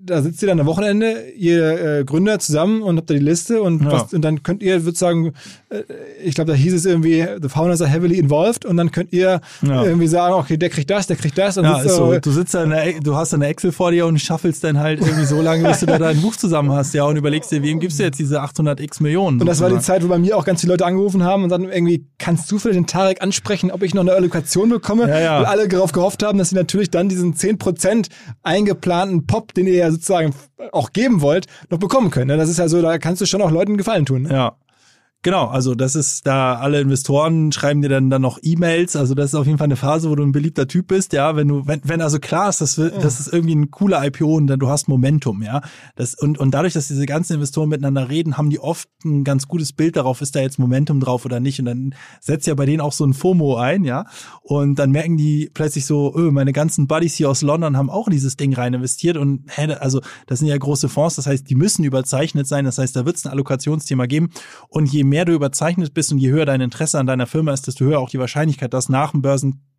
[0.06, 3.62] da sitzt ihr dann am Wochenende, ihr äh, Gründer zusammen und habt da die Liste
[3.62, 3.92] und, Ja.
[3.92, 5.32] was, und dann könnt ihr, würde sagen,
[5.70, 5.84] äh,
[6.24, 9.40] ich glaube, da hieß es irgendwie, the founders are heavily involved und dann könnt ihr
[9.62, 9.84] Ja.
[9.84, 12.18] irgendwie sagen, okay, der kriegt das, der kriegt das und Ja, sitzt so.
[12.20, 15.00] Du sitzt da in der, du hast eine Excel vor dir und schaffelst dann halt
[15.00, 17.80] irgendwie so lange, bis du da dein Buch zusammen hast, ja, und überlegst dir, wem
[17.80, 19.00] gibst du jetzt diese 800 x
[19.36, 19.42] Millionen?
[19.42, 19.80] Und das war die.
[19.80, 22.58] Zeit, wo bei mir auch ganz viele Leute angerufen haben und sagten irgendwie, kannst du
[22.60, 25.10] vielleicht den Tarek ansprechen, ob ich noch eine Allokation bekomme?
[25.10, 25.40] Ja, ja.
[25.40, 28.08] Weil alle darauf gehofft haben, dass sie natürlich dann diesen 10%
[28.44, 30.34] eingeplanten Pop, den ihr ja sozusagen
[30.72, 32.28] auch geben wollt, noch bekommen können.
[32.28, 32.38] ne?
[32.38, 34.24] Das ist ja so, da kannst du schon auch Leuten einen Gefallen tun.
[34.24, 34.34] Ne?
[34.34, 34.56] Ja.
[35.26, 39.28] Genau, also das ist da, alle Investoren schreiben dir dann, dann noch E-Mails, also das
[39.28, 41.66] ist auf jeden Fall eine Phase, wo du ein beliebter Typ bist, ja, wenn du,
[41.66, 44.60] wenn, wenn also klar ist, das, wird- das ist irgendwie ein cooler IPO und dann
[44.60, 45.62] du hast Momentum, ja,
[45.96, 49.48] das, und, und dadurch, dass diese ganzen Investoren miteinander reden, haben die oft ein ganz
[49.48, 51.58] gutes Bild darauf, ist da jetzt Momentum drauf oder nicht.
[51.60, 54.06] Und dann setzt ja bei denen auch so ein FOMO ein, ja,
[54.42, 58.08] und dann merken die plötzlich so, öh, meine ganzen Buddies hier aus London haben auch
[58.08, 59.16] in dieses Ding rein investiert.
[59.16, 62.78] Und hä, also das sind ja große Fonds, das heißt, die müssen überzeichnet sein, das
[62.78, 64.30] heißt, da wird es ein Allokationsthema geben.
[64.68, 67.68] Und je mehr du überzeichnet bist und je höher dein Interesse an deiner Firma ist,
[67.68, 69.22] desto höher auch die Wahrscheinlichkeit, dass nach dem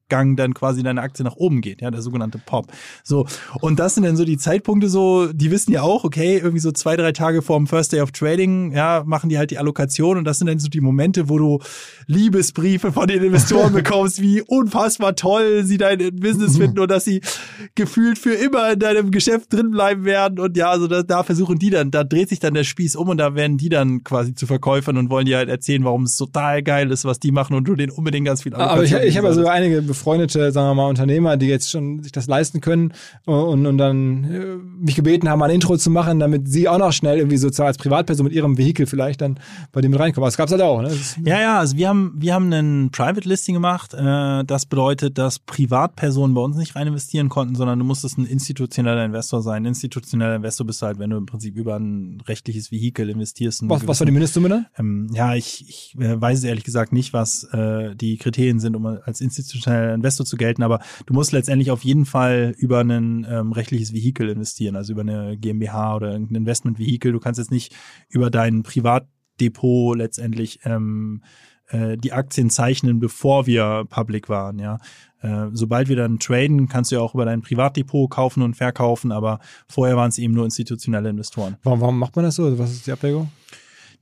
[0.09, 2.67] Börsengang dann quasi deine Aktie nach oben geht, ja, der sogenannte Pop.
[3.03, 3.27] So,
[3.61, 6.73] und das sind dann so die Zeitpunkte so, die wissen ja auch, okay, irgendwie so
[6.73, 10.19] zwei, drei Tage vor dem First Day of Trading, ja, machen die halt die Allokation
[10.19, 11.61] und das sind dann so die Momente, wo du
[12.07, 17.21] Liebesbriefe von den Investoren bekommst, wie unfassbar toll sie dein Business finden und dass sie
[17.75, 21.59] gefühlt für immer in deinem Geschäft drin bleiben werden und ja, also da, da versuchen
[21.59, 24.35] die dann, da dreht sich dann der Spieß um und da werden die dann quasi
[24.35, 27.57] zu Verkäufern und wollen dir halt erzählen, warum es total geil ist, was die machen
[27.57, 30.69] und du denen unbedingt ganz viel Aber ich, Allokation ich habe also einige befreundete, sagen
[30.69, 32.93] wir mal, Unternehmer, die jetzt schon sich das leisten können
[33.25, 36.93] und, und dann äh, mich gebeten haben, ein Intro zu machen, damit sie auch noch
[36.93, 39.39] schnell irgendwie sozusagen als Privatperson mit ihrem Vehikel vielleicht dann
[39.73, 40.25] bei dem reinkommen.
[40.25, 40.83] Aber das gab's halt auch.
[40.83, 40.91] Ne?
[41.25, 43.95] Ja, ja, also wir haben, wir haben einen Private Listing gemacht.
[43.95, 48.27] Äh, das bedeutet, dass Privatpersonen bei uns nicht rein investieren konnten, sondern du musstest ein
[48.27, 49.65] institutioneller Investor sein.
[49.65, 53.63] Institutioneller Investor bist du halt, wenn du im Prinzip über ein rechtliches Vehikel investierst.
[53.69, 54.67] was, was war die Mindestsumme dann?
[54.79, 58.77] ähm, ja, ich, ich äh, weiß es ehrlich gesagt nicht, was äh, die Kriterien sind,
[58.77, 63.27] um als institutioneller Investor zu gelten, aber du musst letztendlich auf jeden Fall über ein
[63.29, 67.13] ähm, rechtliches Vehikel investieren, also über eine GmbH oder irgendein Investmentvehikel.
[67.13, 67.75] Du kannst jetzt nicht
[68.09, 71.23] über dein Privatdepot letztendlich ähm,
[71.69, 74.79] äh, die Aktien zeichnen, bevor wir public waren, ja.
[75.21, 79.11] Äh, sobald wir dann traden, kannst du ja auch über dein Privatdepot kaufen und verkaufen,
[79.13, 81.57] aber vorher waren es eben nur institutionelle Investoren.
[81.63, 82.45] Warum, warum macht man das so?
[82.45, 83.31] Also Was ist die Abwägung?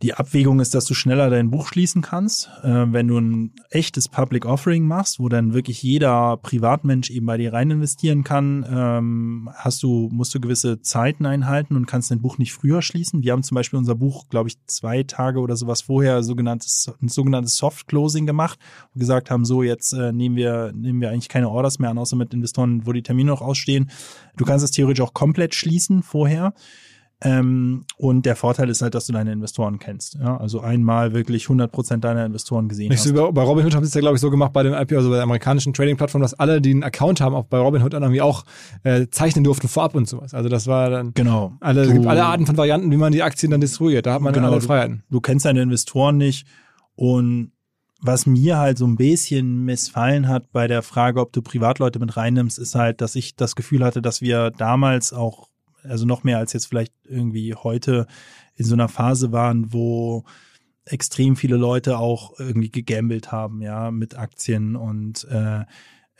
[0.02, 4.08] Die Abwägung ist, dass du schneller dein Buch schließen kannst, äh, wenn du ein echtes
[4.08, 9.48] Public Offering machst, wo dann wirklich jeder Privatmensch eben bei dir rein investieren kann, ähm,
[9.54, 13.22] hast du, musst du gewisse Zeiten einhalten und kannst dein Buch nicht früher schließen.
[13.22, 17.08] Wir haben zum Beispiel unser Buch, glaube ich, zwei Tage oder sowas vorher sogenanntes, ein
[17.08, 18.58] sogenanntes Soft Closing gemacht
[18.94, 21.98] und gesagt haben, so jetzt äh, nehmen wir, nehmen wir eigentlich keine Orders mehr an,
[21.98, 23.88] außer mit Investoren, wo die Termine noch ausstehen.
[24.36, 26.54] Du kannst es theoretisch auch komplett schließen vorher.
[27.24, 30.16] Ähm, und der Vorteil ist halt, dass du deine Investoren kennst.
[30.20, 30.36] Ja?
[30.38, 33.14] Also einmal wirklich 100% deiner Investoren gesehen Nicht hast.
[33.14, 35.08] so bei Robinhood haben sie es ja, glaube ich, so gemacht bei dem IPO, also
[35.10, 38.22] bei der amerikanischen Trading-Plattform, dass alle, die einen Account haben, auch bei Robinhood dann irgendwie
[38.22, 38.44] auch
[38.82, 40.34] äh, zeichnen durften vorab und sowas.
[40.34, 41.52] Also das war dann Genau.
[41.60, 44.04] alle, es Du- gibt alle Arten von Varianten, wie man die Aktien dann distribuiert.
[44.06, 45.04] Da hat man Genau, alle du- Freiheiten.
[45.08, 46.46] Du kennst deine Investoren nicht.
[46.96, 47.52] Und
[48.00, 52.16] was mir halt so ein bisschen missfallen hat bei der Frage, ob du Privatleute mit
[52.16, 55.46] reinnimmst, ist halt, dass ich das Gefühl hatte, dass wir damals auch,
[55.84, 58.06] also noch mehr als jetzt vielleicht irgendwie heute,
[58.56, 60.24] in so einer Phase waren, wo
[60.84, 65.64] extrem viele Leute auch irgendwie gegambelt haben, ja, mit Aktien und äh,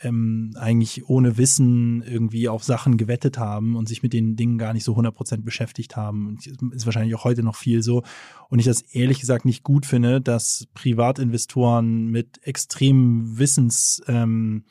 [0.03, 4.73] ähm, eigentlich ohne Wissen irgendwie auf Sachen gewettet haben und sich mit den Dingen gar
[4.73, 6.27] nicht so 100% beschäftigt haben.
[6.27, 8.03] Und ist wahrscheinlich auch heute noch viel so.
[8.49, 14.63] Und ich das ehrlich gesagt nicht gut finde, dass Privatinvestoren mit extremen Wissens ähm,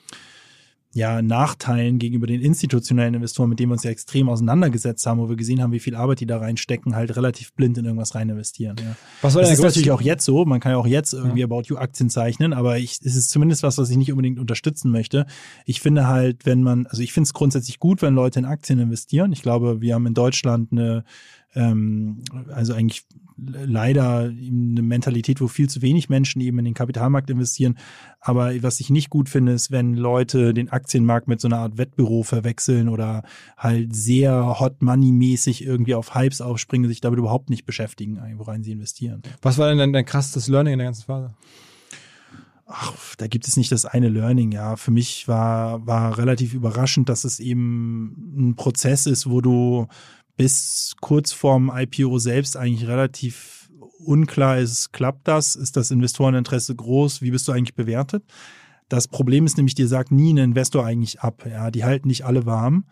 [0.95, 5.29] ja, Nachteilen gegenüber den institutionellen Investoren, mit denen wir uns ja extrem auseinandergesetzt haben, wo
[5.29, 8.29] wir gesehen haben, wie viel Arbeit die da reinstecken, halt relativ blind in irgendwas rein
[8.29, 8.77] investieren.
[8.79, 8.97] Ja.
[9.23, 10.45] Was war Das ist natürlich auch jetzt so.
[10.45, 13.63] Man kann ja auch jetzt irgendwie About You Aktien zeichnen, aber ich, es ist zumindest
[13.63, 15.27] was, was ich nicht unbedingt unterstützen möchte.
[15.65, 18.79] Ich finde halt, wenn man, also ich finde es grundsätzlich gut, wenn Leute in Aktien
[18.79, 19.33] investieren.
[19.33, 21.05] Ich glaube, wir haben in Deutschland eine,
[21.55, 23.05] ähm, also eigentlich
[23.47, 27.79] leider eine Mentalität, wo viel zu wenig Menschen eben in den Kapitalmarkt investieren.
[28.21, 31.79] Aber was ich nicht gut finde, ist, wenn Leute den Aktienmarkt mit so einer Art
[31.79, 33.23] Wettbüro verwechseln oder
[33.57, 38.63] halt sehr Hot Money mäßig irgendwie auf Hypes aufspringen, sich damit überhaupt nicht beschäftigen, worein
[38.63, 39.23] sie investieren.
[39.43, 41.35] Was war denn dein, dein krassestes Learning in der ganzen Phase?
[42.75, 44.77] Ach, da gibt es nicht das eine Learning, ja.
[44.77, 49.89] Für mich war, war relativ überraschend, dass es eben ein Prozess ist, wo du
[50.37, 53.71] bis kurz vorm IPO selbst eigentlich relativ
[54.05, 55.55] unklar ist, klappt das?
[55.57, 57.23] Ist das Investoreninteresse groß?
[57.23, 58.25] Wie bist du eigentlich bewertet?
[58.89, 61.47] Das Problem ist nämlich, dir sagt nie ein Investor eigentlich ab.
[61.49, 62.85] Ja, die halten nicht alle warm,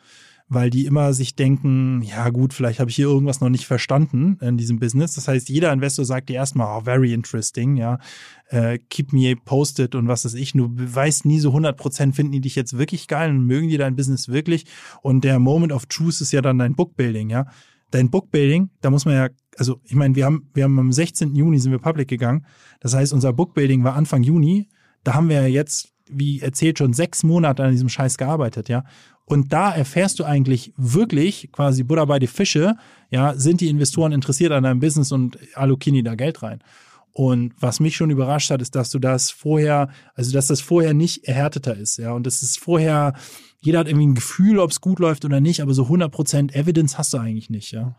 [0.53, 4.37] weil die immer sich denken, ja gut, vielleicht habe ich hier irgendwas noch nicht verstanden
[4.41, 5.15] in diesem Business.
[5.15, 8.01] Das heißt, jeder Investor sagt dir erstmal, oh, very interesting, ja,
[8.49, 10.53] äh, keep me posted und was weiß ich.
[10.53, 13.77] Du weißt nie so 100 Prozent, finden die dich jetzt wirklich geil und mögen die
[13.77, 14.67] dein Business wirklich.
[15.03, 17.47] Und der Moment of Truth ist ja dann dein Bookbuilding, ja.
[17.93, 21.33] Dein Bookbuilding, da muss man ja, also ich meine, wir haben, wir haben am 16.
[21.37, 22.45] Juni sind wir public gegangen.
[22.81, 24.69] Das heißt, unser Bookbuilding war Anfang Juni.
[25.05, 28.85] Da haben wir ja jetzt wie erzählt, schon sechs Monate an diesem Scheiß gearbeitet, ja.
[29.31, 32.75] Und da erfährst du eigentlich wirklich quasi Buddha bei die Fische,
[33.11, 36.65] ja, sind die Investoren interessiert an deinem Business und allokieren die da Geld rein.
[37.13, 40.95] Und was mich schon überrascht hat, ist, dass du das vorher, also dass das vorher
[40.95, 42.11] nicht erhärteter ist, ja.
[42.11, 43.15] Und das ist vorher,
[43.61, 46.99] jeder hat irgendwie ein Gefühl, ob es gut läuft oder nicht, aber so 100% Evidence
[46.99, 47.95] hast du eigentlich nicht, ja.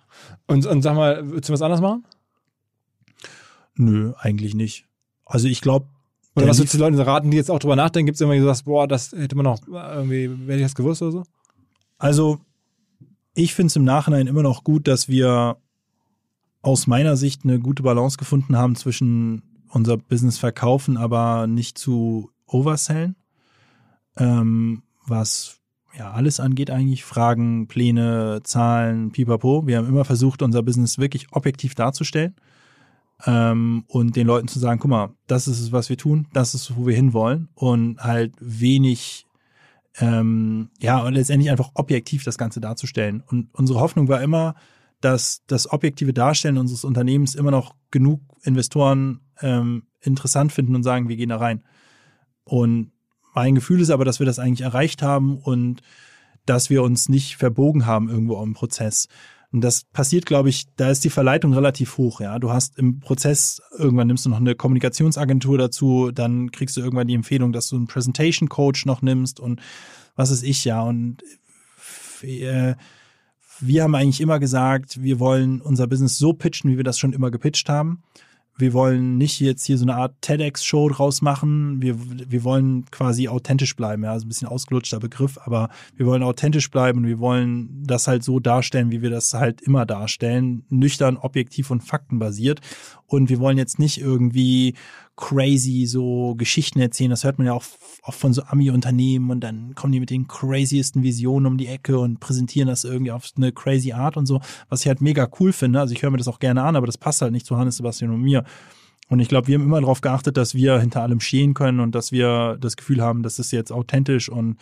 [0.48, 2.04] Und, und sag mal, würdest du was anderes machen?
[3.76, 4.86] Nö, eigentlich nicht.
[5.24, 5.88] Also ich glaube,
[6.36, 8.08] oder was würdest du Leuten raten, die jetzt auch drüber nachdenken?
[8.08, 11.12] Gibt es irgendwie so boah, das hätte man noch irgendwie, hätte ich das gewusst oder
[11.12, 11.24] so?
[11.98, 12.40] Also,
[13.34, 15.58] ich finde es im Nachhinein immer noch gut, dass wir
[16.62, 22.32] aus meiner Sicht eine gute Balance gefunden haben zwischen unser Business verkaufen, aber nicht zu
[22.46, 23.16] oversellen.
[24.18, 25.60] Ähm, was
[25.98, 29.68] ja alles angeht eigentlich, Fragen, Pläne, Zahlen, pipapo.
[29.68, 32.36] Wir haben immer versucht, unser Business wirklich objektiv darzustellen
[33.26, 36.54] ähm, und den Leuten zu sagen, guck mal, das ist es, was wir tun, das
[36.54, 39.26] ist, wo wir hinwollen und halt wenig,
[39.98, 43.24] ähm, ja, und letztendlich einfach objektiv das Ganze darzustellen.
[43.28, 44.56] Und unsere Hoffnung war immer,
[45.02, 51.10] dass das objektive Darstellen unseres Unternehmens immer noch genug Investoren ähm, interessant finden und sagen,
[51.10, 51.64] wir gehen da rein.
[52.44, 52.92] Und
[53.34, 55.82] mein Gefühl ist aber, dass wir das eigentlich erreicht haben und
[56.46, 59.08] dass wir uns nicht verbogen haben irgendwo im Prozess.
[59.52, 62.22] Und das passiert, glaube ich, da ist die Verleitung relativ hoch.
[62.22, 66.82] Ja, du hast im Prozess irgendwann nimmst du noch eine Kommunikationsagentur dazu, dann kriegst du
[66.82, 69.62] irgendwann die Empfehlung, dass du einen Presentation Coach noch nimmst und
[70.16, 71.18] was ist ich ja und
[72.22, 72.76] äh,
[73.60, 77.14] wir haben eigentlich immer gesagt, wir wollen unser Business so pitchen, wie wir das schon
[77.14, 78.04] immer gepitcht haben
[78.58, 81.82] wir wollen nicht jetzt hier so eine Art TEDx-Show draus machen.
[81.82, 84.04] Wir, wir wollen quasi authentisch bleiben.
[84.04, 88.08] Ja, also ein bisschen ausgelutschter Begriff, aber wir wollen authentisch bleiben und wir wollen das
[88.08, 90.64] halt so darstellen, wie wir das halt immer darstellen.
[90.70, 92.62] Nüchtern, objektiv und faktenbasiert.
[93.08, 94.76] Und wir wollen jetzt nicht irgendwie
[95.16, 97.10] crazy so Geschichten erzählen.
[97.10, 97.64] Das hört man ja auch
[98.04, 102.00] oft von so Ami-Unternehmen und dann kommen die mit den craziesten Visionen um die Ecke
[102.00, 105.54] und präsentieren das irgendwie auf eine crazy Art und so, was ich halt mega cool
[105.54, 105.80] finde.
[105.80, 107.78] Also ich höre mir das auch gerne an, aber das passt halt nicht zu Hannes
[107.78, 108.44] Sebastian und mir.
[109.10, 111.94] Und ich glaube, wir haben immer darauf geachtet, dass wir hinter allem stehen können und
[111.94, 114.56] dass wir das Gefühl haben, das ist jetzt authentisch und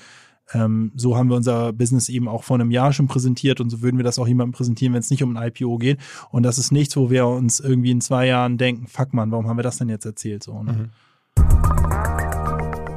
[0.54, 3.82] ähm, so haben wir unser Business eben auch vor einem Jahr schon präsentiert und so
[3.82, 6.00] würden wir das auch jemandem präsentieren, wenn es nicht um ein IPO geht.
[6.32, 9.48] Und das ist nichts, wo wir uns irgendwie in zwei Jahren denken, fuck man, warum
[9.48, 10.44] haben wir das denn jetzt erzählt?
[10.44, 10.74] So, ne?
[10.74, 10.90] mhm.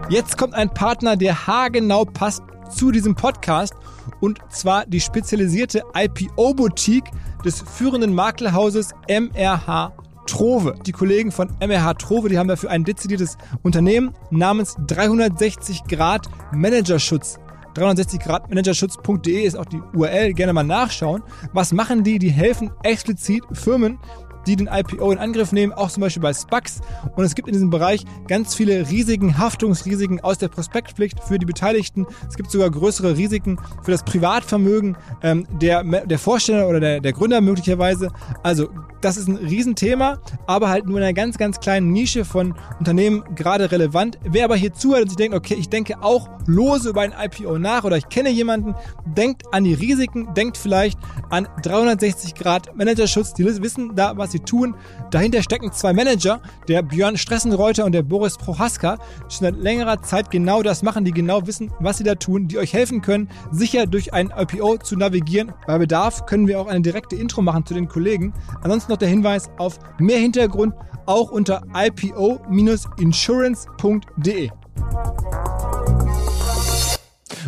[0.09, 3.75] Jetzt kommt ein Partner, der haargenau passt zu diesem Podcast
[4.21, 7.11] und zwar die spezialisierte IPO-Boutique
[7.45, 9.93] des führenden Maklerhauses MRH
[10.27, 10.75] Trove.
[10.87, 17.39] Die Kollegen von MRH Trove, die haben dafür ein dezidiertes Unternehmen namens 360 Grad Managerschutz
[17.75, 21.23] 360gradmanagerschutz.de ist auch die URL, gerne mal nachschauen.
[21.53, 22.19] Was machen die?
[22.19, 23.99] Die helfen explizit Firmen,
[24.47, 26.81] die den IPO in Angriff nehmen, auch zum Beispiel bei SPACs.
[27.17, 31.47] Und es gibt in diesem Bereich ganz viele Risiken, Haftungsrisiken aus der Prospektpflicht für die
[31.47, 32.07] Beteiligten.
[32.29, 37.13] Es gibt sogar größere Risiken für das Privatvermögen ähm, der, der Vorsteller oder der, der
[37.13, 38.09] Gründer möglicherweise.
[38.43, 38.69] Also
[39.03, 43.25] das ist ein Riesenthema, aber halt nur in einer ganz, ganz kleinen Nische von Unternehmen
[43.35, 44.19] gerade relevant.
[44.25, 47.59] Wer aber hier zuhört und sich denkt, okay, ich denke auch lose über ein IPO
[47.59, 48.75] nach oder ich kenne jemanden,
[49.05, 50.99] denkt an die Risiken, denkt vielleicht
[51.31, 53.35] an 360 Grad Managerschutz.
[53.35, 54.75] Die wissen da, was sie tun.
[55.11, 58.97] Dahinter stecken zwei Manager, der Björn Stressenreuter und der Boris Prohaska,
[59.29, 62.49] die schon seit längerer Zeit genau das machen, die genau wissen, was sie da tun,
[62.49, 65.53] die euch helfen können, sicher durch ein IPO zu navigieren.
[65.67, 68.33] Bei Bedarf können wir auch eine direkte Intro machen zu den Kollegen.
[68.63, 70.75] Ansonsten noch der Hinweis auf mehr Hintergrund
[71.07, 74.51] auch unter ipo-insurance.de.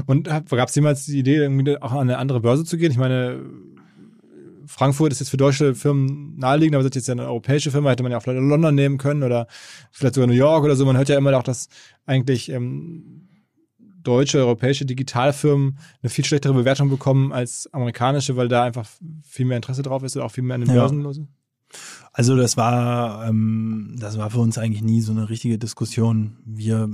[0.06, 2.90] Und gab es jemals die Idee, irgendwie auch an eine andere Börse zu gehen?
[2.90, 3.40] Ich meine,
[4.66, 7.90] Frankfurt ist jetzt für deutsche Firmen naheliegend, aber das ist jetzt ja eine europäische Firma,
[7.90, 9.46] hätte man ja auch vielleicht London nehmen können oder
[9.92, 10.84] vielleicht sogar New York oder so.
[10.84, 11.68] Man hört ja immer auch, dass
[12.06, 13.23] eigentlich ähm,
[14.04, 18.86] deutsche, europäische Digitalfirmen eine viel schlechtere Bewertung bekommen als amerikanische, weil da einfach
[19.22, 20.74] viel mehr Interesse drauf ist oder auch viel mehr an den.
[20.74, 21.28] Börsen los ist.
[22.12, 26.36] Also das war, ähm, das war für uns eigentlich nie so eine richtige Diskussion.
[26.44, 26.88] Wir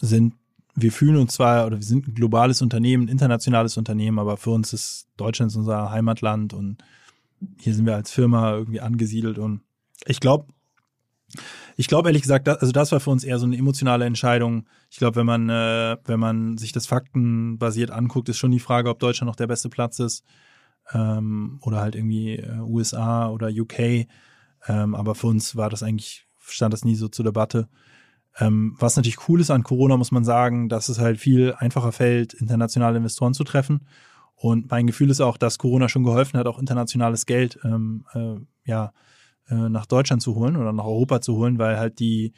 [0.00, 0.34] sind,
[0.74, 4.50] wir fühlen uns zwar, oder wir sind ein globales Unternehmen, ein internationales Unternehmen, aber für
[4.50, 6.78] uns ist Deutschland unser Heimatland und
[7.58, 9.60] hier sind wir als Firma irgendwie angesiedelt und
[10.06, 10.46] ich glaube,
[11.76, 14.66] Ich glaube ehrlich gesagt, das, also das war für uns eher so eine emotionale Entscheidung.
[14.90, 18.90] Ich glaube, wenn man, äh, wenn man sich das faktenbasiert anguckt, ist schon die Frage,
[18.90, 20.24] ob Deutschland noch der beste Platz ist
[20.92, 24.06] ähm, oder halt irgendwie äh, USA oder UK.
[24.66, 27.68] Ähm, aber für uns war das eigentlich, stand das nie so zur Debatte.
[28.38, 31.92] Ähm, was natürlich cool ist an Corona, muss man sagen, dass es halt viel einfacher
[31.92, 33.86] fällt, internationale Investoren zu treffen.
[34.36, 38.36] Und mein Gefühl ist auch, dass Corona schon geholfen hat, auch internationales Geld ähm, äh,
[38.64, 38.92] ja,
[39.48, 42.32] äh, nach Deutschland zu holen oder nach Europa zu holen, weil halt die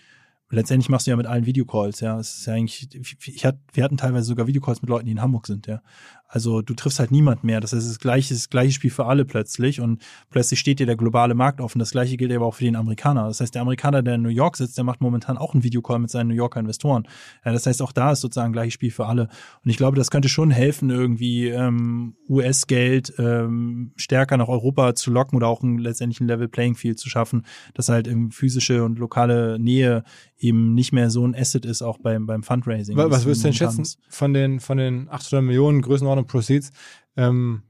[0.51, 2.19] letztendlich machst du ja mit allen Videocalls, ja.
[2.19, 2.89] Es ist ja eigentlich,
[3.27, 5.83] ich hatte, wir hatten teilweise sogar Videocalls mit Leuten, die in Hamburg sind, ja.
[6.29, 7.61] Also du triffst halt niemand mehr.
[7.61, 10.97] Das heißt, das gleiche, das gleiche Spiel für alle plötzlich und plötzlich steht dir der
[10.97, 11.79] globale Markt offen.
[11.79, 13.27] Das gleiche gilt aber auch für den Amerikaner.
[13.27, 15.99] Das heißt, der Amerikaner, der in New York sitzt, der macht momentan auch einen Videocall
[15.99, 17.07] mit seinen New Yorker Investoren.
[17.45, 19.29] Ja, das heißt, auch da ist sozusagen gleiches Spiel für alle.
[19.65, 25.11] Und ich glaube, das könnte schon helfen, irgendwie ähm, US-Geld ähm, stärker nach Europa zu
[25.11, 27.45] locken oder auch ein, letztendlich ein Level Playing Field zu schaffen,
[27.75, 30.03] dass halt ähm, physische und lokale Nähe
[30.39, 32.97] eben nicht mehr so ein Asset ist, auch beim, beim Fundraising.
[32.97, 36.71] Was, was würdest du denn schätzen von den, von den 800 Millionen Größenordnung Proceeds?
[37.17, 37.63] Ähm,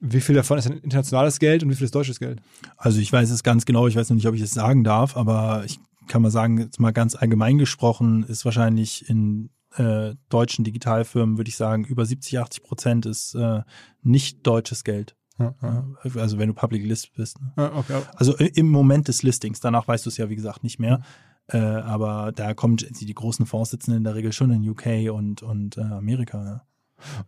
[0.00, 2.40] wie viel davon ist internationales Geld und wie viel ist deutsches Geld?
[2.76, 5.16] Also ich weiß es ganz genau, ich weiß noch nicht, ob ich es sagen darf,
[5.16, 5.78] aber ich
[6.08, 11.48] kann mal sagen, jetzt mal ganz allgemein gesprochen, ist wahrscheinlich in äh, deutschen Digitalfirmen, würde
[11.48, 13.62] ich sagen, über 70, 80 Prozent ist äh,
[14.02, 15.16] nicht deutsches Geld.
[15.38, 15.84] Ja, ja.
[16.14, 17.40] Also wenn du Public List bist.
[17.40, 17.52] Ne?
[17.56, 18.02] Ja, okay.
[18.14, 21.00] Also im Moment des Listings, danach weißt du es ja, wie gesagt, nicht mehr.
[21.48, 25.42] Äh, aber da kommen die großen Fonds sitzen in der Regel schon in UK und,
[25.42, 26.64] und äh, Amerika.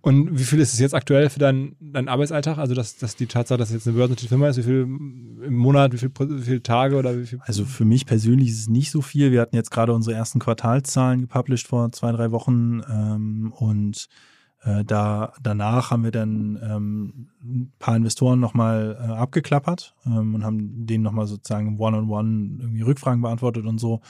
[0.01, 2.59] Und wie viel ist es jetzt aktuell für deinen, deinen Arbeitsalltag?
[2.59, 5.55] Also, dass, dass die Tatsache, dass es jetzt eine börsennotierte Firma ist, wie viel im
[5.55, 7.39] Monat, wie, viel, wie viele Tage oder wie viel?
[7.43, 9.33] Also für mich persönlich ist es nicht so viel.
[9.33, 14.09] Wir hatten jetzt gerade unsere ersten Quartalszahlen gepublished vor zwei, drei Wochen ähm, und
[14.63, 20.45] äh, da danach haben wir dann ähm, ein paar Investoren nochmal äh, abgeklappert ähm, und
[20.45, 24.01] haben denen nochmal sozusagen One-on-One -on -one irgendwie Rückfragen beantwortet und so.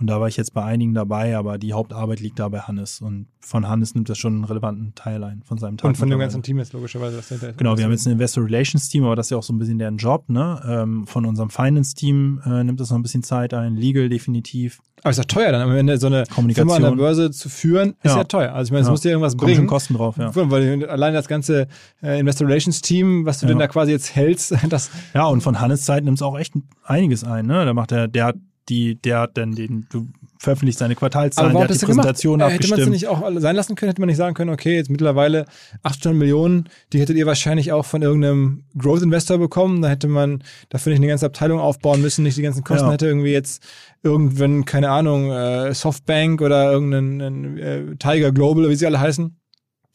[0.00, 3.02] Und da war ich jetzt bei einigen dabei, aber die Hauptarbeit liegt da bei Hannes.
[3.02, 5.88] Und von Hannes nimmt das schon einen relevanten Teil ein, von seinem Tag.
[5.88, 7.16] Und von dem ganzen Team jetzt logischerweise.
[7.16, 9.42] Das hinter genau, wir haben jetzt ein Investor Relations Team, aber das ist ja auch
[9.42, 10.28] so ein bisschen deren Job.
[10.28, 10.58] Ne?
[10.66, 14.80] Ähm, von unserem Finance Team äh, nimmt das noch ein bisschen Zeit ein, Legal definitiv.
[15.02, 17.90] Aber ist ja teuer dann am Ende, so eine Firma an der Börse zu führen,
[18.02, 18.52] ist ja, ja teuer.
[18.52, 18.90] Also ich meine, es ja.
[18.90, 19.56] muss dir irgendwas Kommt bringen.
[19.56, 20.30] schon Kosten drauf, ja.
[20.34, 21.68] Weil allein das ganze
[22.02, 23.48] äh, Investor Relations Team, was du ja.
[23.48, 24.90] denn da quasi jetzt hältst, das...
[25.14, 26.54] Ja, und von Hannes Zeit nimmt es auch echt
[26.84, 27.46] einiges ein.
[27.46, 27.64] Ne?
[27.64, 28.36] Da macht er, der hat
[28.70, 32.54] die, der hat dann den, du veröffentlicht seine Quartalszahlen, der hat die Präsentation gemacht?
[32.54, 32.78] abgestimmt.
[32.78, 33.90] Hätte man es nicht auch sein lassen können?
[33.90, 35.44] Hätte man nicht sagen können, okay, jetzt mittlerweile
[35.82, 39.82] 800 Millionen, die hättet ihr wahrscheinlich auch von irgendeinem Growth Investor bekommen.
[39.82, 42.86] Da hätte man dafür nicht eine ganze Abteilung aufbauen müssen, nicht die ganzen Kosten.
[42.86, 42.92] Ja.
[42.92, 43.62] Hätte irgendwie jetzt
[44.02, 49.36] irgendwann, keine Ahnung, äh, Softbank oder irgendein äh, Tiger Global, wie sie alle heißen.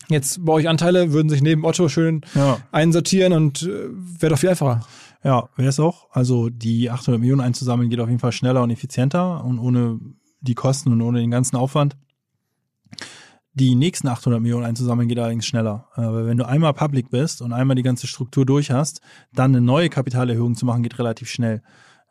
[0.10, 2.60] Jetzt bei euch Anteile, würden sich neben Otto schön ja.
[2.72, 3.89] einsortieren und äh,
[4.19, 4.81] wäre doch viel einfacher.
[5.26, 6.07] Ja, wäre es auch.
[6.11, 9.99] Also die 800 Millionen einzusammeln geht auf jeden Fall schneller und effizienter und ohne
[10.39, 11.97] die Kosten und ohne den ganzen Aufwand.
[13.53, 15.88] Die nächsten 800 Millionen einzusammeln geht allerdings schneller.
[15.93, 19.02] Aber wenn du einmal public bist und einmal die ganze Struktur durch hast,
[19.34, 21.64] dann eine neue Kapitalerhöhung zu machen, geht relativ schnell.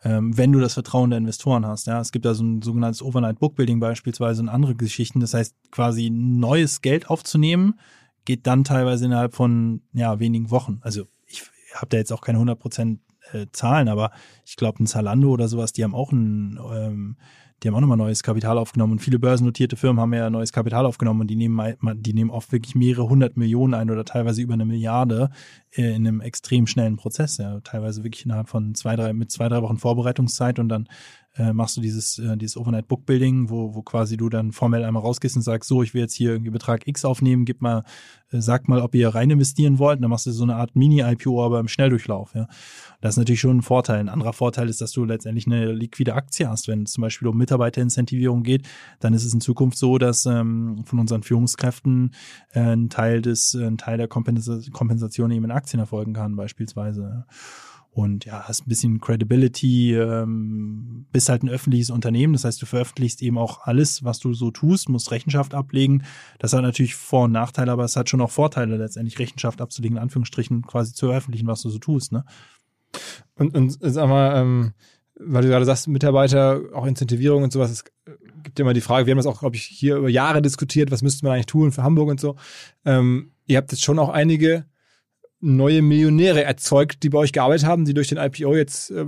[0.02, 1.86] Ähm, wenn du das Vertrauen der Investoren hast.
[1.86, 5.20] Ja, es gibt da so ein sogenanntes Overnight Bookbuilding beispielsweise und andere Geschichten.
[5.20, 7.78] Das heißt, quasi neues Geld aufzunehmen,
[8.24, 10.80] geht dann teilweise innerhalb von ja, wenigen Wochen.
[10.80, 11.04] Also
[11.74, 12.98] habe da jetzt auch keine 100%
[13.32, 14.10] äh, Zahlen, aber
[14.44, 17.16] ich glaube, ein Zalando oder sowas, die haben auch ein, ähm,
[17.62, 18.92] die haben auch nochmal neues Kapital aufgenommen.
[18.92, 22.52] Und viele börsennotierte Firmen haben ja neues Kapital aufgenommen und die nehmen, die nehmen oft
[22.52, 25.30] wirklich mehrere hundert Millionen ein oder teilweise über eine Milliarde
[25.76, 29.60] in einem extrem schnellen Prozess, ja, teilweise wirklich innerhalb von zwei, drei, mit zwei, drei
[29.62, 30.88] Wochen Vorbereitungszeit und dann
[31.36, 35.02] äh, machst du dieses, äh, dieses Overnight Bookbuilding, wo, wo quasi du dann formell einmal
[35.02, 37.82] rausgehst und sagst, so, ich will jetzt hier irgendwie Betrag X aufnehmen, gib mal,
[38.30, 39.96] äh, sag mal, ob ihr rein investieren wollt.
[39.96, 42.46] Und dann machst du so eine Art Mini-IPO, aber im Schnelldurchlauf, ja.
[43.00, 43.98] Das ist natürlich schon ein Vorteil.
[43.98, 46.68] Ein anderer Vorteil ist, dass du letztendlich eine liquide Aktie hast.
[46.68, 48.66] Wenn es zum Beispiel um Mitarbeiterincentivierung geht,
[49.00, 52.14] dann ist es in Zukunft so, dass ähm, von unseren Führungskräften
[52.52, 57.24] äh, ein Teil des, äh, ein Teil der Kompensation eben in Aktien erfolgen kann, beispielsweise.
[57.90, 62.66] Und ja, hast ein bisschen Credibility, ähm, bist halt ein öffentliches Unternehmen, das heißt, du
[62.66, 66.02] veröffentlichst eben auch alles, was du so tust, musst Rechenschaft ablegen.
[66.40, 69.96] Das hat natürlich Vor- und Nachteile, aber es hat schon auch Vorteile, letztendlich Rechenschaft abzulegen,
[69.96, 72.24] in Anführungsstrichen quasi zu veröffentlichen, was du so tust, ne?
[73.36, 74.72] Und, und sag mal, ähm,
[75.16, 77.84] weil du gerade sagst, Mitarbeiter, auch Incentivierung und sowas, es
[78.42, 80.90] gibt ja immer die Frage, wir haben das auch, glaube ich, hier über Jahre diskutiert,
[80.90, 82.36] was müsste man eigentlich tun für Hamburg und so.
[82.84, 84.66] Ähm, ihr habt jetzt schon auch einige
[85.44, 89.04] neue Millionäre erzeugt, die bei euch gearbeitet haben, die durch den IPO jetzt äh,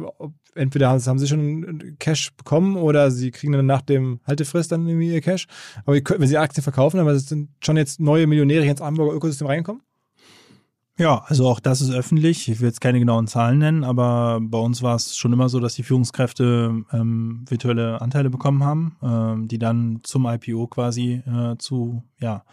[0.55, 4.87] entweder haben, haben, sie schon Cash bekommen oder sie kriegen dann nach dem Haltefrist dann
[4.87, 5.47] irgendwie ihr Cash.
[5.85, 9.47] Aber wenn sie Aktien verkaufen, aber es sind schon jetzt neue Millionäre ins Hamburger Ökosystem
[9.47, 9.83] reingekommen?
[10.99, 12.49] Ja, also auch das ist öffentlich.
[12.49, 15.61] Ich will jetzt keine genauen Zahlen nennen, aber bei uns war es schon immer so,
[15.61, 21.57] dass die Führungskräfte ähm, virtuelle Anteile bekommen haben, ähm, die dann zum IPO quasi äh,
[21.59, 22.45] zu ja,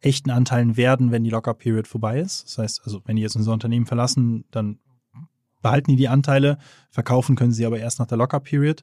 [0.00, 2.44] echten Anteilen werden, wenn die Lockup-Period vorbei ist.
[2.44, 4.78] Das heißt, also wenn die jetzt unser Unternehmen verlassen, dann
[5.62, 6.58] behalten die die Anteile,
[6.90, 8.82] verkaufen können sie aber erst nach der Lockup-Period.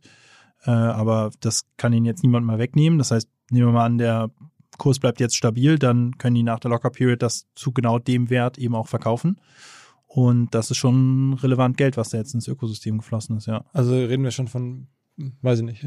[0.64, 3.00] Äh, aber das kann ihnen jetzt niemand mal wegnehmen.
[3.00, 4.32] Das heißt, nehmen wir mal an, der
[4.78, 8.30] Kurs bleibt jetzt stabil, dann können die nach der Locker Period das zu genau dem
[8.30, 9.40] Wert eben auch verkaufen.
[10.06, 13.66] Und das ist schon relevant Geld, was da jetzt ins Ökosystem geflossen ist, ja.
[13.74, 14.88] Also reden wir schon von,
[15.42, 15.86] weiß ich nicht,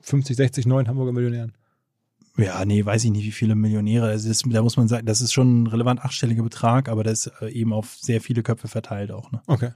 [0.00, 1.52] 50, 60, 9 Hamburger Millionären.
[2.44, 4.12] Ja, nee, weiß ich nicht, wie viele Millionäre.
[4.12, 7.26] Es ist, da muss man sagen, das ist schon ein relevant achtstelliger Betrag, aber das
[7.26, 9.30] ist äh, eben auf sehr viele Köpfe verteilt auch.
[9.32, 9.40] Ne?
[9.46, 9.70] Okay.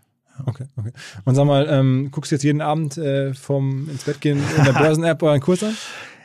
[0.46, 0.90] Okay, okay.
[1.24, 4.64] Und sag mal, ähm, guckst du jetzt jeden Abend äh, vom ins Bett gehen in
[4.64, 5.76] der Börsen-App euren Kurs an?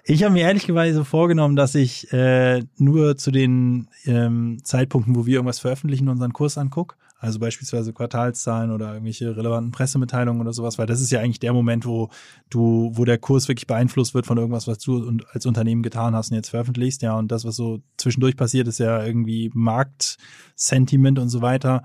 [0.03, 5.36] Ich habe mir ehrlicherweise vorgenommen, dass ich äh, nur zu den ähm, Zeitpunkten, wo wir
[5.36, 6.95] irgendwas veröffentlichen, unseren Kurs angucke.
[7.22, 11.52] Also beispielsweise Quartalszahlen oder irgendwelche relevanten Pressemitteilungen oder sowas, weil das ist ja eigentlich der
[11.52, 12.10] Moment, wo
[12.50, 16.32] du, wo der Kurs wirklich beeinflusst wird von irgendwas, was du als Unternehmen getan hast
[16.32, 17.18] und jetzt veröffentlichst, ja.
[17.18, 21.84] Und das, was so zwischendurch passiert, ist ja irgendwie Marktsentiment und so weiter.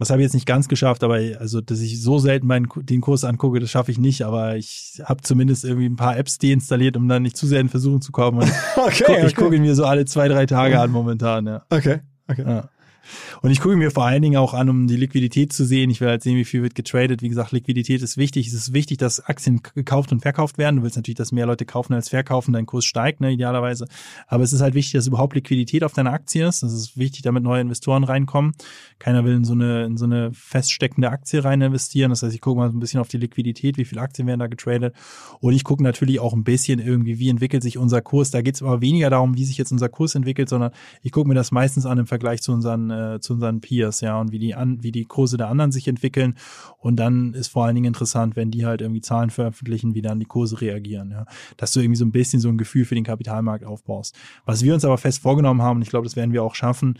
[0.00, 3.00] Das habe ich jetzt nicht ganz geschafft, aber also, dass ich so selten meinen den
[3.00, 4.22] Kurs angucke, das schaffe ich nicht.
[4.22, 7.68] Aber ich habe zumindest irgendwie ein paar Apps deinstalliert, um dann nicht zu sehr in
[7.68, 8.38] Versuchung zu kommen.
[8.76, 9.34] okay, ich gucke okay.
[9.36, 11.46] guck ihn mir so alle zwei, drei Tage an momentan.
[11.46, 11.64] Ja.
[11.70, 12.42] Okay, okay.
[12.44, 12.68] Ja.
[13.42, 15.90] Und ich gucke mir vor allen Dingen auch an, um die Liquidität zu sehen.
[15.90, 17.22] Ich will halt sehen, wie viel wird getradet.
[17.22, 18.48] Wie gesagt, Liquidität ist wichtig.
[18.48, 20.76] Es ist wichtig, dass Aktien gekauft und verkauft werden.
[20.76, 23.86] Du willst natürlich, dass mehr Leute kaufen als verkaufen, dein Kurs steigt, ne, idealerweise.
[24.26, 26.62] Aber es ist halt wichtig, dass überhaupt Liquidität auf deiner Aktie ist.
[26.62, 28.52] Das ist wichtig, damit neue Investoren reinkommen.
[28.98, 32.10] Keiner will in so eine, in so eine feststeckende Aktie rein investieren.
[32.10, 34.40] Das heißt, ich gucke mal so ein bisschen auf die Liquidität, wie viele Aktien werden
[34.40, 34.94] da getradet.
[35.40, 38.30] Und ich gucke natürlich auch ein bisschen irgendwie, wie entwickelt sich unser Kurs.
[38.30, 40.72] Da geht es aber weniger darum, wie sich jetzt unser Kurs entwickelt, sondern
[41.02, 44.20] ich gucke mir das meistens an im Vergleich zu unseren, äh, zu unseren Peers ja,
[44.20, 46.36] und wie die an, wie die Kurse der anderen sich entwickeln.
[46.78, 50.20] Und dann ist vor allen Dingen interessant, wenn die halt irgendwie Zahlen veröffentlichen, wie dann
[50.20, 51.26] die Kurse reagieren, ja.
[51.56, 54.16] Dass du irgendwie so ein bisschen so ein Gefühl für den Kapitalmarkt aufbaust.
[54.44, 56.98] Was wir uns aber fest vorgenommen haben, und ich glaube, das werden wir auch schaffen,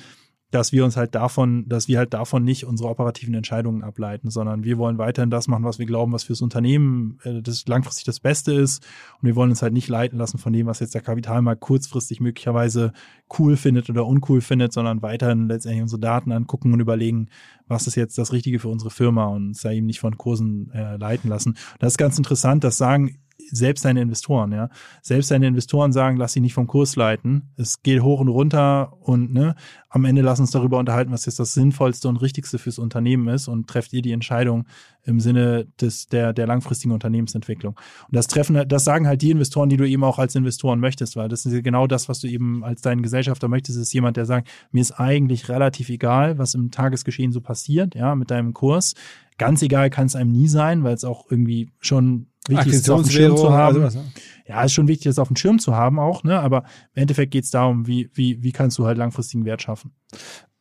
[0.55, 4.63] dass wir uns halt davon, dass wir halt davon nicht unsere operativen Entscheidungen ableiten, sondern
[4.63, 8.21] wir wollen weiterhin das machen, was wir glauben, was fürs Unternehmen äh, das langfristig das
[8.21, 8.87] Beste ist.
[9.21, 12.21] Und wir wollen uns halt nicht leiten lassen von dem, was jetzt der Kapitalmarkt kurzfristig
[12.21, 12.93] möglicherweise
[13.37, 17.31] cool findet oder uncool findet, sondern weiterhin letztendlich unsere Daten angucken und überlegen,
[17.67, 20.71] was ist jetzt das Richtige für unsere Firma und uns da eben nicht von Kursen
[20.73, 21.57] äh, leiten lassen.
[21.81, 23.19] Das ist ganz interessant, das sagen
[23.51, 24.69] selbst deine Investoren, ja.
[25.03, 27.53] Selbst deine Investoren sagen, lass dich nicht vom Kurs leiten.
[27.57, 29.55] Es geht hoch und runter und ne,
[29.89, 33.47] am Ende lass uns darüber unterhalten, was jetzt das Sinnvollste und Richtigste fürs Unternehmen ist
[33.47, 34.67] und trefft ihr die Entscheidung
[35.05, 37.75] im Sinne des, der, der langfristigen Unternehmensentwicklung.
[38.09, 41.15] Und das treffen, das sagen halt die Investoren, die du eben auch als Investoren möchtest,
[41.15, 44.27] weil das ist genau das, was du eben als deinen Gesellschafter möchtest, ist jemand, der
[44.27, 48.95] sagt, mir ist eigentlich relativ egal, was im Tagesgeschehen so passiert, ja, mit deinem Kurs.
[49.39, 53.03] Ganz egal kann es einem nie sein, weil es auch irgendwie schon wichtig ist, auf
[53.03, 53.83] dem Schirm zu haben.
[53.83, 54.05] Also was, ne?
[54.47, 56.39] Ja, ist schon wichtig, das auf dem Schirm zu haben auch, ne?
[56.39, 56.65] Aber
[56.95, 59.93] im Endeffekt geht es darum, wie, wie, wie kannst du halt langfristigen Wert schaffen.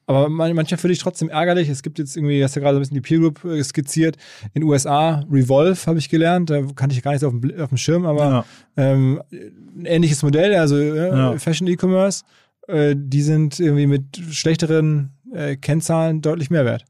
[0.06, 1.70] Aber manchmal finde ich trotzdem ärgerlich.
[1.70, 4.18] Es gibt jetzt irgendwie, hast ja gerade ein bisschen die Peer Group äh, skizziert.
[4.54, 6.50] In den USA, Revolve habe ich gelernt.
[6.50, 8.46] Da kannte ich gar nicht auf dem, auf dem Schirm, aber ja.
[8.76, 11.38] ähm, ein ähnliches Modell, also äh, ja.
[11.38, 12.24] Fashion E-Commerce.
[12.68, 16.86] Äh, die sind irgendwie mit schlechteren äh, Kennzahlen deutlich mehr wert.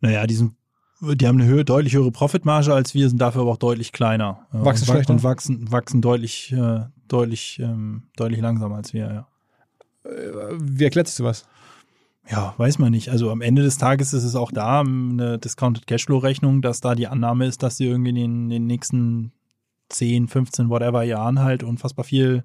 [0.00, 0.52] Naja, die sind
[1.00, 4.46] die haben eine Höhe, deutlich höhere Profitmarge als wir, sind dafür aber auch deutlich kleiner.
[4.52, 5.12] Wachsen und, schlechter.
[5.14, 9.26] Und wachsen, wachsen deutlich, äh, deutlich, ähm, deutlich langsamer als wir,
[10.04, 10.10] ja.
[10.10, 11.46] Äh, wie erklärst du was?
[12.28, 13.08] Ja, weiß man nicht.
[13.08, 17.08] Also am Ende des Tages ist es auch da eine Discounted Cashflow-Rechnung, dass da die
[17.08, 19.32] Annahme ist, dass sie irgendwie in den, in den nächsten
[19.88, 22.44] 10, 15, whatever Jahren halt unfassbar viel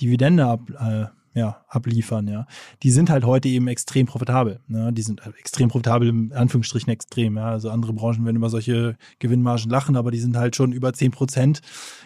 [0.00, 2.46] Dividende ab, äh, ja, abliefern, ja.
[2.82, 4.60] Die sind halt heute eben extrem profitabel.
[4.66, 4.92] Ne?
[4.92, 7.46] Die sind halt extrem profitabel, in Anführungsstrichen extrem, ja.
[7.46, 11.10] Also andere Branchen werden über solche Gewinnmargen lachen, aber die sind halt schon über zehn
[11.10, 11.60] Prozent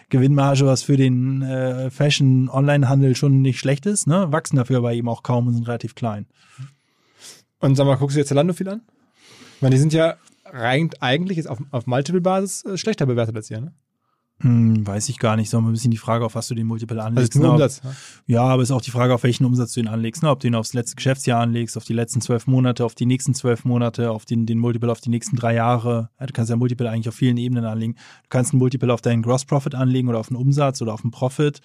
[0.09, 4.31] Gewinnmarge, was für den äh, Fashion-Online-Handel schon nicht schlecht ist, ne?
[4.31, 6.25] Wachsen dafür aber eben auch kaum und sind relativ klein.
[7.59, 8.81] Und sag mal, guckst du jetzt Zalando viel an?
[9.59, 13.59] Meine, die sind ja rein, eigentlich jetzt auf, auf Multiple-Basis äh, schlechter bewertet als ihr,
[13.59, 13.73] ne?
[14.39, 15.49] Hm, weiß ich gar nicht.
[15.49, 17.33] So ein bisschen die Frage, auf was du den Multiple anlegst.
[17.33, 17.83] Also nur Umsatz.
[17.83, 17.95] Ne?
[18.27, 20.21] Ja, aber es ist auch die Frage, auf welchen Umsatz du ihn anlegst.
[20.21, 20.29] Ne?
[20.29, 23.33] Ob du ihn aufs letzte Geschäftsjahr anlegst, auf die letzten zwölf Monate, auf die nächsten
[23.33, 26.09] zwölf Monate, auf den, den Multiple auf die nächsten drei Jahre.
[26.19, 27.93] Ja, du kannst ja Multiple eigentlich auf vielen Ebenen anlegen.
[27.93, 31.01] Du kannst ein Multiple auf deinen Gross Profit anlegen oder auf den Umsatz oder auf
[31.01, 31.61] den Profit.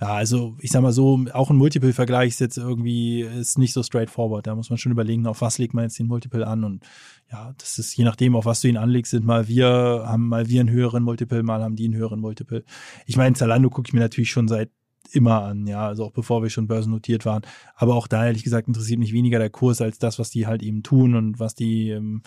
[0.00, 3.82] Ja, also ich sag mal so, auch ein Multiple-Vergleich ist jetzt irgendwie ist nicht so
[3.82, 4.46] straightforward.
[4.46, 6.84] Da muss man schon überlegen, auf was legt man jetzt den Multiple an und
[7.32, 10.48] ja, das ist je nachdem, auf was du ihn anlegst, sind mal wir, haben mal
[10.48, 12.64] wir einen höheren Multiple, mal haben die einen höheren Multiple.
[13.06, 14.70] Ich meine, Zalando gucke ich mir natürlich schon seit
[15.12, 17.42] immer an, ja, also auch bevor wir schon börsennotiert waren.
[17.74, 20.62] Aber auch da ehrlich gesagt interessiert mich weniger der Kurs als das, was die halt
[20.62, 22.22] eben tun und was die ähm,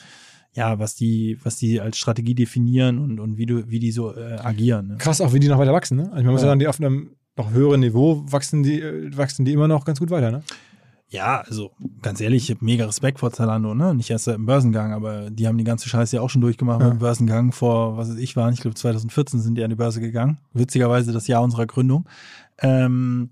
[0.53, 4.15] ja, was die, was die als Strategie definieren und, und wie du, wie die so
[4.15, 4.87] äh, agieren.
[4.87, 4.97] Ne?
[4.97, 6.11] Krass auch, wie die noch weiter wachsen, ne?
[6.11, 6.47] Also man muss ja.
[6.47, 8.83] sagen, die auf einem noch höheren Niveau wachsen die,
[9.15, 10.43] wachsen die immer noch ganz gut weiter, ne?
[11.11, 11.71] Ja, also
[12.03, 13.95] ganz ehrlich, ich habe mega Respekt vor Zalando, ne?
[13.95, 16.81] Nicht erst seit dem Börsengang, aber die haben die ganze Scheiße ja auch schon durchgemacht
[16.81, 16.85] ja.
[16.85, 19.75] mit dem Börsengang vor, was weiß ich war, ich glaube 2014 sind die an die
[19.75, 20.37] Börse gegangen.
[20.53, 22.05] Witzigerweise das Jahr unserer Gründung.
[22.59, 23.29] Ähm,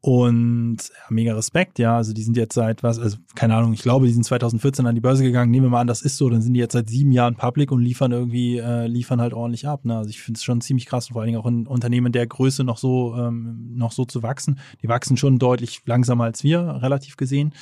[0.00, 1.96] und ja, mega Respekt, ja.
[1.96, 4.94] Also die sind jetzt seit was, also keine Ahnung, ich glaube, die sind 2014 an
[4.94, 5.50] die Börse gegangen.
[5.50, 7.72] Nehmen wir mal an, das ist so, dann sind die jetzt seit sieben Jahren public
[7.72, 9.84] und liefern irgendwie, äh, liefern halt ordentlich ab.
[9.84, 9.96] Ne?
[9.96, 12.62] Also ich finde es schon ziemlich krass, vor allen Dingen auch in Unternehmen der Größe
[12.62, 14.60] noch so, ähm, noch so zu wachsen.
[14.82, 17.52] Die wachsen schon deutlich langsamer als wir, relativ gesehen.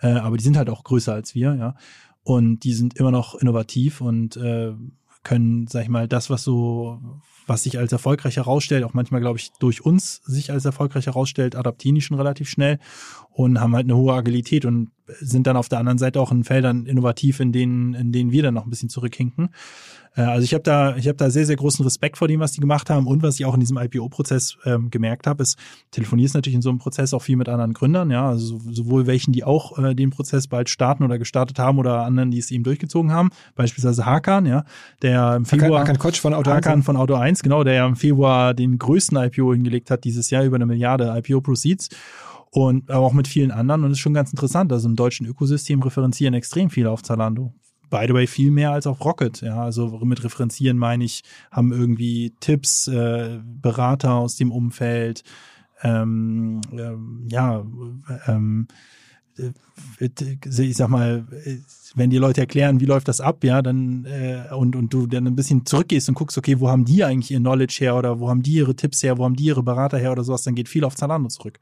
[0.00, 1.74] Äh, aber die sind halt auch größer als wir, ja.
[2.22, 4.74] Und die sind immer noch innovativ und äh,
[5.28, 7.00] können, sag ich mal, das, was so
[7.48, 11.56] was sich als erfolgreich herausstellt, auch manchmal, glaube ich, durch uns sich als erfolgreich herausstellt,
[11.56, 12.78] adaptieren die schon relativ schnell
[13.30, 14.90] und haben halt eine hohe Agilität und
[15.20, 18.42] sind dann auf der anderen Seite auch in Feldern innovativ, in denen, in denen wir
[18.42, 19.48] dann noch ein bisschen zurückhinken.
[20.18, 22.52] Äh, also ich habe da, ich habe da sehr, sehr großen Respekt vor dem, was
[22.52, 23.06] die gemacht haben.
[23.06, 25.56] Und was ich auch in diesem IPO-Prozess ähm, gemerkt habe, ist,
[25.92, 29.32] telefonierst natürlich in so einem Prozess auch viel mit anderen Gründern, ja, also sowohl welchen,
[29.32, 32.64] die auch äh, den Prozess bald starten oder gestartet haben oder anderen, die es eben
[32.64, 34.64] durchgezogen haben, beispielsweise Hakan, ja,
[35.02, 36.66] der im Februar Hakan Kotsch von Auto 1.
[36.66, 40.30] Hakan von Auto 1, genau, der ja im Februar den größten IPO hingelegt hat dieses
[40.30, 41.90] Jahr über eine Milliarde IPO-Proceeds
[42.50, 43.84] und aber auch mit vielen anderen.
[43.84, 44.72] Und ist schon ganz interessant.
[44.72, 47.52] Also im deutschen Ökosystem referenzieren extrem viele auf Zalando
[47.90, 49.40] by the way, viel mehr als auf Rocket.
[49.40, 55.22] Ja, also mit referenzieren meine ich, haben irgendwie Tipps, äh, Berater aus dem Umfeld,
[55.82, 57.64] ähm, äh, ja,
[58.26, 58.66] ähm,
[59.38, 59.52] äh,
[60.00, 61.26] ich sag mal,
[61.94, 65.26] wenn die Leute erklären, wie läuft das ab, ja, dann äh, und und du dann
[65.26, 68.28] ein bisschen zurückgehst und guckst, okay, wo haben die eigentlich ihr Knowledge her oder wo
[68.28, 70.68] haben die ihre Tipps her, wo haben die ihre Berater her oder sowas, dann geht
[70.68, 71.60] viel auf Zalando zurück.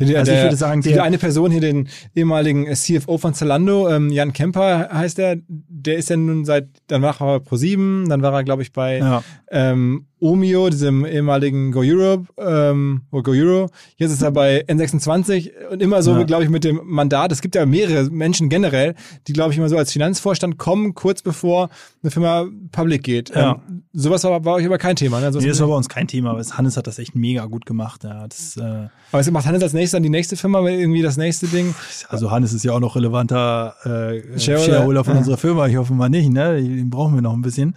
[0.00, 4.10] Der, also ich würde sagen, der, eine Person hier, den ehemaligen CFO von Zalando, ähm,
[4.10, 8.22] Jan Kemper heißt er, der ist ja nun seit, dann war er bei Pro7, dann
[8.22, 9.22] war er, glaube ich, bei ja.
[9.50, 13.70] ähm, Omio, diesem ehemaligen Go Europe, ähm, Go Euro.
[13.96, 16.24] Jetzt ist er bei N26 und immer so, ja.
[16.24, 17.30] glaube ich, mit dem Mandat.
[17.30, 18.94] Es gibt ja mehrere Menschen generell,
[19.28, 21.68] die, glaube ich, immer so als Finanzvorstand kommen, kurz bevor
[22.02, 23.30] eine Firma public geht.
[23.30, 23.62] Ja.
[23.68, 25.20] Ähm, sowas war bei euch aber kein Thema.
[25.20, 25.30] Ne?
[25.30, 28.02] nee, das war bei uns kein Thema, aber Hannes hat das echt mega gut gemacht.
[28.02, 31.16] Ja, das, äh aber was macht Hannes als nächstes dann die nächste Firma, irgendwie das
[31.16, 31.74] nächste Ding?
[32.08, 35.66] Also Hannes ist ja auch noch relevanter äh, Shareholder, Shareholder von unserer Firma.
[35.66, 36.60] Ich hoffe mal nicht, ne?
[36.60, 37.74] Den brauchen wir noch ein bisschen.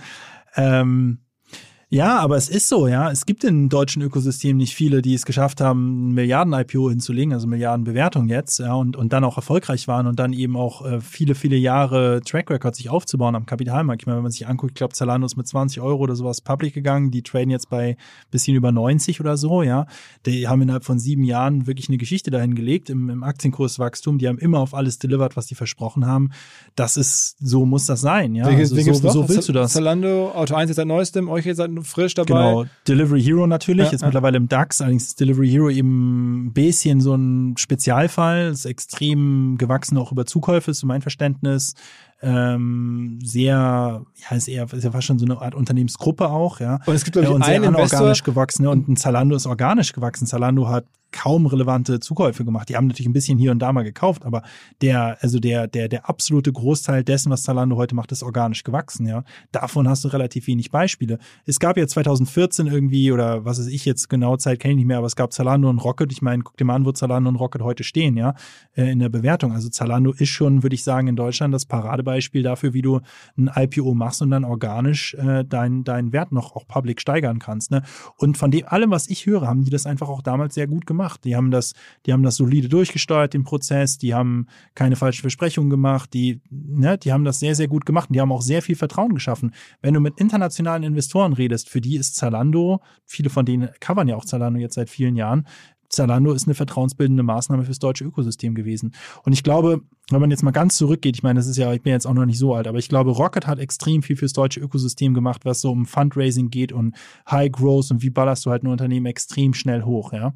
[0.55, 1.19] Ähm,
[1.93, 3.11] ja, aber es ist so, ja.
[3.11, 8.29] Es gibt im deutschen Ökosystem nicht viele, die es geschafft haben, Milliarden-IPO hinzulegen, also Milliarden-Bewertung
[8.29, 11.57] jetzt, ja, und, und dann auch erfolgreich waren und dann eben auch äh, viele, viele
[11.57, 14.03] Jahre Track Record sich aufzubauen am Kapitalmarkt.
[14.03, 16.39] Ich meine, wenn man sich anguckt, ich glaube, Zalando ist mit 20 Euro oder sowas
[16.39, 17.97] public gegangen, die traden jetzt bei
[18.29, 19.85] bisschen über 90 oder so, ja.
[20.25, 24.17] Die haben innerhalb von sieben Jahren wirklich eine Geschichte dahin gelegt im, im Aktienkurswachstum.
[24.17, 26.29] Die haben immer auf alles delivered, was die versprochen haben.
[26.75, 28.49] Das ist, so muss das sein, ja.
[28.49, 29.73] Wie, also, so, so willst du das?
[29.73, 32.27] Zalando, Auto 1 jetzt seit neuestem, euch jetzt seit frisch dabei.
[32.27, 34.07] Genau, Delivery Hero natürlich, ja, ist ja.
[34.07, 39.57] mittlerweile im DAX, allerdings ist Delivery Hero eben ein bisschen so ein Spezialfall, ist extrem
[39.57, 41.75] gewachsen auch über Zukäufe, ist mein Verständnis
[42.21, 46.79] ähm, sehr, ja, ist eher, ist ja fast schon so eine Art Unternehmensgruppe auch, ja.
[46.85, 48.69] Und es gibt, glaube ich, und einen sehr organisch gewachsen, ne?
[48.69, 50.27] und ein Zalando ist organisch gewachsen.
[50.27, 52.69] Zalando hat kaum relevante Zukäufe gemacht.
[52.69, 54.43] Die haben natürlich ein bisschen hier und da mal gekauft, aber
[54.81, 59.05] der, also der, der, der absolute Großteil dessen, was Zalando heute macht, ist organisch gewachsen,
[59.05, 59.23] ja.
[59.51, 61.19] Davon hast du relativ wenig Beispiele.
[61.45, 64.85] Es gab ja 2014 irgendwie, oder was weiß ich jetzt genau Zeit kenne ich nicht
[64.85, 66.11] mehr, aber es gab Zalando und Rocket.
[66.13, 68.35] Ich meine, guck dir mal an, wo Zalando und Rocket heute stehen, ja,
[68.75, 69.51] äh, in der Bewertung.
[69.51, 72.10] Also Zalando ist schon, würde ich sagen, in Deutschland das Paradebeispiel
[72.43, 73.01] dafür, wie du
[73.37, 77.71] ein IPO machst und dann organisch äh, deinen dein Wert noch auch public steigern kannst,
[77.71, 77.83] ne.
[78.17, 80.85] Und von dem allem, was ich höre, haben die das einfach auch damals sehr gut
[80.85, 81.23] gemacht gemacht.
[81.25, 81.73] Die haben das,
[82.05, 86.97] die haben das solide durchgesteuert, den Prozess, die haben keine falschen Versprechungen gemacht, die, ne,
[86.97, 89.53] die haben das sehr, sehr gut gemacht und die haben auch sehr viel Vertrauen geschaffen.
[89.81, 94.15] Wenn du mit internationalen Investoren redest, für die ist Zalando, viele von denen covern ja
[94.15, 95.47] auch Zalando jetzt seit vielen Jahren,
[95.91, 98.93] Zalando ist eine vertrauensbildende Maßnahme fürs deutsche Ökosystem gewesen.
[99.23, 101.81] Und ich glaube, wenn man jetzt mal ganz zurückgeht, ich meine, das ist ja, ich
[101.81, 104.33] bin jetzt auch noch nicht so alt, aber ich glaube, Rocket hat extrem viel fürs
[104.33, 106.95] deutsche Ökosystem gemacht, was so um Fundraising geht und
[107.29, 110.33] High Growth und wie ballerst du halt ein Unternehmen extrem schnell hoch, ja.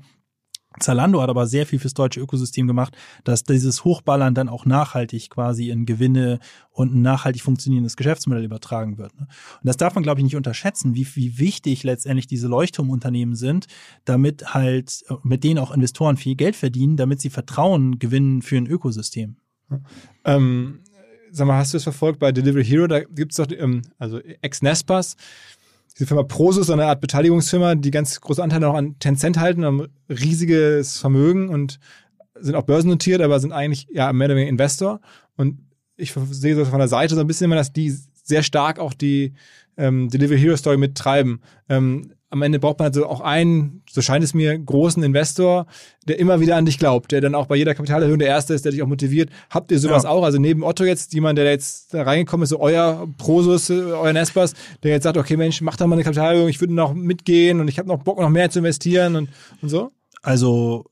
[0.79, 5.29] Zalando hat aber sehr viel fürs deutsche Ökosystem gemacht, dass dieses Hochballern dann auch nachhaltig
[5.29, 6.39] quasi in Gewinne
[6.71, 9.15] und ein nachhaltig funktionierendes Geschäftsmodell übertragen wird.
[9.19, 9.27] Ne?
[9.27, 13.67] Und das darf man, glaube ich, nicht unterschätzen, wie, wie wichtig letztendlich diese Leuchtturmunternehmen sind,
[14.03, 18.67] damit halt, mit denen auch Investoren viel Geld verdienen, damit sie Vertrauen gewinnen für ein
[18.67, 19.37] Ökosystem.
[20.23, 20.79] Ähm,
[21.31, 22.87] sag mal, hast du es verfolgt bei Delivery Hero?
[22.87, 25.15] Da gibt es doch, ähm, also Ex-Nespas,
[25.97, 29.63] diese Firma Prosus, so eine Art Beteiligungsfirma, die ganz große Anteile noch an Tencent halten,
[29.63, 31.79] haben riesiges Vermögen und
[32.35, 34.99] sind auch börsennotiert, aber sind eigentlich ja mehr oder weniger Investor.
[35.37, 35.59] Und
[35.95, 38.93] ich sehe so von der Seite so ein bisschen immer, dass die sehr stark auch
[38.93, 39.33] die
[39.77, 41.41] ähm, Delivery Hero Story mittreiben.
[41.69, 45.67] Ähm, am Ende braucht man also auch einen, so scheint es mir, großen Investor,
[46.05, 48.65] der immer wieder an dich glaubt, der dann auch bei jeder Kapitalerhöhung der Erste ist,
[48.65, 49.29] der dich auch motiviert.
[49.49, 50.09] Habt ihr sowas ja.
[50.09, 50.23] auch?
[50.23, 54.11] Also neben Otto jetzt, jemand, der jetzt da reingekommen ist, so euer Prosus, äh, euer
[54.11, 54.53] Nespers,
[54.83, 57.69] der jetzt sagt, okay Mensch, mach doch mal eine Kapitalerhöhung, ich würde noch mitgehen und
[57.69, 59.29] ich habe noch Bock, noch mehr zu investieren und,
[59.61, 59.91] und so?
[60.21, 60.85] Also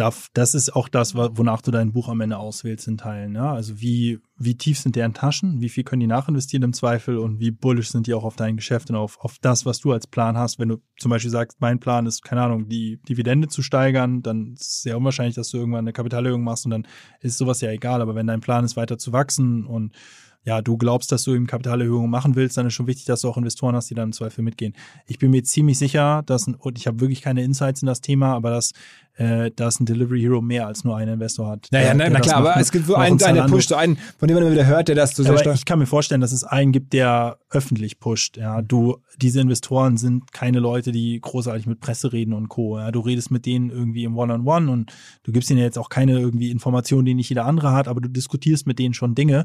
[0.00, 3.34] das ist auch das, wonach du dein Buch am Ende auswählst in Teilen.
[3.34, 3.52] Ja?
[3.52, 7.40] Also wie, wie tief sind deren Taschen, wie viel können die nachinvestieren im Zweifel und
[7.40, 10.06] wie bullish sind die auch auf dein Geschäft und auf, auf das, was du als
[10.06, 10.58] Plan hast.
[10.58, 14.54] Wenn du zum Beispiel sagst, mein Plan ist, keine Ahnung, die Dividende zu steigern, dann
[14.54, 16.86] ist es sehr unwahrscheinlich, dass du irgendwann eine Kapitalerhöhung machst und dann
[17.20, 18.00] ist sowas ja egal.
[18.00, 19.94] Aber wenn dein Plan ist, weiter zu wachsen und
[20.42, 23.28] ja, du glaubst, dass du eben Kapitalerhöhungen machen willst, dann ist schon wichtig, dass du
[23.28, 24.74] auch Investoren hast, die dann im Zweifel mitgehen.
[25.06, 28.34] Ich bin mir ziemlich sicher, dass, und ich habe wirklich keine Insights in das Thema,
[28.34, 28.72] aber dass
[29.20, 31.68] äh, dass ein Delivery Hero mehr als nur einen Investor hat.
[31.70, 34.26] Naja, der, na, na klar, aber es gibt so einen, einen, der pusht, einen, von
[34.26, 35.56] dem man immer wieder hört, der das so sehr stark.
[35.56, 38.38] Ich kann mir vorstellen, dass es einen gibt, der öffentlich pusht.
[38.38, 42.78] Ja, du, diese Investoren sind keine Leute, die großartig mit Presse reden und Co.
[42.78, 44.92] Ja, du redest mit denen irgendwie im One-on-One -on -One und
[45.22, 48.08] du gibst ihnen jetzt auch keine irgendwie Informationen, die nicht jeder andere hat, aber du
[48.08, 49.44] diskutierst mit denen schon Dinge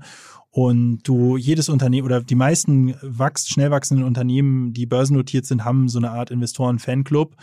[0.51, 5.89] und du jedes Unternehmen oder die meisten wachst, schnell wachsenden Unternehmen, die börsennotiert sind, haben
[5.89, 7.35] so eine Art Investoren-Fanclub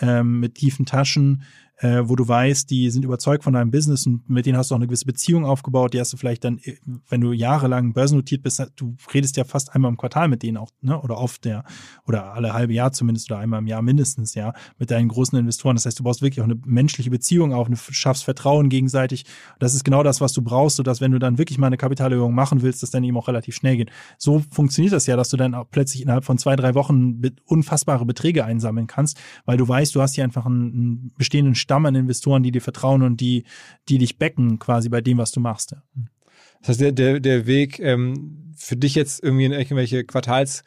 [0.00, 1.44] ähm, mit tiefen Taschen,
[1.78, 4.74] äh, wo du weißt, die sind überzeugt von deinem Business und mit denen hast du
[4.74, 6.76] auch eine gewisse Beziehung aufgebaut, die hast du vielleicht dann, äh,
[7.08, 10.70] wenn du jahrelang börsennotiert bist, du redest ja fast einmal im Quartal mit denen auch,
[10.80, 11.00] ne?
[11.00, 11.64] Oder oft der,
[12.06, 15.76] oder alle halbe Jahr zumindest oder einmal im Jahr mindestens, ja, mit deinen großen Investoren.
[15.76, 19.24] Das heißt, du brauchst wirklich auch eine menschliche Beziehung auf, du schaffst Vertrauen gegenseitig.
[19.58, 22.34] Das ist genau das, was du brauchst, sodass wenn du dann wirklich mal eine Kapitalerhöhung
[22.34, 23.90] machen willst, das dann eben auch relativ schnell geht.
[24.18, 28.06] So funktioniert das ja, dass du dann auch plötzlich innerhalb von zwei, drei Wochen unfassbare
[28.06, 32.44] Beträge einsammeln kannst, weil du weißt, du hast hier einfach einen bestehenden Stamm an Investoren,
[32.44, 33.42] die dir vertrauen und die,
[33.88, 35.72] die dich backen quasi bei dem, was du machst.
[35.72, 35.82] Ja.
[36.60, 40.62] Das heißt, der, der, der Weg ähm, für dich jetzt irgendwie in irgendwelche Quartals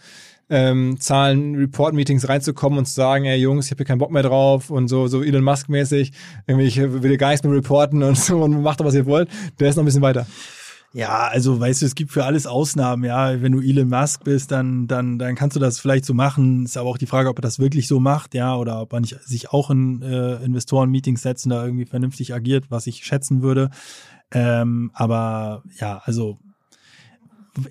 [0.49, 4.69] ähm, Report-Meetings reinzukommen und zu sagen, ey Jungs, ich habe hier keinen Bock mehr drauf
[4.71, 6.11] und so, so Elon Musk-mäßig,
[6.47, 9.29] irgendwie, ich will gar nichts mehr reporten und so und macht doch, was ihr wollt,
[9.59, 10.27] der ist noch ein bisschen weiter.
[10.91, 13.41] Ja, also weißt du, es gibt für alles Ausnahmen, ja.
[13.41, 16.65] Wenn du Elon Musk bist, dann, dann, dann kannst du das vielleicht so machen.
[16.65, 19.01] Ist aber auch die Frage, ob er das wirklich so macht, ja, oder ob er
[19.01, 23.43] nicht sich auch in äh, Investoren-Meetings setzt und da irgendwie vernünftig agiert, was ich schätzen
[23.43, 23.69] würde.
[24.31, 26.39] Ähm, aber ja, also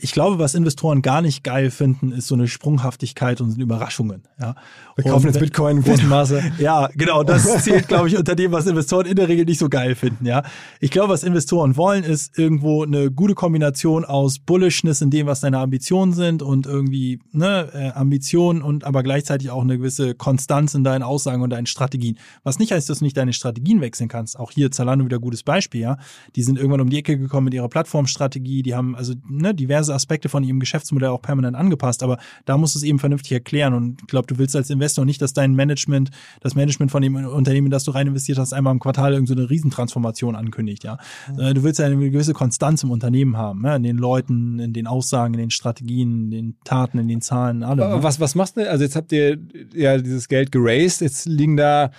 [0.01, 4.23] ich glaube, was Investoren gar nicht geil finden, ist so eine Sprunghaftigkeit und Überraschungen.
[4.41, 4.55] Ja.
[4.97, 6.43] Wir kaufen jetzt Bitcoin in großem Maße.
[6.59, 7.23] Ja, genau.
[7.23, 10.27] Das zählt, glaube ich, unter dem, was Investoren in der Regel nicht so geil finden.
[10.27, 10.43] Ja.
[10.81, 15.41] Ich glaube, was Investoren wollen, ist irgendwo eine gute Kombination aus Bullishness in dem, was
[15.41, 20.75] deine Ambitionen sind und irgendwie ne, äh, Ambitionen und aber gleichzeitig auch eine gewisse Konstanz
[20.75, 22.19] in deinen Aussagen und deinen Strategien.
[22.43, 24.39] Was nicht heißt, dass du nicht deine Strategien wechseln kannst.
[24.39, 25.83] Auch hier Zalando wieder gutes Beispiel.
[25.83, 25.99] Ja.
[26.35, 28.63] Die sind irgendwann um die Ecke gekommen mit ihrer Plattformstrategie.
[28.63, 32.57] Die haben also ne, diverse diverse Aspekte von ihrem Geschäftsmodell auch permanent angepasst, aber da
[32.57, 35.33] musst du es eben vernünftig erklären und ich glaube, du willst als Investor nicht, dass
[35.33, 39.13] dein Management, das Management von dem Unternehmen, das du rein investiert hast, einmal im Quartal
[39.13, 40.99] irgendeine so Riesentransformation ankündigt, ja.
[41.31, 41.55] Mhm.
[41.55, 43.77] Du willst ja eine gewisse Konstanz im Unternehmen haben, ja?
[43.77, 47.63] in den Leuten, in den Aussagen, in den Strategien, in den Taten, in den Zahlen,
[47.63, 47.79] allem.
[47.79, 48.03] Ne?
[48.03, 48.69] Was, was machst du?
[48.69, 49.39] Also jetzt habt ihr
[49.75, 51.91] ja dieses Geld geraced, jetzt liegen da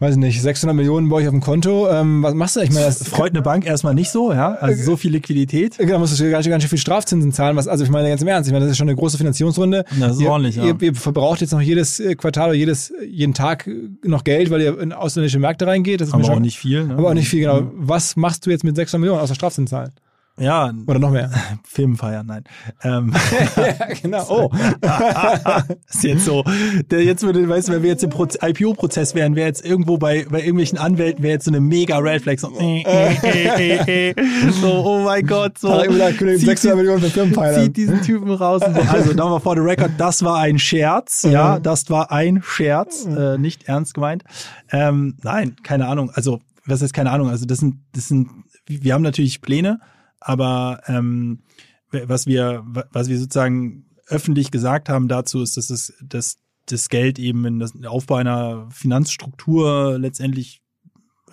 [0.00, 1.88] weiß ich nicht, 600 Millionen bei euch auf dem Konto.
[1.88, 2.60] Ähm, was machst du?
[2.60, 4.52] Ich meine, das freut eine Bank erstmal nicht so, ja.
[4.52, 5.76] Also so viel Liquidität.
[5.78, 7.56] Genau, musst du ganz, ganz schön viel Strafzinsen zahlen.
[7.56, 9.84] Was, also ich meine ganz im Ernst, ich meine, das ist schon eine große Finanzierungsrunde.
[9.98, 10.64] Das ist ihr, ordentlich, ja.
[10.64, 13.68] Ihr, ihr, verbraucht jetzt noch jedes äh, Quartal oder jedes, jeden Tag
[14.04, 16.00] noch Geld, weil ihr in ausländische Märkte reingeht.
[16.00, 16.84] Das ist aber schon, auch nicht viel.
[16.84, 16.94] Ne?
[16.94, 17.70] Aber auch nicht viel, genau.
[17.74, 19.90] Was machst du jetzt mit 600 Millionen außer Strafzinsen zahlen?
[20.38, 20.72] Ja.
[20.86, 21.30] Oder noch mehr.
[21.64, 22.44] Filmfeiern, nein.
[22.82, 23.12] Ähm.
[23.56, 24.26] ja, genau.
[24.28, 24.50] Oh.
[25.88, 26.44] ist jetzt so.
[26.90, 30.26] Der jetzt würde, weißt du, wenn wir jetzt im IPO-Prozess wären, wäre jetzt irgendwo bei,
[30.30, 32.38] bei irgendwelchen Anwälten, wäre jetzt so eine mega Red Flag.
[32.38, 34.14] So, äh, äh, äh,
[34.60, 35.80] so oh mein Gott, so.
[35.80, 37.64] Zieht, 600 Millionen für Filmfeiern.
[37.64, 38.62] Zieht diesen Typen raus.
[38.64, 38.80] So.
[38.90, 41.24] Also, nochmal vor the record, das war ein Scherz.
[41.28, 43.06] Ja, das war ein Scherz.
[43.06, 44.24] Äh, nicht ernst gemeint.
[44.70, 46.10] Ähm, nein, keine Ahnung.
[46.14, 47.30] Also, was ist keine Ahnung?
[47.30, 48.28] Also, das sind, das sind,
[48.66, 49.80] wir haben natürlich Pläne
[50.20, 51.42] aber ähm,
[51.90, 57.18] was wir, was wir sozusagen öffentlich gesagt haben dazu, ist, dass es, dass das Geld
[57.18, 60.60] eben in das Aufbau einer Finanzstruktur letztendlich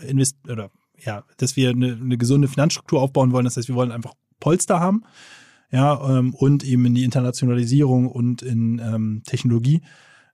[0.01, 3.45] invest oder ja, dass wir eine, eine gesunde Finanzstruktur aufbauen wollen.
[3.45, 5.03] Das heißt, wir wollen einfach Polster haben,
[5.71, 9.81] ja, ähm, und eben in die Internationalisierung und in ähm, Technologie.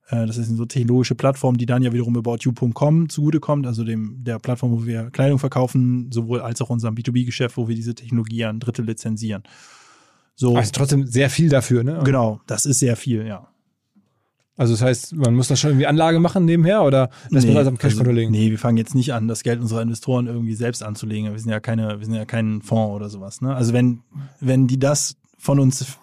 [0.08, 4.22] Äh, das ist eine so technologische Plattform, die dann ja wiederum aboutyou.com zugutekommt, also dem
[4.24, 8.44] der Plattform, wo wir Kleidung verkaufen, sowohl als auch unserem B2B-Geschäft, wo wir diese Technologie
[8.44, 9.42] an Dritte lizenzieren.
[10.34, 10.56] So.
[10.56, 12.00] Also trotzdem sehr viel dafür, ne?
[12.04, 13.48] Genau, das ist sehr viel, ja.
[14.56, 17.66] Also das heißt, man muss da schon irgendwie Anlage machen nebenher oder lässt man das
[17.66, 18.30] am Cashkonto also, legen?
[18.30, 21.32] Nee, wir fangen jetzt nicht an, das Geld unserer Investoren irgendwie selbst anzulegen.
[21.32, 23.40] Wir sind ja keine, wir sind ja kein Fonds oder sowas.
[23.40, 23.54] Ne?
[23.54, 24.02] Also wenn,
[24.40, 25.96] wenn die das von uns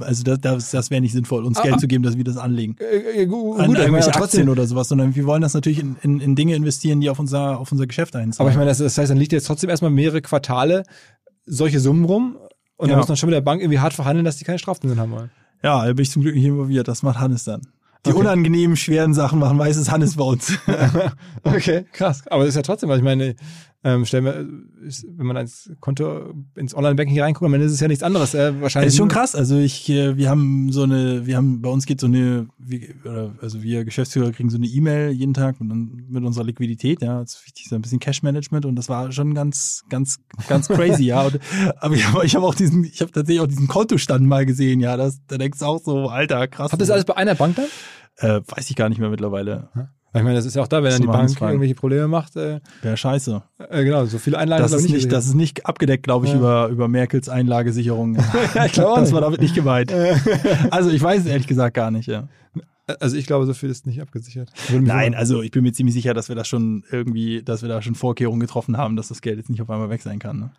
[0.00, 1.78] also das, das, das wäre nicht sinnvoll, uns Ah, Geld ah.
[1.78, 2.76] zu geben, dass wir das anlegen.
[2.80, 4.22] Äh, äh, An gut, aber irgendwelche trotzdem.
[4.24, 7.18] Aktien oder sowas, sondern wir wollen das natürlich in, in, in Dinge investieren, die auf
[7.18, 8.40] unser, auf unser Geschäft einzahlen.
[8.46, 10.84] Aber ich meine, das, das heißt, dann liegt jetzt trotzdem erstmal mehrere Quartale
[11.46, 12.36] solche Summen rum
[12.76, 12.92] und Ja.
[12.92, 15.12] dann muss man schon mit der Bank irgendwie hart verhandeln, dass die keine Strafzinsen haben
[15.12, 15.30] wollen.
[15.62, 16.88] ja, da bin ich zum Glück nicht involviert.
[16.88, 17.60] Das macht Hannes dann.
[18.04, 18.18] Die Okay.
[18.18, 20.52] unangenehmen, schweren Sachen machen weißes Hannes bei uns.
[21.44, 22.22] Okay, krass.
[22.28, 23.34] Aber das ist ja trotzdem, was ich meine,
[23.84, 27.88] ähm, stellen wir, ist, wenn man ins Konto, ins Online-Banking reinguckt, dann ist es ja
[27.88, 28.32] nichts anderes.
[28.32, 29.34] Äh, wahrscheinlich Das ist schon krass.
[29.34, 32.46] Also ich, äh, wir haben so eine, wir haben, bei uns geht so eine,
[33.04, 37.20] oder, also wir Geschäftsführer kriegen so eine E-Mail jeden Tag mit, mit unserer Liquidität, ja,
[37.20, 41.04] das ist wichtig, so ein bisschen Cash-Management und das war schon ganz, ganz, ganz crazy,
[41.04, 41.22] ja.
[41.22, 41.40] Und,
[41.78, 44.78] aber ich habe ich hab auch diesen, ich habe tatsächlich auch diesen Kontostand mal gesehen,
[44.78, 46.70] ja, das, da denkst du auch so, alter, krass.
[46.70, 47.66] Habt ihr das alles bei einer Bank dann?
[48.18, 49.70] Äh, weiß ich gar nicht mehr mittlerweile.
[50.12, 51.52] Weil Ich meine, das ist ja auch da, wenn Das dann die Bank Handfragen.
[51.52, 52.36] irgendwelche Probleme macht.
[52.36, 53.42] Äh, Wäre scheiße.
[53.70, 56.32] äh, genau, so viele Einlagen Das ist ich, nicht, das ist nicht abgedeckt, glaube ich,
[56.32, 56.38] Ja.
[56.38, 58.16] über, über Merkels Einlagesicherung.
[58.54, 59.92] Ja, ich glaube Das war damit nicht gemeint.
[60.70, 62.28] Also ich weiß es ehrlich gesagt gar nicht, ja.
[63.00, 64.50] Also ich glaube, so viel ist nicht abgesichert.
[64.70, 67.68] Mich Nein, also ich bin mir ziemlich sicher, dass wir da schon irgendwie, dass wir
[67.68, 70.38] da schon Vorkehrungen getroffen haben, dass das Geld jetzt nicht auf einmal weg sein kann.
[70.40, 70.50] Ne?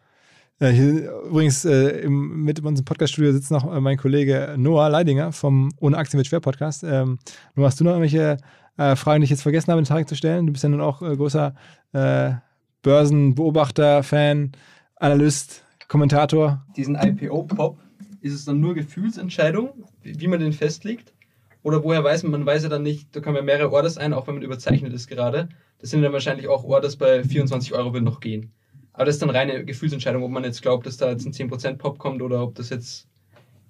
[0.61, 4.87] Ja, hier, übrigens, äh, im, mit in unserem Podcast-Studio sitzt noch äh, mein Kollege Noah
[4.89, 6.83] Leidinger vom Ohne Aktien mit Schwer Podcast.
[6.83, 7.19] Ähm,
[7.55, 8.37] Noah, hast du noch irgendwelche
[8.77, 10.45] äh, Fragen, die ich jetzt vergessen habe, in den Tag zu stellen?
[10.47, 11.55] Du bist ja nun auch äh, großer
[11.93, 12.33] äh,
[12.81, 14.51] Börsenbeobachter, Fan,
[14.97, 16.65] Analyst, Kommentator.
[16.75, 17.77] diesen IPO-Pop,
[18.21, 21.13] ist es dann nur Gefühlsentscheidung, wie man den festlegt?
[21.61, 24.13] Oder woher weiß man, man weiß ja dann nicht, da kommen ja mehrere Orders ein,
[24.13, 25.49] auch wenn man überzeichnet ist gerade.
[25.79, 28.51] Das sind dann wahrscheinlich auch Orders bei 24 Euro würden noch gehen.
[28.91, 31.77] Aber das ist dann reine Gefühlsentscheidung, ob man jetzt glaubt, dass da jetzt ein 10%
[31.77, 33.07] Pop kommt oder ob das jetzt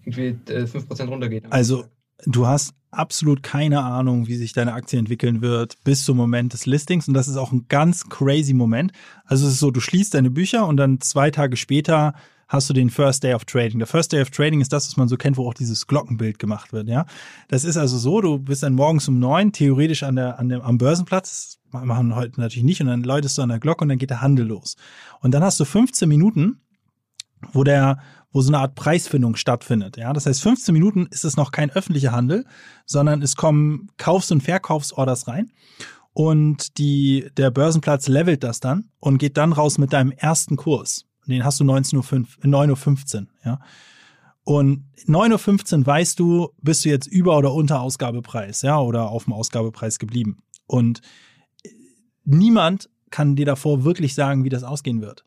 [0.05, 1.45] irgendwie äh, 5% runtergeht.
[1.49, 1.85] Also
[2.25, 6.65] du hast absolut keine Ahnung, wie sich deine Aktie entwickeln wird bis zum Moment des
[6.65, 8.91] Listings und das ist auch ein ganz crazy Moment.
[9.25, 12.13] Also es ist so, du schließt deine Bücher und dann zwei Tage später
[12.47, 13.79] hast du den First Day of Trading.
[13.79, 16.37] Der First Day of Trading ist das, was man so kennt, wo auch dieses Glockenbild
[16.37, 17.05] gemacht wird, ja.
[17.47, 20.61] Das ist also so, du bist dann morgens um neun theoretisch an der, an dem,
[20.61, 23.97] am Börsenplatz, machen heute natürlich nicht und dann läutest du an der Glocke und dann
[23.97, 24.75] geht der Handel los.
[25.21, 26.61] Und dann hast du 15 Minuten,
[27.51, 27.97] wo der,
[28.33, 29.95] wo so eine Art Preisfindung stattfindet.
[29.95, 32.45] Ja, das heißt, 15 Minuten ist es noch kein öffentlicher Handel,
[32.85, 35.51] sondern es kommen Kaufs- und Verkaufsorders rein.
[36.11, 41.05] Und die, der Börsenplatz levelt das dann und geht dann raus mit deinem ersten Kurs.
[41.27, 43.59] Den hast du 19.05 Uhr, 9.15 Uhr, ja.
[44.45, 49.23] Und 9.15 Uhr weißt du, bist du jetzt über oder unter Ausgabepreis, ja, oder auf
[49.23, 50.39] dem Ausgabepreis geblieben.
[50.67, 51.01] Und
[52.25, 55.23] niemand kann dir davor wirklich sagen, wie das ausgehen wird.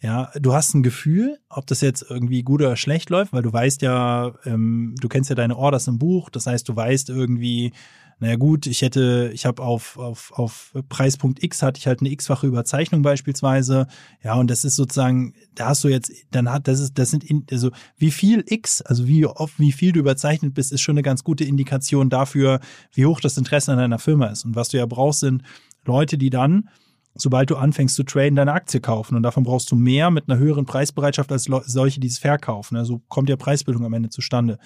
[0.00, 3.52] Ja, du hast ein Gefühl, ob das jetzt irgendwie gut oder schlecht läuft, weil du
[3.52, 7.72] weißt ja, ähm, du kennst ja deine Orders im Buch, das heißt, du weißt irgendwie,
[8.20, 12.10] naja gut, ich hätte, ich habe auf, auf, auf Preispunkt X hatte ich halt eine
[12.10, 13.88] x-fache Überzeichnung beispielsweise,
[14.22, 17.24] ja, und das ist sozusagen, da hast du jetzt, dann hat, das ist, das sind,
[17.24, 20.94] in, also wie viel X, also wie oft, wie viel du überzeichnet bist, ist schon
[20.94, 22.60] eine ganz gute Indikation dafür,
[22.92, 24.44] wie hoch das Interesse an deiner Firma ist.
[24.44, 25.42] Und was du ja brauchst, sind
[25.84, 26.68] Leute, die dann
[27.20, 29.16] sobald du anfängst zu traden, deine Aktie kaufen.
[29.16, 32.76] Und davon brauchst du mehr mit einer höheren Preisbereitschaft als solche, die es verkaufen.
[32.76, 34.58] Also kommt ja Preisbildung am Ende zustande.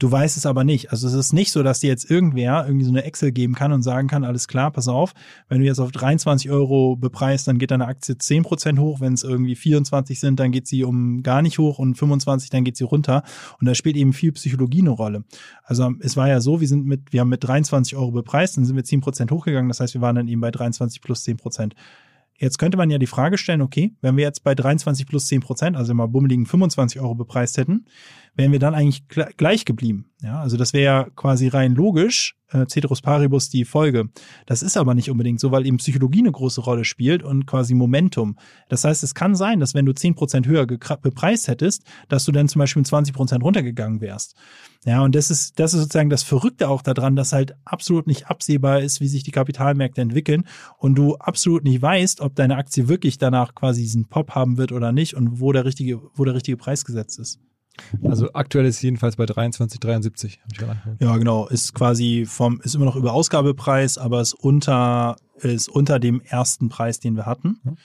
[0.00, 0.92] Du weißt es aber nicht.
[0.92, 3.70] Also es ist nicht so, dass dir jetzt irgendwer irgendwie so eine Excel geben kann
[3.70, 5.12] und sagen kann, alles klar, pass auf,
[5.50, 9.00] wenn du jetzt auf 23 Euro bepreist, dann geht deine Aktie 10% hoch.
[9.00, 12.64] Wenn es irgendwie 24 sind, dann geht sie um gar nicht hoch und 25, dann
[12.64, 13.22] geht sie runter.
[13.60, 15.24] Und da spielt eben viel Psychologie eine Rolle.
[15.64, 18.64] Also es war ja so, wir sind mit, wir haben mit 23 Euro bepreist, dann
[18.64, 19.68] sind wir 10% hochgegangen.
[19.68, 21.72] Das heißt, wir waren dann eben bei 23 plus 10%.
[22.40, 25.42] Jetzt könnte man ja die Frage stellen, okay, wenn wir jetzt bei 23 plus 10
[25.42, 27.84] Prozent, also mal bummeligen 25 Euro bepreist hätten,
[28.40, 30.06] wären wir dann eigentlich gle- gleich geblieben.
[30.22, 34.08] Ja, also das wäre ja quasi rein logisch, äh, Ceteris Paribus die Folge.
[34.46, 37.74] Das ist aber nicht unbedingt so, weil eben Psychologie eine große Rolle spielt und quasi
[37.74, 38.36] Momentum.
[38.68, 42.32] Das heißt, es kann sein, dass wenn du 10 Prozent höher bepreist hättest, dass du
[42.32, 44.34] dann zum Beispiel 20 Prozent runtergegangen wärst.
[44.84, 48.28] Ja, und das ist, das ist sozusagen das Verrückte auch daran, dass halt absolut nicht
[48.28, 50.44] absehbar ist, wie sich die Kapitalmärkte entwickeln
[50.78, 54.72] und du absolut nicht weißt, ob deine Aktie wirklich danach quasi diesen Pop haben wird
[54.72, 57.38] oder nicht und wo der richtige, wo der richtige Preis gesetzt ist.
[58.02, 60.40] Also aktuell ist es jedenfalls bei 23, 73.
[60.42, 61.02] Hab ich gerade angeguckt.
[61.02, 65.98] Ja, genau, ist quasi vom, ist immer noch über Ausgabepreis, aber ist unter, ist unter
[65.98, 67.60] dem ersten Preis, den wir hatten.
[67.62, 67.76] Mhm.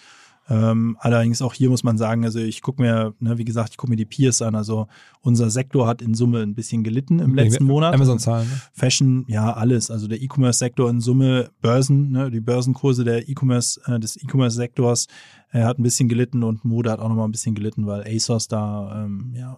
[0.47, 3.77] Ähm, allerdings auch hier muss man sagen, also ich gucke mir, ne, wie gesagt, ich
[3.77, 4.53] gucke mir die Peers an.
[4.53, 4.87] Also
[5.21, 7.95] unser Sektor hat in Summe ein bisschen gelitten im letzten Monat.
[7.95, 8.47] Amazon-Zahlen.
[8.47, 8.61] Ne?
[8.73, 9.89] Fashion, ja, alles.
[9.89, 15.07] Also der E-Commerce-Sektor in Summe, Börsen, ne, die Börsenkurse der E-Commerce, äh, des E-Commerce-Sektors
[15.51, 18.47] äh, hat ein bisschen gelitten und Mode hat auch nochmal ein bisschen gelitten, weil ASOS
[18.47, 19.57] da, ähm, ja,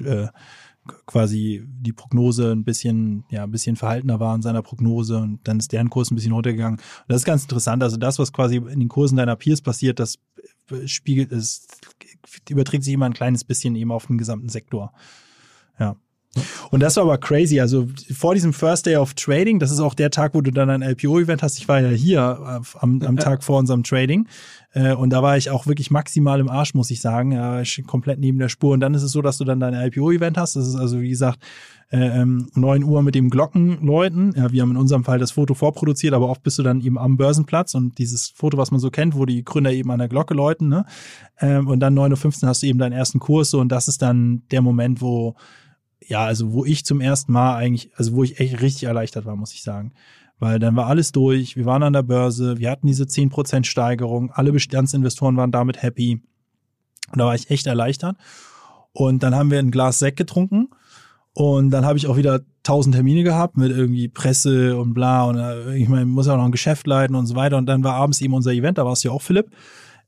[0.00, 0.28] äh,
[1.06, 5.58] quasi die Prognose ein bisschen, ja, ein bisschen verhaltener war in seiner Prognose und dann
[5.58, 6.78] ist deren Kurs ein bisschen runtergegangen.
[6.78, 7.82] Und das ist ganz interessant.
[7.82, 10.18] Also das, was quasi in den Kursen deiner Peers passiert, das
[10.86, 11.66] spiegelt, es
[12.48, 14.92] überträgt sich immer ein kleines bisschen eben auf den gesamten Sektor.
[15.78, 15.96] Ja.
[16.70, 17.60] Und das war aber crazy.
[17.60, 20.70] Also vor diesem First Day of Trading, das ist auch der Tag, wo du dann
[20.70, 21.58] ein LPO-Event hast.
[21.58, 24.26] Ich war ja hier äh, am, am Tag vor unserem Trading.
[24.72, 27.32] Äh, und da war ich auch wirklich maximal im Arsch, muss ich sagen.
[27.32, 28.72] Ja, ich komplett neben der Spur.
[28.72, 30.56] Und dann ist es so, dass du dann dein IPO-Event hast.
[30.56, 31.38] Das ist also, wie gesagt,
[31.90, 34.32] äh, 9 ähm, Uhr mit dem Glockenläuten.
[34.34, 36.96] Ja, wir haben in unserem Fall das Foto vorproduziert, aber oft bist du dann eben
[36.96, 40.08] am Börsenplatz und dieses Foto, was man so kennt, wo die Gründer eben an der
[40.08, 40.68] Glocke läuten.
[40.68, 40.86] Ne?
[41.38, 43.50] Ähm, und dann 9.15 Uhr hast du eben deinen ersten Kurs.
[43.50, 45.34] So, und das ist dann der Moment, wo
[46.06, 49.36] ja, also wo ich zum ersten Mal eigentlich, also wo ich echt richtig erleichtert war,
[49.36, 49.92] muss ich sagen.
[50.38, 54.30] Weil dann war alles durch, wir waren an der Börse, wir hatten diese 10% Steigerung,
[54.32, 56.20] alle Bestandsinvestoren waren damit happy.
[57.12, 58.16] Und da war ich echt erleichtert.
[58.92, 60.68] Und dann haben wir ein Glas Sekt getrunken
[61.34, 65.38] und dann habe ich auch wieder tausend Termine gehabt mit irgendwie Presse und bla und
[65.38, 67.56] äh, ich meine, muss ja auch noch ein Geschäft leiten und so weiter.
[67.56, 69.50] Und dann war abends eben unser Event, da warst du ja auch Philipp.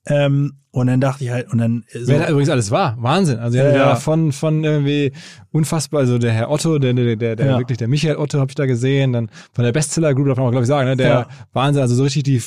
[0.06, 1.85] Ähm, und dann dachte ich halt, und dann.
[1.93, 3.39] So, Wer da übrigens alles war, Wahnsinn.
[3.39, 5.12] Also ja, ja, von, von irgendwie
[5.52, 7.59] unfassbar, also der Herr Otto, der, der, der, der ja.
[7.59, 10.51] wirklich, der Michael Otto habe ich da gesehen, dann von der Bestseller Group, darf man
[10.51, 11.28] glaube ich sagen, ne, der ja.
[11.52, 12.43] Wahnsinn, also so richtig die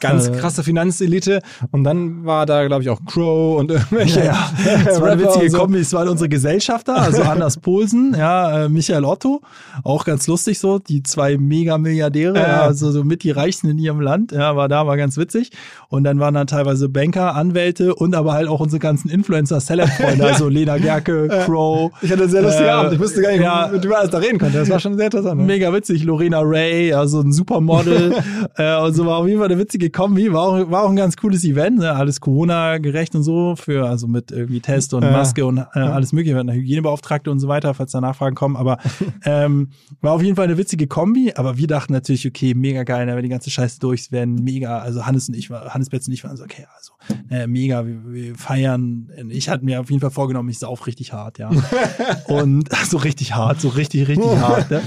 [0.00, 0.32] ganz äh.
[0.32, 1.40] krasse Finanzelite.
[1.70, 4.20] Und dann war da, glaube ich, auch Crow und irgendwelche.
[4.20, 4.82] Ja, ja.
[4.84, 5.58] Das war eine witzige so.
[5.58, 5.78] Kombi.
[5.78, 9.42] Es waren unsere Gesellschafter, also Anders Poulsen, ja, äh, Michael Otto.
[9.84, 12.62] Auch ganz lustig so, die zwei Mega-Milliardäre, ja.
[12.62, 14.32] also so mit die Reichsten in ihrem Land.
[14.32, 15.50] Ja, war da, war ganz witzig.
[15.88, 20.26] Und dann waren dann teilweise Banker, Anwälte und aber halt auch unsere ganzen Influencer, Celeb-Freunde,
[20.26, 21.90] also Lena Gerke, Crow.
[22.02, 22.92] Ich hatte einen sehr lustigen äh, Abend.
[22.94, 24.58] Ich wusste gar nicht, ja, mit wem alles da reden konnte.
[24.58, 25.40] Das war schon sehr interessant.
[25.40, 25.46] Ne?
[25.46, 26.04] Mega witzig.
[26.04, 28.14] Lorena Ray, also ein Supermodel.
[28.56, 30.32] äh, und so war auf jeden Fall eine witzige Kombi.
[30.32, 31.78] War auch, war auch ein ganz cooles Event.
[31.78, 31.92] Ne?
[31.92, 33.56] Alles Corona-gerecht und so.
[33.56, 36.38] Für, also mit irgendwie Test und Maske und äh, alles mögliche.
[36.38, 38.56] Eine Hygienebeauftragte und so weiter, falls da Nachfragen kommen.
[38.56, 38.78] Aber
[39.24, 41.32] ähm, war auf jeden Fall eine witzige Kombi.
[41.34, 43.16] Aber wir dachten natürlich, okay, mega geil, ne?
[43.16, 44.36] wenn die ganze Scheiße durch werden.
[44.36, 44.78] Mega.
[44.78, 46.92] Also Hannes und ich war Hannes Betz und ich waren so, okay, also
[47.30, 49.10] äh, mega, wir, wir feiern.
[49.28, 51.50] Ich hatte mir auf jeden Fall vorgenommen, ich sauf richtig hart, ja.
[52.26, 54.70] und so richtig hart, so richtig, richtig hart.
[54.70, 54.82] Ne?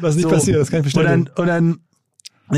[0.00, 1.20] Was nicht so, passiert, das kann ich bestätigen.
[1.20, 1.80] Und dann, und dann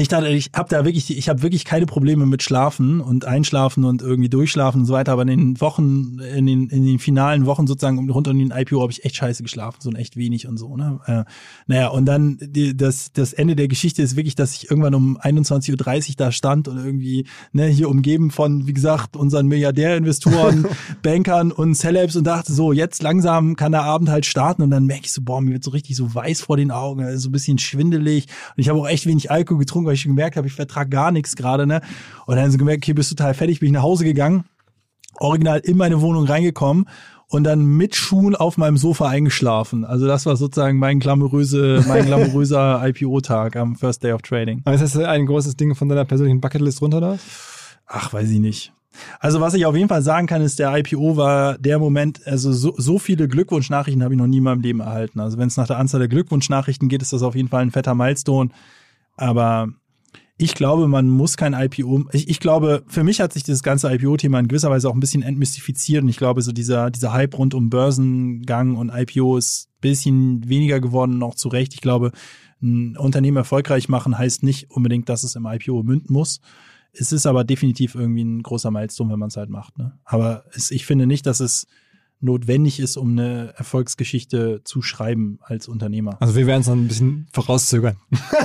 [0.00, 3.84] ich dachte, ich habe da wirklich, ich habe wirklich keine Probleme mit Schlafen und Einschlafen
[3.84, 5.12] und irgendwie Durchschlafen und so weiter.
[5.12, 8.80] Aber in den Wochen, in den, in den finalen Wochen sozusagen rund um den IPO
[8.80, 10.78] habe ich echt scheiße geschlafen, so ein echt wenig und so.
[10.78, 10.98] Ne?
[11.04, 11.24] Äh,
[11.66, 15.18] naja, und dann die, das, das Ende der Geschichte ist wirklich, dass ich irgendwann um
[15.18, 20.66] 21.30 Uhr da stand und irgendwie ne, hier umgeben von, wie gesagt, unseren Milliardärinvestoren,
[21.02, 24.86] Bankern und Celebs und dachte so, jetzt langsam kann der Abend halt starten und dann
[24.86, 27.32] merke ich so, boah, mir wird so richtig so weiß vor den Augen, so ein
[27.32, 30.46] bisschen schwindelig und ich habe auch echt wenig Alkohol getrunken getrunken, weil ich gemerkt habe,
[30.46, 31.80] ich vertrage gar nichts gerade, ne?
[32.26, 34.44] Und dann haben sie gemerkt, okay, bist total fertig, bin ich nach Hause gegangen,
[35.18, 36.88] original in meine Wohnung reingekommen
[37.28, 39.84] und dann mit Schuhen auf meinem Sofa eingeschlafen.
[39.84, 44.62] Also das war sozusagen mein glamouröse, mein glamouröser IPO-Tag am First Day of Trading.
[44.64, 47.18] Aber ist das ein großes Ding von deiner persönlichen Bucketlist runter da?
[47.86, 48.72] Ach, weiß ich nicht.
[49.20, 52.52] Also was ich auf jeden Fall sagen kann, ist, der IPO war der Moment, also
[52.52, 55.18] so, so viele Glückwunschnachrichten habe ich noch nie in meinem Leben erhalten.
[55.18, 57.70] Also wenn es nach der Anzahl der Glückwunschnachrichten geht, ist das auf jeden Fall ein
[57.70, 58.50] fetter Milestone.
[59.16, 59.68] Aber
[60.38, 62.06] ich glaube, man muss kein IPO.
[62.12, 65.00] Ich, ich glaube, für mich hat sich dieses ganze IPO-Thema in gewisser Weise auch ein
[65.00, 66.02] bisschen entmystifiziert.
[66.02, 70.48] Und ich glaube, so dieser, dieser Hype rund um Börsengang und IPO ist ein bisschen
[70.48, 71.74] weniger geworden, noch zu Recht.
[71.74, 72.10] Ich glaube,
[72.60, 76.40] ein Unternehmen erfolgreich machen heißt nicht unbedingt, dass es im IPO münden muss.
[76.92, 79.78] Es ist aber definitiv irgendwie ein großer Milestone, wenn man es halt macht.
[79.78, 79.98] Ne?
[80.04, 81.66] Aber es, ich finde nicht, dass es
[82.22, 86.16] notwendig ist, um eine Erfolgsgeschichte zu schreiben als Unternehmer.
[86.20, 87.96] Also wir werden es noch ein bisschen vorauszögern.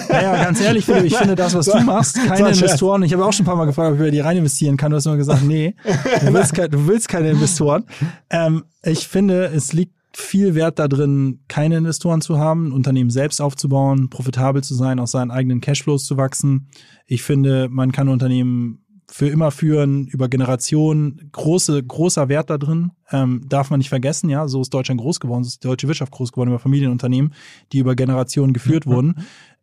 [0.10, 3.04] Naja, ganz ehrlich, Philipp, ich finde das, was du machst, keine Investoren.
[3.04, 4.92] Ich habe auch schon ein paar Mal gefragt, ob ich bei dir rein investieren kann.
[4.92, 5.76] Du hast immer gesagt, nee,
[6.22, 7.86] du willst, ke du willst keine Investoren.
[8.30, 13.12] Ähm, ich finde, es liegt viel Wert da drin, keine Investoren zu haben, ein Unternehmen
[13.12, 16.70] selbst aufzubauen, profitabel zu sein, aus seinen eigenen Cashflows zu wachsen.
[17.06, 22.92] Ich finde, man kann Unternehmen für immer führen, über Generationen, große, großer Wert da drin,
[23.12, 25.88] ähm, darf man nicht vergessen, ja, so ist Deutschland groß geworden, so ist die deutsche
[25.88, 27.34] Wirtschaft groß geworden über Familienunternehmen,
[27.72, 28.92] die über Generationen geführt mhm.
[28.92, 29.16] wurden.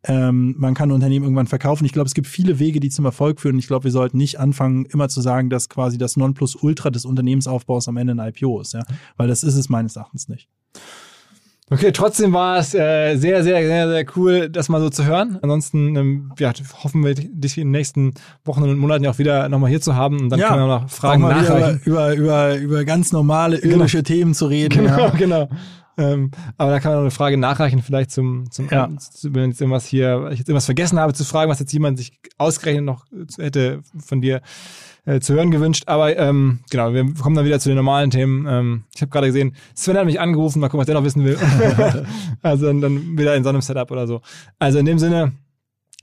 [0.03, 1.85] Ähm, man kann Unternehmen irgendwann verkaufen.
[1.85, 3.59] Ich glaube, es gibt viele Wege, die zum Erfolg führen.
[3.59, 7.87] Ich glaube, wir sollten nicht anfangen, immer zu sagen, dass quasi das Nonplusultra des Unternehmensaufbaus
[7.87, 8.83] am Ende ein IPO ist, ja,
[9.17, 10.49] weil das ist es meines Erachtens nicht.
[11.71, 15.39] Okay, trotzdem war es äh, sehr, sehr, sehr, sehr cool, das mal so zu hören.
[15.41, 18.13] Ansonsten ähm, ja, hoffen wir, dich in den nächsten
[18.43, 20.89] Wochen und Monaten auch wieder nochmal hier zu haben und dann ja, können wir noch
[20.91, 21.81] Fragen nachreichen.
[21.83, 23.77] Über, über, über, über ganz normale genau.
[23.77, 24.07] irdische genau.
[24.07, 24.85] Themen zu reden.
[24.85, 25.09] Genau, ja.
[25.17, 25.49] genau.
[25.97, 28.87] Ähm, aber da kann man noch eine Frage nachreichen, vielleicht zum, zum Ja.
[29.23, 32.19] wenn jetzt irgendwas hier, ich jetzt irgendwas vergessen habe zu fragen, was jetzt jemand sich
[32.37, 33.05] ausgerechnet noch
[33.39, 34.41] hätte von dir
[35.05, 35.83] äh, zu hören gewünscht.
[35.87, 38.45] Aber ähm, genau, wir kommen dann wieder zu den normalen Themen.
[38.47, 41.23] Ähm, ich habe gerade gesehen, Sven hat mich angerufen, mal gucken, was der noch wissen
[41.23, 41.37] will.
[42.41, 44.21] also dann, dann wieder in so einem Setup oder so.
[44.59, 45.33] Also in dem Sinne,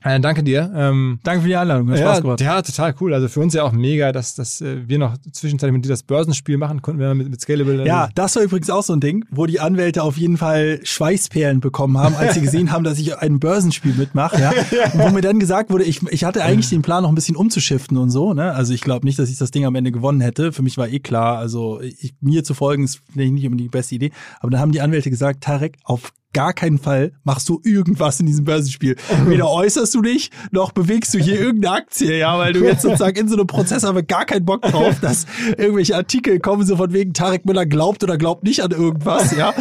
[0.03, 0.71] äh, danke dir.
[0.75, 2.41] Ähm, Danke für die Einladung, hat ja, Spaß gemacht.
[2.41, 3.13] ja, total cool.
[3.13, 6.03] Also für uns ja auch mega, dass, dass äh, wir noch zwischenzeitlich mit dir das
[6.03, 7.85] Börsenspiel machen konnten, wenn wir mit, mit Scalable.
[7.85, 11.59] Ja, das war übrigens auch so ein Ding, wo die Anwälte auf jeden Fall Schweißperlen
[11.59, 14.41] bekommen haben, als sie gesehen haben, dass ich ein Börsenspiel mitmache.
[14.41, 14.51] Ja?
[14.93, 17.35] Und wo mir dann gesagt wurde, ich, ich hatte eigentlich den Plan, noch ein bisschen
[17.35, 18.33] umzuschiften und so.
[18.33, 18.53] Ne?
[18.53, 20.51] Also ich glaube nicht, dass ich das Ding am Ende gewonnen hätte.
[20.51, 23.95] Für mich war eh klar, also ich, mir zu folgen ist nicht unbedingt die beste
[23.95, 24.11] Idee.
[24.39, 28.25] Aber dann haben die Anwälte gesagt, Tarek, auf gar keinen Fall machst du irgendwas in
[28.25, 28.95] diesem Börsenspiel.
[29.25, 33.17] Weder äußerst du dich, noch bewegst du hier irgendeine Aktie, ja, weil du jetzt sozusagen
[33.17, 35.25] in so einem Prozess haben wir gar keinen Bock drauf, dass
[35.57, 39.53] irgendwelche Artikel kommen, so von wegen Tarek Müller glaubt oder glaubt nicht an irgendwas, ja.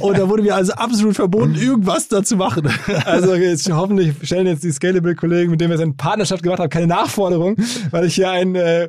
[0.00, 2.68] Und da wurde mir also absolut verboten, irgendwas da zu machen.
[3.04, 6.70] Also jetzt hoffentlich stellen jetzt die Scalable-Kollegen, mit denen wir es in Partnerschaft gemacht haben,
[6.70, 7.56] keine Nachforderung,
[7.90, 8.88] weil ich hier einen äh,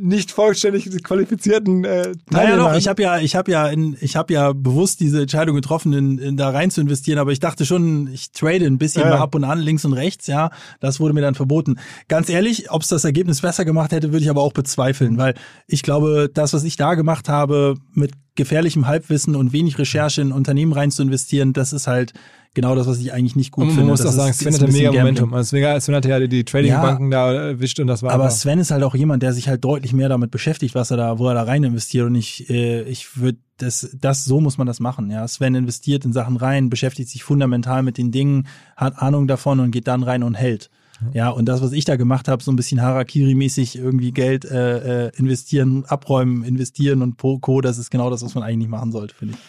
[0.00, 4.16] nicht vollständig qualifizierten äh, Naja, Teilnehmer doch, ich habe ja, ich habe ja, in, ich
[4.16, 7.66] habe ja bewusst diese Entscheidung getroffen, in, in da rein zu investieren, aber ich dachte
[7.66, 9.10] schon, ich trade ein bisschen Ja.
[9.10, 10.50] mal ab und an, links und rechts, ja.
[10.80, 11.76] Das wurde mir dann verboten.
[12.08, 15.34] Ganz ehrlich, ob es das Ergebnis besser gemacht hätte, würde ich aber auch bezweifeln, weil
[15.66, 20.32] ich glaube, das, was ich da gemacht habe, mit gefährlichem Halbwissen und wenig Recherche in
[20.32, 22.12] Unternehmen rein zu investieren, das ist halt
[22.54, 23.90] genau das, was ich eigentlich nicht gut Und man finde.
[23.90, 24.90] muss Das auch sagen, Sven hatte mega.
[24.92, 25.34] Momentum.
[25.34, 28.58] Also Sven, hatte ja die, die Trading-Banken da erwischt und das war Aber einfach- Sven
[28.58, 31.28] ist halt auch jemand, der sich halt deutlich mehr damit beschäftigt, was er da, wo
[31.28, 32.06] er da rein investiert.
[32.06, 35.10] Und ich, äh, ich würde das, das, so muss man das machen.
[35.10, 38.46] Ja, Sven investiert in Sachen rein, beschäftigt sich fundamental mit den Dingen,
[38.76, 40.70] hat Ahnung davon und geht dann rein und hält.
[41.14, 45.06] Ja, und das, was ich da gemacht habe, so ein bisschen Harakiri-mäßig irgendwie Geld äh,
[45.06, 48.68] äh, investieren, abräumen, investieren und Po- Co., das ist genau das, was man eigentlich nicht
[48.68, 49.40] machen sollte, finde ich.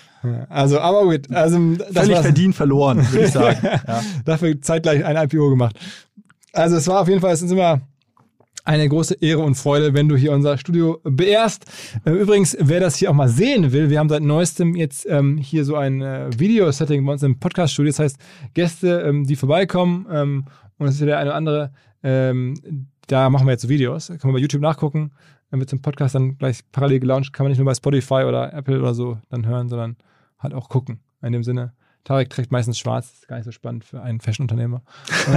[0.50, 1.30] Also, aber gut.
[1.32, 1.58] Also,
[1.92, 3.58] das Völlig verdient verloren, würde ich sagen.
[3.86, 4.02] Ja.
[4.24, 5.76] Dafür zeitgleich ein IPO gemacht.
[6.54, 7.82] Also es war auf jeden Fall, es ist immer
[8.64, 11.66] eine große Ehre und Freude, wenn du hier unser Studio beehrst.
[12.06, 15.38] Äh, Übrigens, wer das hier auch mal sehen will, wir haben seit neuestem jetzt ähm,
[15.38, 17.90] hier so ein äh, Video-Setting bei uns im Podcast-Studio.
[17.90, 18.18] Das heißt,
[18.54, 20.46] Gäste, ähm, die vorbeikommen ähm,
[20.78, 21.72] und es ist ja der eine oder andere,
[22.04, 24.08] ähm, da machen wir jetzt Videos.
[24.08, 25.12] Kann man bei YouTube nachgucken.
[25.50, 27.34] Dann wird zum Podcast dann gleich parallel gelauncht.
[27.34, 29.98] Kann man nicht nur bei Spotify oder Apple oder so dann hören, sondern
[30.40, 31.02] halt auch gucken.
[31.22, 31.74] In dem Sinne.
[32.04, 34.82] Tarek trägt meistens schwarz, ist gar nicht so spannend für einen Fashion-Unternehmer.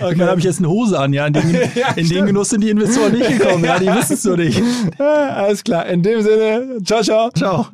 [0.00, 1.26] Und dann habe ich jetzt eine Hose an, ja.
[1.26, 2.26] In den, Ja, in den.
[2.26, 3.78] Genuss sind die Investoren nicht gekommen, ja.
[3.78, 4.62] Die wissen es so nicht.
[4.98, 5.86] Alles klar.
[5.86, 7.30] In dem Sinne, ciao, ciao.
[7.30, 7.66] Ciao.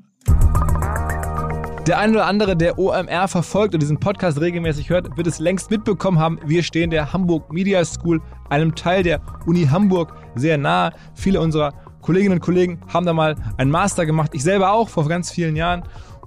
[1.87, 5.71] Der ein oder andere, der OMR verfolgt und diesen Podcast regelmäßig hört, wird es längst
[5.71, 6.39] mitbekommen haben.
[6.45, 10.93] Wir stehen der Hamburg Media School, einem Teil der Uni Hamburg, sehr nahe.
[11.15, 14.33] Viele unserer Kolleginnen und Kollegen haben da mal einen Master gemacht.
[14.35, 15.83] Ich selber auch vor ganz vielen Jahren.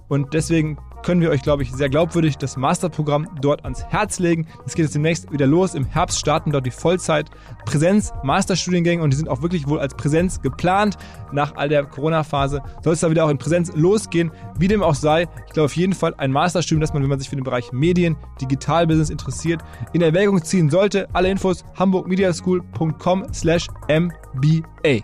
[0.07, 4.47] Und deswegen können wir euch, glaube ich, sehr glaubwürdig das Masterprogramm dort ans Herz legen.
[4.65, 5.75] Es geht jetzt demnächst wieder los.
[5.75, 10.97] Im Herbst starten dort die Vollzeit-Präsenz-Masterstudiengänge und die sind auch wirklich wohl als Präsenz geplant.
[11.31, 14.31] Nach all der Corona-Phase soll es da wieder auch in Präsenz losgehen.
[14.57, 17.19] Wie dem auch sei, ich glaube auf jeden Fall ein Masterstudium, das man, wenn man
[17.19, 19.61] sich für den Bereich Medien, Digitalbusiness interessiert,
[19.93, 21.07] in Erwägung ziehen sollte.
[21.13, 25.03] Alle Infos hamburgmediaschool.com slash MBA.